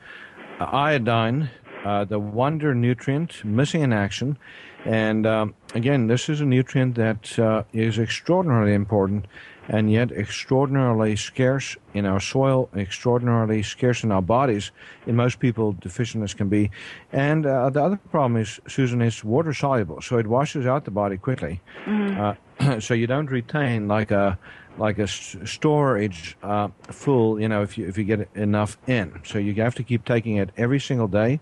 uh, 0.59 0.65
iodine, 0.65 1.51
uh, 1.85 2.07
the 2.07 2.19
wonder 2.19 2.75
nutrient 2.75 3.45
missing 3.45 3.83
in 3.83 3.93
action. 3.93 4.39
And 4.87 5.27
um, 5.27 5.55
again, 5.75 6.07
this 6.07 6.31
is 6.31 6.41
a 6.41 6.47
nutrient 6.47 6.95
that 6.95 7.39
uh, 7.39 7.65
is 7.75 7.99
extraordinarily 7.99 8.73
important 8.73 9.27
and 9.69 9.93
yet 9.93 10.11
extraordinarily 10.11 11.15
scarce 11.15 11.77
in 11.93 12.07
our 12.07 12.21
soil, 12.21 12.71
extraordinarily 12.75 13.63
scarce 13.63 14.05
in 14.05 14.11
our 14.11 14.23
bodies. 14.23 14.71
In 15.07 15.17
most 15.17 15.39
people, 15.39 15.73
deficient 15.73 16.25
as 16.25 16.33
can 16.33 16.49
be. 16.49 16.71
And 17.13 17.45
uh, 17.45 17.69
the 17.69 17.85
other 17.85 17.99
problem 18.11 18.41
is, 18.41 18.59
Susan, 18.67 19.03
is 19.03 19.23
water 19.23 19.53
soluble, 19.53 20.01
so 20.01 20.17
it 20.17 20.27
washes 20.27 20.65
out 20.65 20.87
the 20.87 20.91
body 20.91 21.19
quickly. 21.19 21.61
Mm-hmm. 21.85 22.39
so 22.81 22.95
you 22.95 23.07
don't 23.07 23.31
retain 23.31 23.89
like 23.89 24.11
a 24.11 24.39
like 24.79 24.99
a 24.99 25.09
storage 25.09 26.37
uh, 26.43 26.69
full. 26.83 27.41
You 27.41 27.49
know, 27.49 27.63
if 27.63 27.77
you 27.77 27.87
if 27.87 27.99
you 27.99 28.05
get 28.05 28.29
enough 28.35 28.79
in, 28.87 29.21
so 29.25 29.39
you 29.39 29.55
have 29.55 29.75
to 29.77 29.83
keep 29.83 30.05
taking 30.05 30.37
it 30.37 30.51
every 30.57 30.81
single 30.81 31.09
day. 31.09 31.41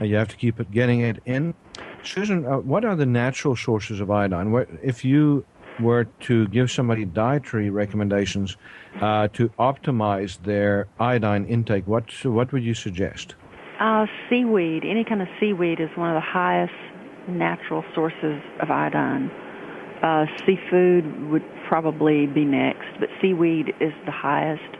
You 0.00 0.16
have 0.16 0.28
to 0.28 0.36
keep 0.36 0.60
it 0.60 0.70
getting 0.70 1.00
it 1.00 1.20
in. 1.26 1.54
Susan, 2.02 2.46
uh, 2.46 2.58
what 2.58 2.84
are 2.84 2.94
the 2.96 3.06
natural 3.06 3.56
sources 3.56 4.00
of 4.00 4.10
iodine? 4.10 4.54
If 4.82 5.04
you 5.04 5.44
were 5.80 6.04
to 6.20 6.48
give 6.48 6.70
somebody 6.70 7.04
dietary 7.04 7.70
recommendations 7.70 8.56
uh, 9.00 9.28
to 9.28 9.48
optimize 9.58 10.42
their 10.42 10.88
iodine 10.98 11.44
intake, 11.46 11.86
what 11.86 12.12
what 12.24 12.52
would 12.52 12.62
you 12.62 12.74
suggest? 12.74 13.34
Uh, 13.80 14.06
seaweed. 14.28 14.84
Any 14.84 15.04
kind 15.04 15.22
of 15.22 15.28
seaweed 15.38 15.80
is 15.80 15.88
one 15.96 16.08
of 16.08 16.14
the 16.14 16.28
highest 16.28 16.72
natural 17.28 17.84
sources 17.94 18.40
of 18.60 18.70
iodine. 18.70 19.30
Uh, 20.02 20.26
seafood 20.46 21.28
would 21.30 21.44
probably 21.68 22.26
be 22.26 22.44
next, 22.44 22.86
but 23.00 23.08
seaweed 23.20 23.70
is 23.80 23.92
the 24.06 24.12
highest. 24.12 24.76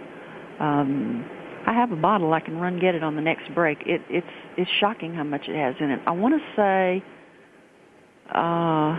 Um, 0.61 1.29
I 1.67 1.73
have 1.73 1.91
a 1.91 1.97
bottle. 1.97 2.33
I 2.33 2.41
can 2.41 2.59
run 2.59 2.79
get 2.79 2.95
it 2.95 3.03
on 3.03 3.17
the 3.17 3.23
next 3.23 3.53
break. 3.55 3.79
It, 3.85 4.01
it's 4.09 4.27
it's 4.57 4.71
shocking 4.81 5.15
how 5.15 5.25
much 5.25 5.49
it 5.49 5.57
has 5.57 5.75
in 5.81 5.91
it. 5.91 6.01
I 6.07 6.13
want 6.13 6.35
to 6.35 6.47
say 6.55 7.03
uh, 8.33 8.95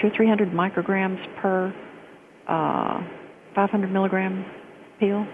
two 0.00 0.06
or 0.06 0.16
three 0.16 0.28
hundred 0.28 0.52
micrograms 0.52 1.18
per 1.40 1.74
uh, 2.48 3.02
500 3.54 3.90
milligram 3.90 4.44
pill. 5.00 5.26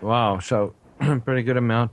Wow, 0.00 0.38
so 0.38 0.74
pretty 1.24 1.42
good 1.42 1.56
amount. 1.56 1.92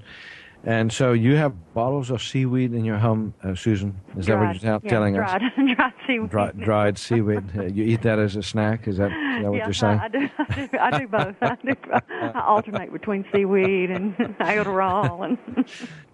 And 0.68 0.92
so 0.92 1.14
you 1.14 1.38
have 1.38 1.74
bottles 1.74 2.10
of 2.10 2.22
seaweed 2.22 2.74
in 2.74 2.84
your 2.84 2.98
home, 2.98 3.34
uh, 3.42 3.56
Susan. 3.56 3.98
Is 4.18 4.26
dried, 4.26 4.60
that 4.60 4.64
what 4.64 4.64
you're 4.64 4.82
yeah, 4.84 4.90
telling 4.90 5.14
dried, 5.14 5.42
us? 5.42 5.52
dried 5.56 5.94
seaweed. 6.06 6.30
Dry, 6.30 6.52
dried 6.52 6.98
seaweed. 6.98 7.44
Uh, 7.58 7.64
you 7.74 7.86
eat 7.86 8.02
that 8.02 8.20
as 8.20 8.36
a 8.36 8.44
snack? 8.44 8.86
Is 8.86 8.98
that, 8.98 9.06
is 9.06 9.44
that 9.44 9.50
what 9.50 9.56
yes, 9.56 9.66
you're 9.66 9.74
saying? 9.74 10.00
I 10.00 10.08
do, 10.10 10.30
I 10.38 10.56
do. 10.56 10.78
I 10.78 11.00
do 11.00 11.08
both. 11.08 11.36
I, 11.40 11.56
do, 11.64 11.76
I 12.12 12.42
alternate 12.46 12.92
between 12.92 13.24
seaweed 13.34 13.92
and 13.92 14.18
Iodoral. 14.18 15.24
And 15.24 15.38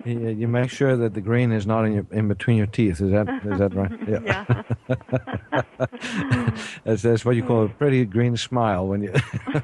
you, 0.05 0.29
you 0.29 0.47
make 0.47 0.69
sure 0.69 0.97
that 0.97 1.15
the 1.15 1.21
green 1.21 1.51
is 1.51 1.65
not 1.65 1.85
in 1.85 1.93
your 1.93 2.05
in 2.11 2.27
between 2.27 2.57
your 2.57 2.67
teeth. 2.67 3.01
Is 3.01 3.09
that 3.09 3.27
is 3.45 3.57
that 3.57 3.73
right? 3.73 3.91
Yeah. 4.07 4.45
that's, 6.83 7.01
that's 7.01 7.25
what 7.25 7.35
you 7.35 7.41
call 7.43 7.65
a 7.65 7.69
pretty 7.69 8.05
green 8.05 8.37
smile 8.37 8.85
when 8.85 9.01
you 9.01 9.13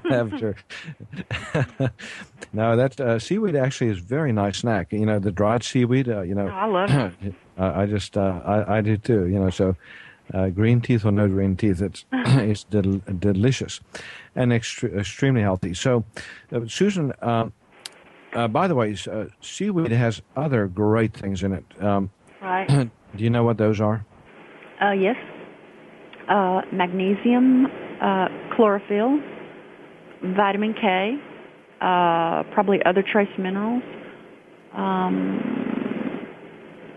have 0.09 0.33
after. 0.33 0.55
No, 2.51 2.75
that 2.75 2.99
uh, 2.99 3.19
seaweed 3.19 3.55
actually 3.55 3.91
is 3.91 3.99
very 3.99 4.31
nice 4.31 4.59
snack. 4.59 4.91
You 4.91 5.05
know, 5.05 5.19
the 5.19 5.31
dried 5.31 5.63
seaweed. 5.63 6.09
Uh, 6.09 6.21
you 6.21 6.33
know, 6.33 6.47
oh, 6.47 6.51
I 6.51 6.65
love 6.65 7.15
it. 7.21 7.33
I, 7.57 7.85
just 7.85 8.17
uh, 8.17 8.41
I, 8.43 8.77
I 8.77 8.81
do 8.81 8.97
too. 8.97 9.27
You 9.27 9.39
know, 9.39 9.49
so 9.49 9.75
uh, 10.33 10.49
green 10.49 10.81
teeth 10.81 11.05
or 11.05 11.11
no 11.11 11.27
green 11.27 11.55
teeth, 11.55 11.81
it's 11.81 12.05
it's 12.11 12.63
del- 12.63 13.01
delicious 13.19 13.81
and 14.35 14.51
extre- 14.51 14.97
extremely 14.97 15.41
healthy. 15.41 15.73
So, 15.73 16.05
uh, 16.51 16.61
Susan. 16.67 17.13
Um, 17.21 17.53
uh, 18.33 18.47
by 18.47 18.67
the 18.67 18.75
way, 18.75 18.95
uh, 19.11 19.25
seaweed 19.41 19.89
has 19.89 20.21
other 20.35 20.67
great 20.67 21.15
things 21.15 21.41
in 21.41 21.51
it. 21.51 21.65
Um, 21.81 22.11
right. 22.39 22.67
do 23.15 23.23
you 23.23 23.31
know 23.31 23.43
what 23.43 23.57
those 23.57 23.81
are? 23.81 24.05
Uh, 24.79 24.91
yes. 24.91 25.15
Uh, 26.29 26.61
magnesium, 26.71 27.65
uh, 27.99 28.27
chlorophyll, 28.55 29.19
vitamin 30.35 30.75
K, 30.75 31.17
uh, 31.81 32.43
probably 32.53 32.83
other 32.85 33.03
trace 33.03 33.29
minerals, 33.37 33.83
um, 34.73 35.39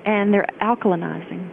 and 0.04 0.32
they're 0.32 0.46
alkalinizing. 0.60 1.50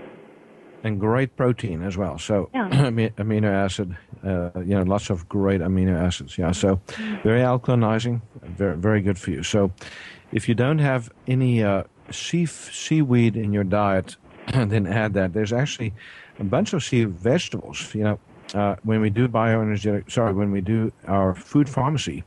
And 0.84 1.00
great 1.00 1.36
protein 1.36 1.84
as 1.84 1.98
well. 1.98 2.18
So 2.18 2.50
Yeah. 2.54 2.70
amino 2.72 3.52
acid, 3.52 3.98
uh, 4.24 4.52
you 4.56 4.76
know, 4.76 4.84
lots 4.84 5.10
of 5.10 5.28
great 5.28 5.60
amino 5.62 5.96
acids. 5.98 6.38
Yeah. 6.38 6.52
So 6.54 6.80
very 7.24 7.42
alkalinizing, 7.42 8.22
very 8.44 8.78
very 8.78 9.02
good 9.02 9.18
for 9.18 9.32
you. 9.32 9.44
So 9.44 9.72
if 10.32 10.48
you 10.48 10.56
don't 10.56 10.80
have 10.80 11.12
any 11.28 11.64
uh, 11.64 11.84
sea 12.12 12.46
seaweed 12.46 13.36
in 13.36 13.52
your 13.54 13.66
diet, 13.66 14.16
then 14.54 14.88
add 14.88 15.14
that. 15.14 15.34
There's 15.34 15.54
actually 15.54 15.94
a 16.40 16.44
bunch 16.44 16.74
of 16.74 16.84
sea 16.84 17.04
vegetables. 17.06 17.94
You 17.94 18.04
know, 18.04 18.20
uh, 18.54 18.76
when 18.84 19.02
we 19.02 19.10
do 19.10 19.28
bioenergetic, 19.28 20.12
sorry, 20.12 20.34
when 20.34 20.52
we 20.52 20.62
do 20.62 20.92
our 21.08 21.36
food 21.36 21.70
pharmacy 21.70 22.24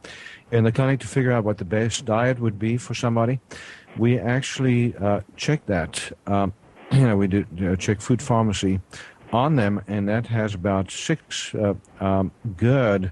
in 0.50 0.64
the 0.64 0.72
clinic 0.72 1.00
to 1.00 1.06
figure 1.06 1.32
out 1.32 1.44
what 1.44 1.58
the 1.58 1.64
best 1.64 2.04
diet 2.04 2.38
would 2.38 2.58
be 2.58 2.76
for 2.76 2.94
somebody, 2.94 3.40
we 3.96 4.18
actually 4.18 4.94
uh, 4.96 5.20
check 5.36 5.64
that. 5.66 6.12
Um, 6.26 6.52
you 6.92 7.06
know, 7.06 7.16
we 7.16 7.26
do 7.26 7.44
uh, 7.64 7.76
check 7.76 8.00
food 8.00 8.22
pharmacy 8.22 8.80
on 9.32 9.56
them, 9.56 9.82
and 9.88 10.08
that 10.08 10.26
has 10.26 10.54
about 10.54 10.90
six 10.90 11.54
uh, 11.54 11.74
um, 12.00 12.30
good 12.56 13.10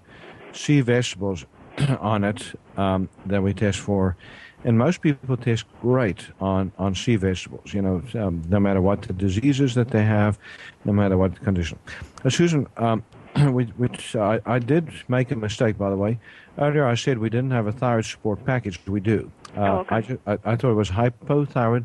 sea 0.52 0.80
vegetables 0.80 1.46
on 2.00 2.24
it 2.24 2.58
um, 2.76 3.08
that 3.26 3.42
we 3.42 3.54
test 3.54 3.78
for. 3.78 4.16
And 4.64 4.76
most 4.76 5.00
people 5.00 5.36
taste 5.38 5.64
great 5.80 6.26
on, 6.40 6.70
on 6.78 6.94
sea 6.94 7.16
vegetables, 7.16 7.72
you 7.72 7.80
know, 7.80 8.02
um, 8.14 8.42
no 8.48 8.60
matter 8.60 8.80
what 8.82 9.02
the 9.02 9.12
diseases 9.14 9.74
that 9.74 9.88
they 9.88 10.04
have, 10.04 10.38
no 10.84 10.92
matter 10.92 11.16
what 11.16 11.34
the 11.34 11.40
condition. 11.40 11.78
Uh, 12.24 12.28
Susan, 12.30 12.66
um, 12.76 13.02
which, 13.54 13.70
which 13.78 14.14
I, 14.16 14.40
I 14.44 14.58
did 14.58 14.90
make 15.08 15.30
a 15.30 15.36
mistake, 15.36 15.78
by 15.78 15.88
the 15.88 15.96
way. 15.96 16.18
Earlier 16.58 16.84
I 16.84 16.94
said 16.94 17.18
we 17.18 17.30
didn't 17.30 17.52
have 17.52 17.66
a 17.66 17.72
thyroid 17.72 18.04
support 18.04 18.44
package. 18.44 18.78
We 18.86 19.00
do. 19.00 19.30
Uh, 19.56 19.60
Oh, 19.60 19.76
okay. 19.78 19.96
I, 19.96 20.00
ju- 20.02 20.20
I, 20.26 20.32
I 20.44 20.56
thought 20.56 20.70
it 20.72 20.74
was 20.74 20.90
hypothyroid 20.90 21.84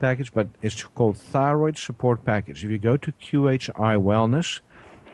package, 0.00 0.32
but 0.32 0.48
it's 0.62 0.82
called 0.82 1.16
thyroid 1.16 1.78
support 1.78 2.24
package. 2.24 2.64
If 2.64 2.70
you 2.70 2.78
go 2.78 2.96
to 2.96 3.12
QHI 3.12 3.96
Wellness, 4.02 4.60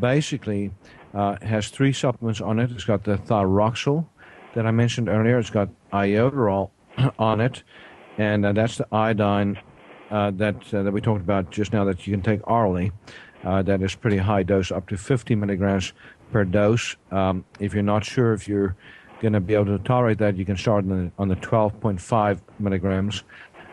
basically 0.00 0.72
uh, 1.14 1.36
has 1.42 1.68
three 1.68 1.92
supplements 1.92 2.40
on 2.40 2.58
it. 2.58 2.70
It's 2.70 2.84
got 2.84 3.04
the 3.04 3.16
thyroxil 3.16 4.06
that 4.54 4.66
I 4.66 4.70
mentioned 4.70 5.08
earlier. 5.08 5.38
It's 5.38 5.50
got 5.50 5.68
iodoral 5.92 6.70
on 7.18 7.40
it, 7.40 7.62
and 8.18 8.44
uh, 8.44 8.52
that's 8.52 8.76
the 8.76 8.86
iodine 8.92 9.58
uh, 10.10 10.30
that 10.32 10.74
uh, 10.74 10.82
that 10.82 10.92
we 10.92 11.00
talked 11.00 11.22
about 11.22 11.50
just 11.50 11.72
now 11.72 11.84
that 11.84 12.06
you 12.06 12.12
can 12.12 12.22
take 12.22 12.46
orally. 12.46 12.92
that 13.42 13.82
is 13.82 13.94
pretty 13.94 14.18
high 14.18 14.42
dose, 14.42 14.70
up 14.70 14.88
to 14.88 14.96
50 14.96 15.34
milligrams 15.34 15.92
per 16.32 16.44
dose. 16.44 16.96
Um, 17.10 17.44
if 17.60 17.74
you're 17.74 17.82
not 17.82 18.04
sure 18.04 18.32
if 18.32 18.46
you're 18.46 18.76
going 19.20 19.32
to 19.32 19.40
be 19.40 19.54
able 19.54 19.66
to 19.66 19.78
tolerate 19.78 20.18
that, 20.18 20.36
you 20.36 20.44
can 20.44 20.56
start 20.56 20.84
on 20.84 20.90
the, 20.90 21.12
on 21.18 21.28
the 21.28 21.36
12.5 21.36 22.40
milligrams 22.58 23.24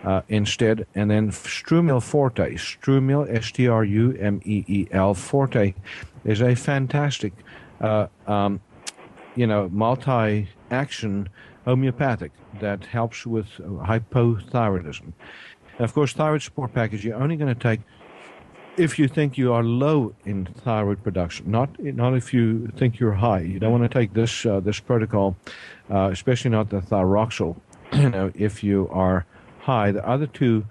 uh, 0.06 0.22
instead. 0.30 0.86
And 0.96 1.10
then 1.10 1.32
Strumeel 1.32 2.02
Forte, 2.02 2.56
Strumeel, 2.56 3.34
S 3.34 3.52
T 3.52 3.68
R 3.68 3.84
U 3.84 4.16
M 4.20 4.42
E 4.46 4.64
E 4.68 4.88
L, 4.92 5.14
Forte, 5.14 5.74
is 6.24 6.42
a 6.42 6.56
fantastic, 6.56 7.34
uh, 7.82 8.08
um, 8.28 8.62
you 9.36 9.48
know, 9.48 9.70
multi 9.72 10.50
action 10.72 11.30
homeopathic 11.66 12.32
that 12.60 12.86
helps 12.86 13.26
with 13.26 13.48
hypothyroidism. 13.58 15.14
And 15.78 15.84
of 15.84 15.94
course, 15.94 16.14
thyroid 16.14 16.42
support 16.42 16.74
package, 16.74 17.04
you're 17.04 17.22
only 17.22 17.36
going 17.36 17.54
to 17.54 17.60
take 17.60 17.82
if 18.78 19.00
you 19.00 19.08
think 19.08 19.38
you 19.38 19.54
are 19.54 19.64
low 19.64 20.14
in 20.26 20.46
thyroid 20.46 21.02
production, 21.04 21.50
not 21.50 21.70
not 21.80 22.14
if 22.14 22.34
you 22.34 22.68
think 22.76 23.00
you're 23.00 23.14
high. 23.14 23.40
You 23.40 23.60
don't 23.60 23.72
want 23.72 23.90
to 23.90 24.00
take 24.00 24.14
this 24.14 24.46
uh, 24.46 24.60
this 24.60 24.80
protocol, 24.80 25.36
uh, 25.90 26.10
especially 26.12 26.52
not 26.52 26.70
the 26.70 26.82
thyroxil. 26.82 27.56
You 27.94 28.10
know, 28.10 28.32
if 28.36 28.64
you 28.64 28.90
are 28.92 29.26
high, 29.66 29.92
the 29.92 30.08
other 30.08 30.28
two 30.28 30.66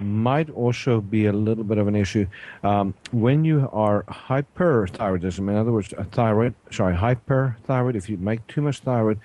might 0.00 0.50
also 0.50 1.00
be 1.00 1.26
a 1.26 1.32
little 1.32 1.64
bit 1.64 1.78
of 1.78 1.88
an 1.88 1.96
issue 1.96 2.26
um, 2.62 2.94
when 3.12 3.44
you 3.44 3.68
are 3.72 4.04
hyperthyroidism. 4.04 5.38
In 5.38 5.56
other 5.56 5.72
words, 5.72 5.92
a 5.96 6.04
thyroid, 6.04 6.54
sorry, 6.70 6.94
hyperthyroid. 6.94 7.94
If 7.96 8.08
you 8.08 8.16
make 8.18 8.46
too 8.46 8.62
much 8.62 8.80
thyroid, 8.80 9.18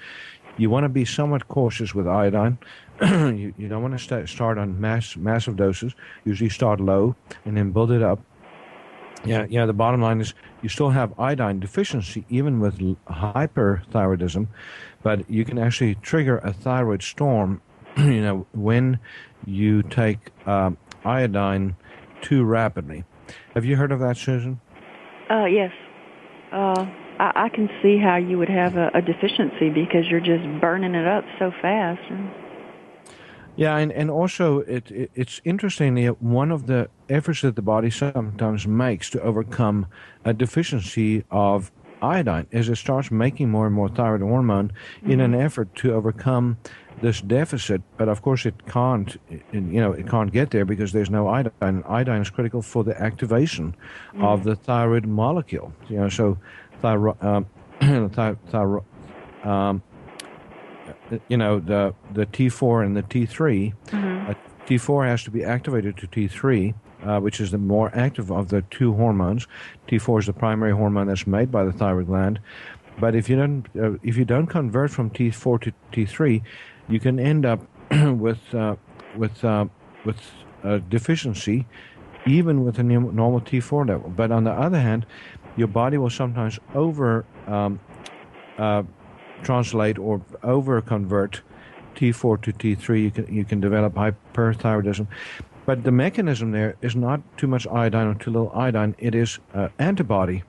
you 0.57 0.69
want 0.69 0.85
to 0.85 0.89
be 0.89 1.05
somewhat 1.05 1.47
cautious 1.47 1.93
with 1.93 2.07
iodine. 2.07 2.57
you, 3.01 3.53
you, 3.57 3.67
don't 3.67 3.81
want 3.81 3.97
to 3.97 4.03
start, 4.03 4.29
start 4.29 4.57
on 4.57 4.79
mass, 4.79 5.15
massive 5.15 5.55
doses. 5.55 5.93
Usually 6.25 6.49
start 6.49 6.79
low 6.79 7.15
and 7.45 7.57
then 7.57 7.71
build 7.71 7.91
it 7.91 8.01
up. 8.01 8.19
Yeah, 9.23 9.45
yeah. 9.49 9.65
The 9.67 9.73
bottom 9.73 10.01
line 10.01 10.19
is 10.19 10.33
you 10.63 10.69
still 10.69 10.89
have 10.89 11.19
iodine 11.19 11.59
deficiency 11.59 12.25
even 12.29 12.59
with 12.59 12.79
hyperthyroidism, 13.07 14.47
but 15.03 15.29
you 15.29 15.45
can 15.45 15.59
actually 15.59 15.95
trigger 15.95 16.39
a 16.39 16.51
thyroid 16.53 17.03
storm. 17.03 17.61
you 17.97 18.21
know 18.21 18.45
when 18.53 18.99
you 19.45 19.83
take 19.83 20.19
um, 20.45 20.77
iodine 21.03 21.75
too 22.21 22.43
rapidly. 22.43 23.03
Have 23.55 23.65
you 23.65 23.75
heard 23.75 23.91
of 23.91 23.99
that, 23.99 24.17
Susan? 24.17 24.59
Uh, 25.29 25.45
yes. 25.45 25.71
Uh, 26.51 26.85
I, 27.19 27.45
I 27.45 27.49
can 27.49 27.69
see 27.81 27.97
how 27.97 28.17
you 28.17 28.37
would 28.37 28.49
have 28.49 28.75
a, 28.75 28.91
a 28.93 29.01
deficiency 29.01 29.69
because 29.69 30.07
you're 30.09 30.19
just 30.19 30.43
burning 30.59 30.95
it 30.95 31.07
up 31.07 31.23
so 31.39 31.51
fast. 31.61 32.01
Yeah, 33.55 33.77
and, 33.77 33.91
and 33.91 34.09
also 34.09 34.59
it, 34.59 34.89
it, 34.91 35.11
it's 35.13 35.41
interesting 35.43 35.95
that 35.95 36.21
one 36.21 36.51
of 36.51 36.67
the 36.67 36.89
efforts 37.09 37.41
that 37.41 37.55
the 37.55 37.61
body 37.61 37.89
sometimes 37.89 38.65
makes 38.65 39.09
to 39.11 39.21
overcome 39.21 39.87
a 40.23 40.33
deficiency 40.33 41.25
of 41.29 41.71
iodine 42.01 42.47
is 42.51 42.69
it 42.69 42.77
starts 42.77 43.11
making 43.11 43.49
more 43.49 43.67
and 43.67 43.75
more 43.75 43.89
thyroid 43.89 44.21
hormone 44.21 44.69
mm-hmm. 44.69 45.11
in 45.11 45.19
an 45.19 45.33
mm-hmm. 45.33 45.41
effort 45.41 45.75
to 45.75 45.93
overcome 45.93 46.57
this 47.01 47.21
deficit. 47.21 47.81
But 47.97 48.09
of 48.09 48.21
course, 48.21 48.45
it 48.45 48.65
can't. 48.67 49.17
you 49.51 49.61
know, 49.61 49.91
it 49.91 50.07
can't 50.07 50.31
get 50.31 50.51
there 50.51 50.65
because 50.65 50.91
there's 50.91 51.09
no 51.09 51.27
iodine. 51.27 51.83
Iodine 51.87 52.21
is 52.21 52.29
critical 52.29 52.61
for 52.61 52.83
the 52.83 52.99
activation 53.01 53.75
mm-hmm. 54.09 54.23
of 54.23 54.43
the 54.43 54.55
thyroid 54.55 55.05
molecule. 55.05 55.73
You 55.89 55.97
know, 55.97 56.09
so 56.09 56.37
thyroid, 56.81 57.23
um, 57.23 57.45
thyroid, 58.11 58.83
um, 59.43 59.81
you 61.27 61.37
know, 61.37 61.59
the 61.59 61.93
the 62.13 62.25
T4 62.25 62.85
and 62.85 62.95
the 62.95 63.03
T3. 63.03 63.73
Mm-hmm. 63.87 64.29
Uh, 64.29 64.33
T4 64.67 65.07
has 65.07 65.23
to 65.23 65.31
be 65.31 65.43
activated 65.43 65.97
to 65.97 66.07
T3, 66.07 66.73
uh, 67.03 67.19
which 67.19 67.41
is 67.41 67.51
the 67.51 67.57
more 67.57 67.91
active 67.93 68.31
of 68.31 68.49
the 68.49 68.61
two 68.63 68.93
hormones. 68.93 69.47
T4 69.87 70.19
is 70.19 70.25
the 70.27 70.33
primary 70.33 70.71
hormone 70.71 71.07
that's 71.07 71.27
made 71.27 71.51
by 71.51 71.65
the 71.65 71.73
thyroid 71.73 72.07
gland. 72.07 72.39
But 72.99 73.15
if 73.15 73.29
you 73.29 73.35
don't 73.35 73.67
uh, 73.77 73.97
if 74.03 74.17
you 74.17 74.25
don't 74.25 74.47
convert 74.47 74.91
from 74.91 75.09
T4 75.09 75.61
to 75.61 75.73
T3, 75.91 76.41
you 76.91 76.99
can 76.99 77.19
end 77.19 77.45
up 77.45 77.61
with 77.91 78.53
uh, 78.53 78.75
with 79.17 79.43
uh, 79.43 79.65
with 80.05 80.19
a 80.63 80.79
deficiency, 80.79 81.65
even 82.25 82.63
with 82.63 82.79
a 82.79 82.83
normal 82.83 83.41
T4 83.41 83.87
level. 83.87 84.09
But 84.09 84.31
on 84.31 84.43
the 84.43 84.51
other 84.51 84.79
hand, 84.79 85.05
your 85.55 85.67
body 85.67 85.97
will 85.97 86.09
sometimes 86.09 86.59
over 86.75 87.25
um, 87.47 87.79
uh, 88.57 88.83
translate 89.43 89.97
or 89.97 90.21
over 90.43 90.81
convert 90.81 91.41
T4 91.95 92.41
to 92.41 92.53
T3. 92.53 93.03
You 93.03 93.11
can 93.11 93.33
you 93.33 93.45
can 93.45 93.61
develop 93.61 93.93
hyperthyroidism, 93.95 95.07
but 95.65 95.83
the 95.83 95.91
mechanism 95.91 96.51
there 96.51 96.75
is 96.81 96.95
not 96.95 97.21
too 97.37 97.47
much 97.47 97.65
iodine 97.67 98.07
or 98.07 98.15
too 98.15 98.31
little 98.31 98.51
iodine. 98.53 98.95
It 98.99 99.15
is 99.15 99.39
uh, 99.53 99.69
antibody 99.79 100.43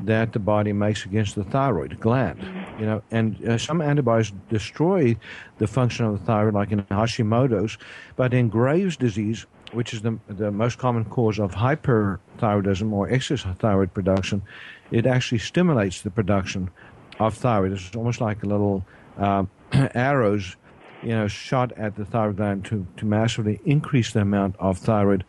that 0.00 0.32
the 0.32 0.38
body 0.38 0.72
makes 0.72 1.04
against 1.04 1.34
the 1.34 1.44
thyroid 1.44 1.98
gland. 2.00 2.40
You 2.78 2.86
know, 2.86 3.02
and 3.10 3.44
uh, 3.44 3.58
some 3.58 3.80
antibodies 3.80 4.32
destroy 4.48 5.16
the 5.58 5.66
function 5.66 6.06
of 6.06 6.18
the 6.18 6.24
thyroid, 6.24 6.54
like 6.54 6.70
in 6.70 6.82
Hashimoto's, 6.84 7.78
but 8.16 8.32
in 8.32 8.48
Graves' 8.48 8.96
disease, 8.96 9.46
which 9.72 9.92
is 9.92 10.02
the, 10.02 10.18
the 10.28 10.50
most 10.50 10.78
common 10.78 11.04
cause 11.04 11.38
of 11.38 11.52
hyperthyroidism 11.52 12.92
or 12.92 13.10
excess 13.10 13.44
thyroid 13.58 13.92
production, 13.92 14.42
it 14.90 15.06
actually 15.06 15.38
stimulates 15.38 16.02
the 16.02 16.10
production 16.10 16.70
of 17.18 17.34
thyroid. 17.34 17.72
It's 17.72 17.94
almost 17.94 18.20
like 18.20 18.42
a 18.42 18.46
little 18.46 18.86
uh, 19.18 19.44
arrows, 19.94 20.56
you 21.02 21.10
know, 21.10 21.28
shot 21.28 21.72
at 21.72 21.96
the 21.96 22.04
thyroid 22.04 22.36
gland 22.36 22.64
to, 22.66 22.86
to 22.96 23.04
massively 23.04 23.60
increase 23.64 24.12
the 24.12 24.20
amount 24.20 24.56
of 24.58 24.78
thyroid. 24.78 25.24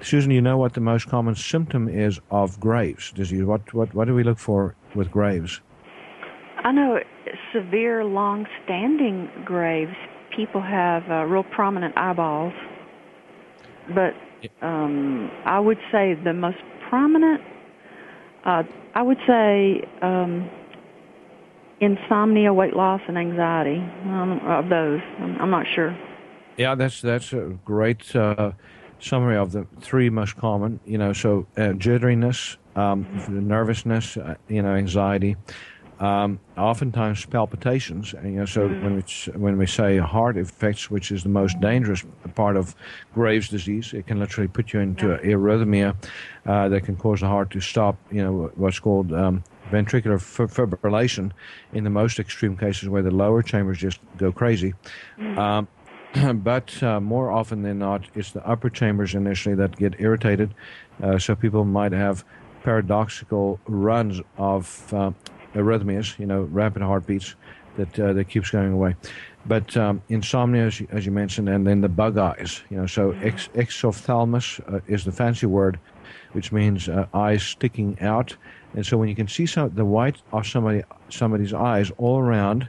Susan, 0.00 0.30
you 0.30 0.40
know 0.40 0.56
what 0.56 0.74
the 0.74 0.80
most 0.80 1.08
common 1.08 1.34
symptom 1.34 1.88
is 1.88 2.20
of 2.30 2.58
Graves' 2.60 3.12
disease? 3.12 3.44
What, 3.44 3.72
what, 3.74 3.94
what 3.94 4.06
do 4.06 4.14
we 4.14 4.22
look 4.22 4.38
for 4.38 4.74
with 4.94 5.10
Graves'? 5.10 5.60
I 6.58 6.72
know 6.72 6.98
severe, 7.52 8.04
long-standing 8.04 9.30
Graves. 9.44 9.94
People 10.34 10.60
have 10.60 11.10
uh, 11.10 11.24
real 11.24 11.44
prominent 11.44 11.96
eyeballs 11.96 12.52
but 13.94 14.14
um, 14.62 15.30
I 15.44 15.58
would 15.60 15.78
say 15.90 16.14
the 16.14 16.32
most 16.32 16.58
prominent, 16.88 17.40
uh, 18.44 18.62
I 18.94 19.02
would 19.02 19.18
say 19.26 19.82
um, 20.02 20.48
insomnia, 21.80 22.52
weight 22.52 22.74
loss, 22.74 23.00
and 23.08 23.18
anxiety. 23.18 23.78
Um, 24.04 24.40
of 24.44 24.68
those, 24.68 25.00
I'm, 25.18 25.40
I'm, 25.40 25.50
not 25.50 25.66
sure. 25.74 25.96
Yeah, 26.56 26.74
that's 26.74 27.00
that's 27.00 27.32
a 27.32 27.58
great 27.64 28.14
uh, 28.14 28.52
summary 29.00 29.36
of 29.36 29.52
the 29.52 29.66
three 29.80 30.10
most 30.10 30.36
common. 30.36 30.80
You 30.84 30.98
know, 30.98 31.12
so 31.12 31.46
uh, 31.56 31.72
jitteriness, 31.72 32.56
um, 32.76 33.06
nervousness, 33.28 34.16
uh, 34.16 34.34
you 34.48 34.62
know, 34.62 34.74
anxiety, 34.74 35.36
um, 36.00 36.38
oftentimes 36.56 37.24
palpitations. 37.26 38.12
You 38.12 38.30
know, 38.30 38.44
so 38.44 38.68
when 38.68 38.96
we 38.96 39.32
when 39.32 39.58
we 39.58 39.66
say 39.66 39.98
heart 39.98 40.36
effects, 40.36 40.90
which 40.90 41.10
is 41.10 41.22
the 41.22 41.28
most 41.28 41.60
dangerous 41.60 42.04
part 42.34 42.56
of 42.56 42.74
Graves' 43.14 43.48
disease, 43.48 43.92
it 43.92 44.06
can 44.06 44.18
literally 44.18 44.48
put 44.48 44.72
you 44.72 44.80
into 44.80 45.08
yeah. 45.08 45.32
arrhythmia 45.34 45.96
uh, 46.46 46.68
that 46.68 46.84
can 46.84 46.96
cause 46.96 47.20
the 47.20 47.26
heart 47.26 47.50
to 47.50 47.60
stop. 47.60 47.96
You 48.10 48.22
know, 48.22 48.52
what's 48.54 48.78
called 48.78 49.12
um, 49.12 49.42
ventricular 49.70 50.18
fibrillation. 50.18 51.32
In 51.72 51.84
the 51.84 51.90
most 51.90 52.18
extreme 52.18 52.56
cases, 52.56 52.88
where 52.88 53.02
the 53.02 53.10
lower 53.10 53.42
chambers 53.42 53.78
just 53.78 54.00
go 54.16 54.32
crazy. 54.32 54.74
Mm. 55.18 55.38
Um, 55.38 55.68
but 56.34 56.82
uh, 56.82 57.00
more 57.00 57.30
often 57.30 57.62
than 57.62 57.78
not, 57.78 58.04
it's 58.14 58.32
the 58.32 58.46
upper 58.46 58.70
chambers 58.70 59.14
initially 59.14 59.54
that 59.56 59.76
get 59.76 59.94
irritated. 59.98 60.54
Uh, 61.02 61.18
so 61.18 61.34
people 61.34 61.64
might 61.64 61.92
have 61.92 62.24
paradoxical 62.62 63.60
runs 63.66 64.20
of 64.36 64.92
uh, 64.92 65.10
arrhythmias, 65.54 66.18
you 66.18 66.26
know, 66.26 66.42
rapid 66.42 66.82
heartbeats 66.82 67.34
that 67.76 67.98
uh, 67.98 68.12
that 68.12 68.24
keeps 68.28 68.50
going 68.50 68.72
away. 68.72 68.96
But 69.46 69.76
um, 69.76 70.02
insomnia, 70.08 70.66
as 70.66 70.80
you, 70.80 70.88
as 70.90 71.06
you, 71.06 71.12
mentioned, 71.12 71.48
and 71.48 71.66
then 71.66 71.80
the 71.80 71.88
bug 71.88 72.18
eyes, 72.18 72.62
you 72.68 72.76
know, 72.76 72.86
so 72.86 73.12
ex- 73.22 73.48
exophthalmos 73.54 74.60
uh, 74.72 74.80
is 74.86 75.04
the 75.04 75.12
fancy 75.12 75.46
word, 75.46 75.78
which 76.32 76.52
means 76.52 76.88
uh, 76.88 77.06
eyes 77.14 77.42
sticking 77.42 77.98
out. 78.00 78.36
And 78.74 78.84
so 78.84 78.98
when 78.98 79.08
you 79.08 79.14
can 79.14 79.28
see 79.28 79.46
some, 79.46 79.74
the 79.74 79.84
white 79.84 80.20
of 80.32 80.46
somebody 80.46 80.82
somebody's 81.08 81.54
eyes 81.54 81.90
all 81.96 82.18
around, 82.18 82.68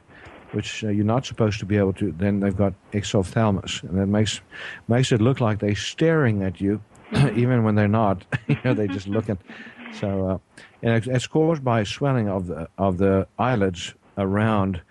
which 0.52 0.84
uh, 0.84 0.90
you're 0.90 1.06
not 1.06 1.26
supposed 1.26 1.60
to 1.60 1.66
be 1.66 1.78
able 1.78 1.94
to, 1.94 2.12
then 2.12 2.40
they've 2.40 2.56
got 2.56 2.74
exophthalmos, 2.92 3.84
and 3.84 3.98
that 3.98 4.08
makes 4.08 4.42
makes 4.88 5.12
it 5.12 5.22
look 5.22 5.40
like 5.40 5.60
they're 5.60 5.76
staring 5.76 6.44
at 6.44 6.60
you, 6.60 6.82
even 7.36 7.64
when 7.64 7.76
they're 7.76 7.88
not. 7.88 8.26
you 8.48 8.58
know, 8.64 8.74
they're 8.74 8.88
just 8.88 9.08
looking. 9.08 9.38
So, 9.94 10.28
uh, 10.28 10.38
and 10.84 11.08
it's 11.08 11.28
caused 11.28 11.64
by 11.64 11.84
swelling 11.84 12.30
of 12.30 12.48
the 12.48 12.68
of 12.78 12.98
the 12.98 13.28
eyelids 13.38 13.94
around, 14.18 14.82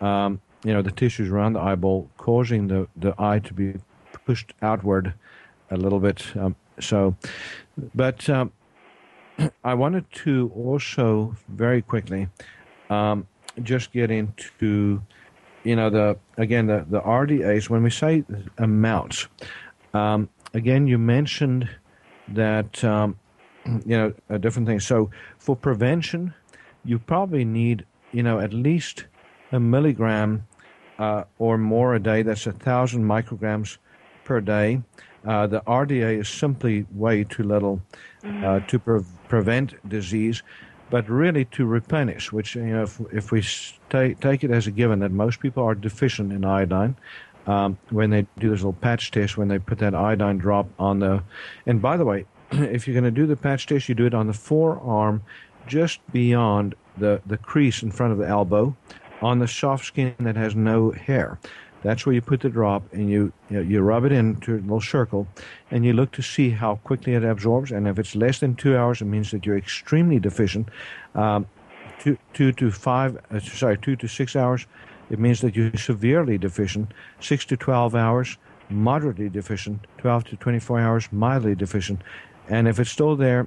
um, 0.00 0.40
you 0.64 0.72
know, 0.72 0.82
the 0.82 0.92
tissues 0.92 1.30
around 1.30 1.54
the 1.54 1.60
eyeball, 1.60 2.08
causing 2.16 2.68
the 2.68 2.88
the 2.96 3.14
eye 3.18 3.38
to 3.40 3.54
be 3.54 3.74
pushed 4.24 4.52
outward 4.62 5.14
a 5.70 5.76
little 5.76 6.00
bit. 6.00 6.24
Um, 6.36 6.56
so, 6.80 7.16
but 7.94 8.28
um, 8.28 8.52
I 9.64 9.74
wanted 9.74 10.10
to 10.24 10.50
also 10.54 11.36
very 11.48 11.82
quickly 11.82 12.28
um, 12.90 13.26
just 13.62 13.92
get 13.92 14.10
into, 14.10 15.02
you 15.64 15.76
know, 15.76 15.90
the 15.90 16.18
again 16.36 16.66
the 16.66 16.84
the 16.88 17.00
RDAs 17.00 17.70
when 17.70 17.82
we 17.82 17.90
say 17.90 18.24
amounts. 18.58 19.28
Um, 19.94 20.28
again, 20.54 20.86
you 20.86 20.98
mentioned 20.98 21.68
that 22.28 22.82
um, 22.84 23.18
you 23.84 23.96
know, 23.96 24.12
uh, 24.30 24.38
different 24.38 24.68
things. 24.68 24.86
So 24.86 25.10
for 25.38 25.56
prevention, 25.56 26.34
you 26.84 26.98
probably 26.98 27.44
need, 27.44 27.84
you 28.12 28.22
know, 28.22 28.38
at 28.38 28.52
least 28.52 29.06
a 29.52 29.60
milligram 29.60 30.46
uh, 30.98 31.24
or 31.38 31.58
more 31.58 31.94
a 31.94 32.00
day. 32.00 32.22
That's 32.22 32.46
a 32.46 32.52
thousand 32.52 33.04
micrograms 33.04 33.78
per 34.24 34.40
day. 34.40 34.82
Uh, 35.26 35.46
the 35.46 35.60
RDA 35.62 36.20
is 36.20 36.28
simply 36.28 36.86
way 36.92 37.24
too 37.24 37.42
little 37.42 37.82
uh, 38.24 38.60
to 38.60 38.78
pre- 38.78 39.02
prevent 39.28 39.88
disease, 39.88 40.42
but 40.90 41.08
really 41.08 41.44
to 41.46 41.66
replenish. 41.66 42.32
Which 42.32 42.54
you 42.54 42.64
know, 42.64 42.82
if, 42.82 43.00
if 43.12 43.32
we 43.32 43.44
take 43.90 44.20
take 44.20 44.44
it 44.44 44.50
as 44.50 44.66
a 44.66 44.70
given 44.70 45.00
that 45.00 45.10
most 45.10 45.40
people 45.40 45.64
are 45.64 45.74
deficient 45.74 46.32
in 46.32 46.44
iodine, 46.44 46.96
um, 47.46 47.78
when 47.90 48.10
they 48.10 48.26
do 48.38 48.50
this 48.50 48.60
little 48.60 48.72
patch 48.72 49.10
test, 49.10 49.36
when 49.36 49.48
they 49.48 49.58
put 49.58 49.78
that 49.78 49.94
iodine 49.94 50.38
drop 50.38 50.68
on 50.78 50.98
the, 50.98 51.22
and 51.66 51.80
by 51.80 51.96
the 51.96 52.04
way, 52.04 52.26
if 52.50 52.86
you're 52.86 52.94
going 52.94 53.04
to 53.04 53.10
do 53.10 53.26
the 53.26 53.36
patch 53.36 53.66
test, 53.66 53.88
you 53.88 53.94
do 53.94 54.06
it 54.06 54.14
on 54.14 54.26
the 54.26 54.32
forearm, 54.32 55.22
just 55.66 56.00
beyond 56.12 56.74
the 56.96 57.20
the 57.26 57.36
crease 57.36 57.82
in 57.82 57.90
front 57.90 58.12
of 58.12 58.18
the 58.18 58.26
elbow, 58.26 58.76
on 59.22 59.38
the 59.38 59.48
soft 59.48 59.84
skin 59.84 60.14
that 60.20 60.36
has 60.36 60.54
no 60.54 60.90
hair. 60.90 61.38
That's 61.82 62.04
where 62.04 62.14
you 62.14 62.20
put 62.20 62.40
the 62.40 62.48
drop 62.48 62.82
and 62.92 63.08
you, 63.08 63.32
you, 63.50 63.80
rub 63.80 64.04
it 64.04 64.12
into 64.12 64.54
a 64.54 64.60
little 64.60 64.80
circle 64.80 65.28
and 65.70 65.84
you 65.84 65.92
look 65.92 66.10
to 66.12 66.22
see 66.22 66.50
how 66.50 66.76
quickly 66.76 67.14
it 67.14 67.24
absorbs. 67.24 67.70
And 67.70 67.86
if 67.86 67.98
it's 67.98 68.16
less 68.16 68.40
than 68.40 68.56
two 68.56 68.76
hours, 68.76 69.00
it 69.00 69.04
means 69.04 69.30
that 69.30 69.46
you're 69.46 69.58
extremely 69.58 70.18
deficient. 70.18 70.68
Um, 71.14 71.46
two, 72.00 72.18
two 72.32 72.52
to 72.52 72.70
five, 72.70 73.18
uh, 73.30 73.40
sorry, 73.40 73.78
two 73.78 73.96
to 73.96 74.08
six 74.08 74.34
hours, 74.34 74.66
it 75.10 75.18
means 75.18 75.40
that 75.40 75.54
you're 75.54 75.76
severely 75.76 76.38
deficient. 76.38 76.92
Six 77.20 77.44
to 77.46 77.56
12 77.56 77.94
hours, 77.94 78.36
moderately 78.68 79.28
deficient. 79.28 79.86
12 79.98 80.24
to 80.24 80.36
24 80.36 80.80
hours, 80.80 81.08
mildly 81.12 81.54
deficient. 81.54 82.02
And 82.48 82.66
if 82.66 82.78
it's 82.80 82.90
still 82.90 83.16
there 83.16 83.46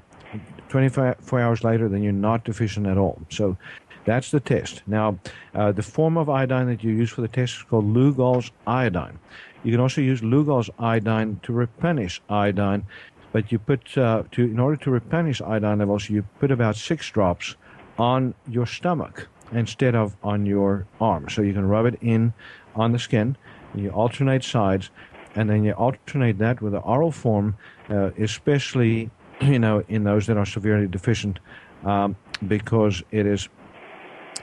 24 0.70 1.40
hours 1.40 1.64
later, 1.64 1.90
then 1.90 2.04
you're 2.04 2.14
not 2.14 2.44
deficient 2.44 2.88
at 2.88 2.98
all. 2.98 3.22
So 3.30 3.58
that's 4.06 4.32
the 4.32 4.40
test. 4.40 4.82
Now, 4.88 5.20
uh, 5.54 5.72
the 5.72 5.84
form 5.84 6.18
of 6.18 6.30
iodine 6.30 6.68
that 6.68 6.84
you 6.84 6.92
use 6.92 7.10
for 7.10 7.22
the 7.22 7.28
test 7.28 7.58
is 7.58 7.64
called 7.64 7.86
Lugol's 7.86 8.52
iodine. 8.66 9.20
You 9.64 9.72
can 9.72 9.82
also 9.82 10.02
use 10.02 10.22
Lugol's 10.22 10.70
iodine 10.80 11.40
to 11.44 11.54
replenish 11.54 12.22
iodine, 12.30 12.86
but 13.32 13.52
you 13.52 13.60
put 13.60 13.98
uh, 13.98 14.24
to 14.32 14.44
in 14.44 14.60
order 14.60 14.78
to 14.78 14.92
replenish 14.92 15.42
iodine 15.42 15.80
levels, 15.80 16.10
you 16.10 16.24
put 16.40 16.52
about 16.52 16.76
six 16.76 17.10
drops 17.10 17.56
on 17.98 18.34
your 18.48 18.66
stomach 18.66 19.28
instead 19.52 19.96
of 19.96 20.16
on 20.24 20.46
your 20.46 20.88
arm. 21.02 21.28
So 21.30 21.42
you 21.42 21.54
can 21.54 21.68
rub 21.68 21.86
it 21.86 21.98
in 22.02 22.34
on 22.76 22.92
the 22.92 23.00
skin. 23.00 23.36
And 23.74 23.84
you 23.84 23.90
alternate 23.92 24.44
sides, 24.44 24.90
and 25.36 25.50
then 25.50 25.64
you 25.64 25.74
alternate 25.74 26.40
that 26.40 26.62
with 26.62 26.74
the 26.74 26.80
oral 26.80 27.12
form, 27.12 27.56
uh, 27.90 28.12
especially 28.18 29.12
you 29.42 29.60
know 29.60 29.84
in 29.88 30.04
those 30.04 30.26
that 30.28 30.38
are 30.38 30.46
severely 30.46 30.88
deficient, 30.88 31.40
um, 31.84 32.16
because 32.48 33.04
it 33.12 33.26
is 33.26 33.50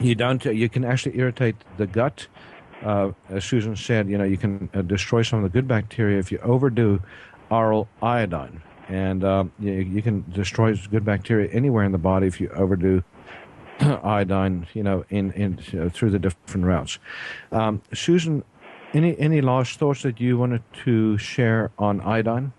you 0.00 0.14
don't 0.14 0.44
you 0.44 0.68
can 0.68 0.84
actually 0.84 1.18
irritate 1.18 1.56
the 1.76 1.86
gut. 1.86 2.26
Uh, 2.84 3.10
as 3.30 3.42
susan 3.42 3.74
said 3.74 4.06
you 4.06 4.18
know 4.18 4.24
you 4.24 4.36
can 4.36 4.68
uh, 4.74 4.82
destroy 4.82 5.22
some 5.22 5.42
of 5.42 5.42
the 5.42 5.48
good 5.48 5.66
bacteria 5.66 6.18
if 6.18 6.30
you 6.30 6.38
overdo 6.38 7.00
oral 7.50 7.88
iodine. 8.02 8.62
And 8.88 9.24
uh, 9.24 9.44
you, 9.58 9.72
you, 9.72 10.00
can 10.00 10.24
destroy 10.30 10.76
good 10.92 11.04
bacteria 11.04 11.50
anywhere 11.50 11.82
in 11.82 11.90
the 11.90 11.98
body 11.98 12.28
if 12.28 12.40
you 12.40 12.48
overdo 12.50 13.02
iodine 13.80 14.66
you 14.74 14.82
know 14.82 15.04
in, 15.10 15.32
in 15.32 15.58
uh, 15.78 15.88
through 15.88 16.10
the 16.10 16.18
different 16.18 16.66
routes. 16.66 16.98
Um, 17.50 17.82
susan 17.92 18.44
any 18.94 19.18
any 19.18 19.40
last 19.40 19.78
thoughts 19.78 20.02
that 20.02 20.20
you 20.20 20.38
wanted 20.38 20.62
to 20.84 21.18
share 21.18 21.70
on 21.78 22.00
iodine? 22.00 22.52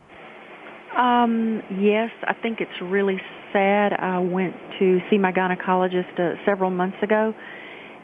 Um, 0.95 1.61
yes, 1.79 2.11
I 2.23 2.33
think 2.33 2.59
it's 2.59 2.81
really 2.81 3.21
sad. 3.57 3.93
I 3.93 4.19
went 4.19 4.55
to 4.79 4.99
see 5.09 5.17
my 5.17 5.31
gynecologist 5.31 6.19
uh, 6.19 6.35
several 6.45 6.69
months 6.69 6.97
ago, 7.01 7.33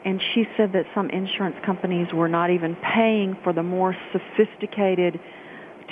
and 0.03 0.21
she 0.33 0.45
said 0.57 0.73
that 0.73 0.85
some 0.95 1.09
insurance 1.11 1.55
companies 1.63 2.07
were 2.11 2.27
not 2.27 2.49
even 2.49 2.75
paying 2.77 3.37
for 3.43 3.53
the 3.53 3.63
more 3.63 3.95
sophisticated 4.11 5.19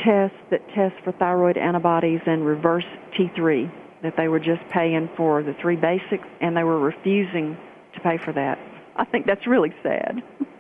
tests 0.04 0.38
that 0.50 0.68
test 0.70 0.96
for 1.04 1.12
thyroid 1.12 1.58
antibodies 1.58 2.22
and 2.26 2.46
reverse 2.46 2.86
T3, 3.18 3.72
that 4.02 4.18
they 4.18 4.28
were 4.28 4.40
just 4.40 4.62
paying 4.72 5.10
for 5.16 5.44
the 5.44 5.54
three 5.62 5.76
basics, 5.76 6.28
and 6.42 6.58
they 6.58 6.64
were 6.64 6.80
refusing 6.80 7.56
to 7.94 8.00
pay 8.00 8.18
for 8.18 8.34
that. 8.34 8.58
I 8.96 9.06
think 9.06 9.26
that's 9.28 9.46
really 9.46 9.74
sad. 9.84 10.24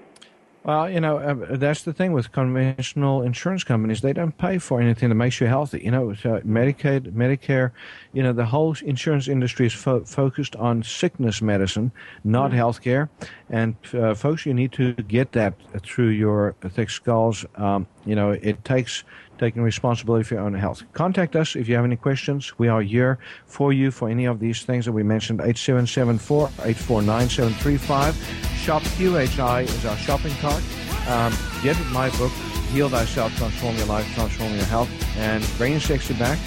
Well, 0.63 0.91
you 0.91 0.99
know, 0.99 1.17
uh, 1.17 1.57
that's 1.57 1.81
the 1.81 1.91
thing 1.91 2.13
with 2.13 2.31
conventional 2.31 3.23
insurance 3.23 3.63
companies. 3.63 4.01
They 4.01 4.13
don't 4.13 4.37
pay 4.37 4.59
for 4.59 4.79
anything 4.79 5.09
that 5.09 5.15
makes 5.15 5.41
you 5.41 5.47
healthy. 5.47 5.81
You 5.83 5.89
know, 5.89 6.13
so 6.13 6.39
Medicaid, 6.41 7.11
Medicare, 7.13 7.71
you 8.13 8.21
know, 8.21 8.31
the 8.31 8.45
whole 8.45 8.75
insurance 8.83 9.27
industry 9.27 9.65
is 9.65 9.73
fo- 9.73 10.03
focused 10.03 10.55
on 10.55 10.83
sickness 10.83 11.41
medicine, 11.41 11.91
not 12.23 12.49
mm-hmm. 12.49 12.57
health 12.57 12.81
care. 12.81 13.09
And, 13.49 13.75
uh, 13.93 14.13
folks, 14.13 14.45
you 14.45 14.53
need 14.53 14.71
to 14.73 14.93
get 14.93 15.31
that 15.31 15.55
through 15.81 16.09
your 16.09 16.55
thick 16.61 16.91
skulls. 16.91 17.43
Um, 17.55 17.87
you 18.05 18.13
know, 18.13 18.29
it 18.29 18.63
takes 18.63 19.03
taking 19.41 19.63
responsibility 19.63 20.23
for 20.23 20.35
your 20.35 20.43
own 20.43 20.53
health. 20.53 20.83
Contact 20.93 21.35
us 21.35 21.55
if 21.55 21.67
you 21.67 21.75
have 21.75 21.83
any 21.83 21.97
questions. 21.97 22.57
We 22.59 22.67
are 22.67 22.81
here 22.81 23.17
for 23.47 23.73
you 23.73 23.89
for 23.89 24.07
any 24.07 24.25
of 24.25 24.39
these 24.39 24.63
things 24.63 24.85
that 24.85 24.91
we 24.91 25.03
mentioned. 25.03 25.41
8774 25.41 26.47
849 26.63 27.29
735. 27.29 28.15
Shop 28.63 28.83
QHI 28.83 29.63
is 29.63 29.85
our 29.85 29.97
shopping 29.97 30.33
cart. 30.35 30.63
Um, 31.09 31.33
get 31.63 31.75
my 31.91 32.09
book, 32.17 32.31
Heal 32.71 32.87
Thyself, 32.87 33.35
Transform 33.35 33.75
Your 33.77 33.87
Life, 33.87 34.07
Transform 34.13 34.53
Your 34.53 34.65
Health, 34.65 34.89
and 35.17 35.43
bring 35.57 35.71
your 35.71 35.81
sexy 35.81 36.13
back. 36.13 36.37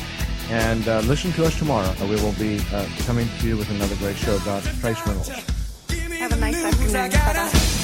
And 0.48 0.86
uh, 0.86 1.00
listen 1.00 1.32
to 1.32 1.44
us 1.44 1.58
tomorrow. 1.58 1.92
We 2.02 2.16
will 2.22 2.34
be 2.34 2.60
uh, 2.72 2.86
coming 3.06 3.26
to 3.40 3.48
you 3.48 3.56
with 3.56 3.70
another 3.70 3.96
great 3.96 4.16
show 4.16 4.36
about 4.36 4.62
trace 4.80 5.04
minerals. 5.04 5.28
Have 6.20 6.32
a 6.32 6.36
nice 6.36 6.62
afternoon. 6.62 7.83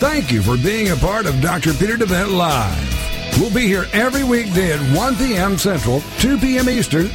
Thank 0.00 0.32
you 0.32 0.40
for 0.40 0.56
being 0.56 0.88
a 0.92 0.96
part 0.96 1.26
of 1.26 1.42
Dr. 1.42 1.74
Peter 1.74 1.98
DeVette 1.98 2.34
Live. 2.34 3.38
We'll 3.38 3.52
be 3.52 3.66
here 3.66 3.84
every 3.92 4.24
weekday 4.24 4.72
at 4.72 4.96
1 4.96 5.16
p.m. 5.16 5.58
Central, 5.58 6.00
2 6.20 6.38
p.m. 6.38 6.70
Eastern 6.70 7.06